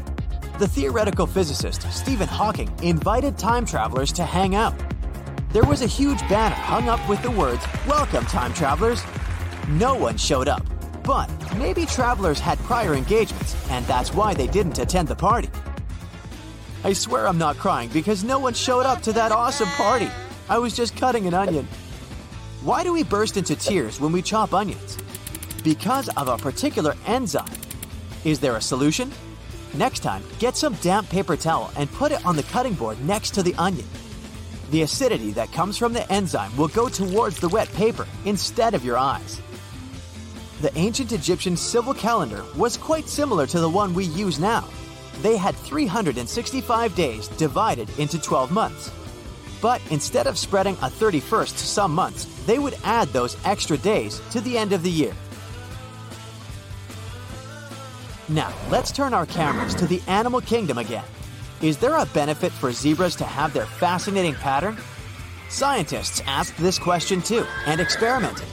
The 0.57 0.67
theoretical 0.67 1.27
physicist 1.27 1.83
Stephen 1.91 2.27
Hawking 2.27 2.71
invited 2.81 3.37
time 3.37 3.65
travelers 3.65 4.11
to 4.13 4.23
hang 4.23 4.55
out 4.55 4.73
there 5.51 5.63
was 5.63 5.81
a 5.81 5.87
huge 5.87 6.19
banner 6.27 6.55
hung 6.55 6.89
up 6.89 7.07
with 7.07 7.21
the 7.21 7.31
words, 7.31 7.65
Welcome, 7.87 8.25
time 8.25 8.53
travelers. 8.53 9.03
No 9.69 9.95
one 9.95 10.17
showed 10.17 10.47
up, 10.47 10.65
but 11.03 11.29
maybe 11.57 11.85
travelers 11.85 12.39
had 12.39 12.57
prior 12.59 12.93
engagements, 12.93 13.55
and 13.69 13.85
that's 13.85 14.13
why 14.13 14.33
they 14.33 14.47
didn't 14.47 14.79
attend 14.79 15.07
the 15.07 15.15
party. 15.15 15.49
I 16.83 16.93
swear 16.93 17.27
I'm 17.27 17.37
not 17.37 17.57
crying 17.57 17.89
because 17.89 18.23
no 18.23 18.39
one 18.39 18.53
showed 18.53 18.85
up 18.85 19.01
to 19.03 19.13
that 19.13 19.31
awesome 19.31 19.69
party. 19.69 20.09
I 20.49 20.57
was 20.57 20.75
just 20.75 20.95
cutting 20.95 21.27
an 21.27 21.33
onion. 21.33 21.67
Why 22.61 22.83
do 22.83 22.91
we 22.93 23.03
burst 23.03 23.37
into 23.37 23.55
tears 23.55 23.99
when 23.99 24.11
we 24.11 24.21
chop 24.21 24.53
onions? 24.53 24.97
Because 25.63 26.09
of 26.09 26.27
a 26.27 26.37
particular 26.37 26.95
enzyme. 27.05 27.49
Is 28.23 28.39
there 28.39 28.55
a 28.55 28.61
solution? 28.61 29.11
Next 29.73 29.99
time, 29.99 30.23
get 30.39 30.55
some 30.57 30.73
damp 30.75 31.09
paper 31.09 31.35
towel 31.35 31.71
and 31.77 31.91
put 31.93 32.11
it 32.11 32.25
on 32.25 32.35
the 32.35 32.43
cutting 32.43 32.73
board 32.73 33.03
next 33.05 33.31
to 33.31 33.43
the 33.43 33.55
onion. 33.55 33.85
The 34.69 34.81
acidity 34.81 35.31
that 35.31 35.51
comes 35.51 35.77
from 35.77 35.93
the 35.93 36.11
enzyme 36.11 36.55
will 36.57 36.67
go 36.67 36.89
towards 36.89 37.39
the 37.39 37.49
wet 37.49 37.71
paper 37.73 38.05
instead 38.25 38.73
of 38.73 38.83
your 38.83 38.97
eyes. 38.97 39.41
The 40.61 40.75
ancient 40.77 41.11
Egyptian 41.11 41.55
civil 41.55 41.93
calendar 41.93 42.43
was 42.55 42.75
quite 42.75 43.07
similar 43.07 43.47
to 43.47 43.59
the 43.59 43.69
one 43.69 43.93
we 43.93 44.05
use 44.05 44.39
now. 44.39 44.67
They 45.21 45.37
had 45.37 45.55
365 45.55 46.95
days 46.95 47.27
divided 47.29 47.89
into 47.97 48.19
12 48.19 48.51
months. 48.51 48.91
But 49.61 49.81
instead 49.89 50.27
of 50.27 50.37
spreading 50.37 50.75
a 50.75 50.89
31st 50.89 51.51
to 51.51 51.65
some 51.65 51.93
months, 51.93 52.25
they 52.45 52.59
would 52.59 52.75
add 52.83 53.07
those 53.09 53.37
extra 53.45 53.77
days 53.77 54.21
to 54.31 54.41
the 54.41 54.57
end 54.57 54.73
of 54.73 54.83
the 54.83 54.91
year. 54.91 55.13
Now, 58.29 58.53
let's 58.69 58.91
turn 58.91 59.13
our 59.13 59.25
cameras 59.25 59.73
to 59.75 59.87
the 59.87 60.01
animal 60.07 60.41
kingdom 60.41 60.77
again. 60.77 61.05
Is 61.59 61.77
there 61.79 61.95
a 61.95 62.05
benefit 62.07 62.51
for 62.51 62.71
zebras 62.71 63.15
to 63.15 63.23
have 63.23 63.51
their 63.51 63.65
fascinating 63.65 64.35
pattern? 64.35 64.77
Scientists 65.49 66.21
asked 66.27 66.55
this 66.57 66.77
question 66.77 67.19
too 67.19 67.47
and 67.65 67.81
experimented. 67.81 68.45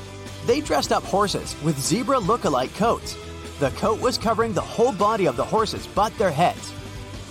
They 0.46 0.62
dressed 0.62 0.90
up 0.90 1.02
horses 1.02 1.54
with 1.62 1.78
zebra 1.78 2.18
look-alike 2.18 2.74
coats. 2.76 3.18
The 3.60 3.70
coat 3.72 4.00
was 4.00 4.16
covering 4.16 4.54
the 4.54 4.62
whole 4.62 4.92
body 4.92 5.26
of 5.26 5.36
the 5.36 5.44
horses 5.44 5.86
but 5.86 6.16
their 6.16 6.30
heads. 6.30 6.72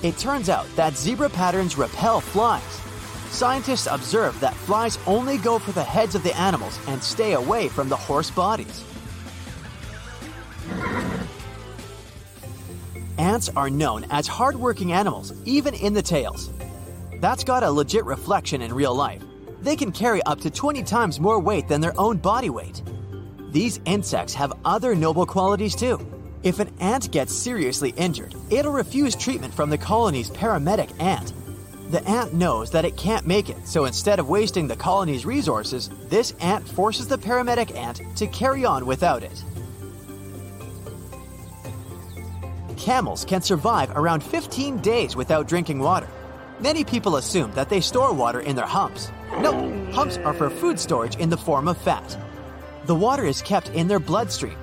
It 0.04 0.16
turns 0.20 0.48
out 0.48 0.68
that 0.76 0.96
zebra 0.96 1.30
patterns 1.30 1.76
repel 1.76 2.22
flies. 2.22 2.62
Scientists 3.32 3.88
observed 3.90 4.40
that 4.42 4.54
flies 4.54 5.00
only 5.08 5.40
go 5.40 5.58
for 5.58 5.72
the 5.72 5.84
heads 5.84 6.14
of 6.14 6.22
the 6.22 6.38
animals 6.38 6.78
and 6.88 7.02
stay 7.02 7.34
away 7.34 7.68
from 7.68 7.90
the 7.90 7.96
horse 7.96 8.30
bodies. 8.30 8.84
Ants 13.24 13.48
are 13.56 13.70
known 13.70 14.06
as 14.10 14.28
hardworking 14.28 14.92
animals, 14.92 15.32
even 15.46 15.74
in 15.76 15.94
the 15.94 16.02
tales. 16.02 16.50
That's 17.22 17.46
got 17.46 17.64
a 17.64 17.72
legit 17.72 18.04
reflection 18.04 18.62
in 18.62 18.74
real 18.74 18.94
life. 18.94 19.24
They 19.62 19.78
can 19.78 19.94
carry 19.94 20.22
up 20.24 20.42
to 20.42 20.52
20 20.52 20.84
times 20.84 21.22
more 21.22 21.40
weight 21.40 21.70
than 21.70 21.80
their 21.80 21.98
own 21.98 22.18
body 22.18 22.50
weight. 22.50 22.82
These 23.52 23.80
insects 23.86 24.34
have 24.34 24.52
other 24.66 24.94
noble 24.94 25.26
qualities 25.26 25.74
too. 25.74 26.06
If 26.44 26.60
an 26.60 26.74
ant 26.82 27.14
gets 27.14 27.34
seriously 27.34 27.94
injured, 27.96 28.36
it'll 28.50 28.74
refuse 28.74 29.16
treatment 29.16 29.54
from 29.54 29.70
the 29.70 29.78
colony's 29.78 30.30
paramedic 30.30 31.02
ant. 31.02 31.32
The 31.92 32.06
ant 32.06 32.34
knows 32.34 32.72
that 32.72 32.84
it 32.84 32.98
can't 32.98 33.26
make 33.26 33.50
it, 33.50 33.66
so 33.66 33.86
instead 33.86 34.20
of 34.20 34.28
wasting 34.28 34.68
the 34.68 34.76
colony's 34.76 35.26
resources, 35.26 35.90
this 36.10 36.34
ant 36.42 36.68
forces 36.68 37.08
the 37.08 37.18
paramedic 37.18 37.74
ant 37.74 38.02
to 38.18 38.28
carry 38.28 38.66
on 38.66 38.86
without 38.86 39.24
it. 39.24 39.46
Camels 42.84 43.24
can 43.24 43.42
survive 43.42 43.92
around 43.92 44.22
15 44.22 44.80
days 44.80 45.16
without 45.16 45.48
drinking 45.48 45.80
water. 45.80 46.10
Many 46.60 46.84
people 46.84 47.16
assume 47.16 47.50
that 47.54 47.70
they 47.70 47.80
store 47.80 48.12
water 48.12 48.42
in 48.42 48.58
their 48.58 48.66
humps. 48.66 49.10
Nope, 49.40 49.72
humps 49.94 50.18
are 50.18 50.34
for 50.34 50.50
food 50.50 50.78
storage 50.78 51.16
in 51.16 51.30
the 51.30 51.38
form 51.38 51.70
of 51.70 51.78
fat. 51.78 52.18
The 52.86 52.94
water 52.94 53.24
is 53.24 53.42
kept 53.42 53.70
in 53.70 53.88
their 53.88 54.02
bloodstream. 54.02 54.58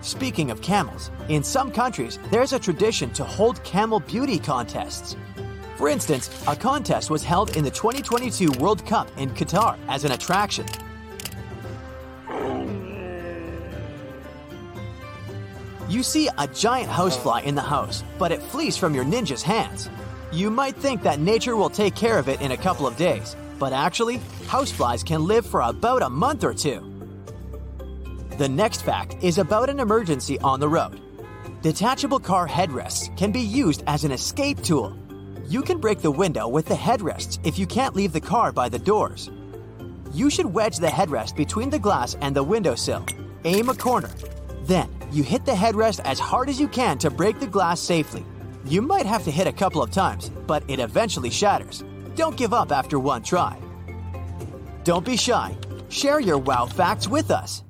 Speaking 0.00 0.50
of 0.50 0.62
camels, 0.62 1.10
in 1.28 1.44
some 1.44 1.70
countries, 1.70 2.18
there's 2.30 2.54
a 2.54 2.58
tradition 2.58 3.10
to 3.10 3.24
hold 3.24 3.62
camel 3.62 4.00
beauty 4.00 4.38
contests. 4.38 5.14
For 5.76 5.90
instance, 5.90 6.30
a 6.48 6.56
contest 6.56 7.10
was 7.10 7.22
held 7.22 7.58
in 7.58 7.62
the 7.62 7.70
2022 7.70 8.52
World 8.52 8.86
Cup 8.86 9.10
in 9.18 9.28
Qatar 9.32 9.76
as 9.88 10.04
an 10.04 10.12
attraction. 10.12 10.64
You 15.96 16.02
see 16.02 16.28
a 16.36 16.46
giant 16.48 16.90
housefly 16.90 17.44
in 17.44 17.54
the 17.54 17.62
house, 17.62 18.04
but 18.18 18.30
it 18.30 18.42
flees 18.42 18.76
from 18.76 18.94
your 18.94 19.02
ninja's 19.02 19.42
hands. 19.42 19.88
You 20.30 20.50
might 20.50 20.76
think 20.76 21.02
that 21.02 21.20
nature 21.20 21.56
will 21.56 21.70
take 21.70 21.94
care 21.94 22.18
of 22.18 22.28
it 22.28 22.42
in 22.42 22.52
a 22.52 22.56
couple 22.58 22.86
of 22.86 22.98
days, 22.98 23.34
but 23.58 23.72
actually, 23.72 24.18
houseflies 24.44 25.02
can 25.02 25.24
live 25.24 25.46
for 25.46 25.62
about 25.62 26.02
a 26.02 26.10
month 26.10 26.44
or 26.44 26.52
two. 26.52 26.82
The 28.36 28.46
next 28.46 28.82
fact 28.82 29.16
is 29.22 29.38
about 29.38 29.70
an 29.70 29.80
emergency 29.80 30.38
on 30.40 30.60
the 30.60 30.68
road. 30.68 31.00
Detachable 31.62 32.20
car 32.20 32.46
headrests 32.46 33.16
can 33.16 33.32
be 33.32 33.40
used 33.40 33.82
as 33.86 34.04
an 34.04 34.12
escape 34.12 34.60
tool. 34.60 34.94
You 35.46 35.62
can 35.62 35.78
break 35.78 36.02
the 36.02 36.10
window 36.10 36.46
with 36.46 36.66
the 36.66 36.74
headrests 36.74 37.38
if 37.42 37.58
you 37.58 37.66
can't 37.66 37.96
leave 37.96 38.12
the 38.12 38.20
car 38.20 38.52
by 38.52 38.68
the 38.68 38.78
doors. 38.78 39.30
You 40.12 40.28
should 40.28 40.52
wedge 40.52 40.76
the 40.76 40.88
headrest 40.88 41.36
between 41.36 41.70
the 41.70 41.78
glass 41.78 42.18
and 42.20 42.36
the 42.36 42.44
windowsill. 42.44 43.06
Aim 43.46 43.70
a 43.70 43.74
corner. 43.74 44.10
Then, 44.66 44.88
you 45.12 45.22
hit 45.22 45.44
the 45.44 45.52
headrest 45.52 46.00
as 46.04 46.18
hard 46.18 46.48
as 46.48 46.60
you 46.60 46.66
can 46.66 46.98
to 46.98 47.10
break 47.10 47.38
the 47.38 47.46
glass 47.46 47.80
safely. 47.80 48.26
You 48.64 48.82
might 48.82 49.06
have 49.06 49.22
to 49.24 49.30
hit 49.30 49.46
a 49.46 49.52
couple 49.52 49.80
of 49.80 49.92
times, 49.92 50.28
but 50.28 50.64
it 50.66 50.80
eventually 50.80 51.30
shatters. 51.30 51.84
Don't 52.16 52.36
give 52.36 52.52
up 52.52 52.72
after 52.72 52.98
one 52.98 53.22
try. 53.22 53.56
Don't 54.82 55.04
be 55.04 55.16
shy. 55.16 55.56
Share 55.88 56.18
your 56.18 56.38
wow 56.38 56.66
facts 56.66 57.06
with 57.06 57.30
us. 57.30 57.62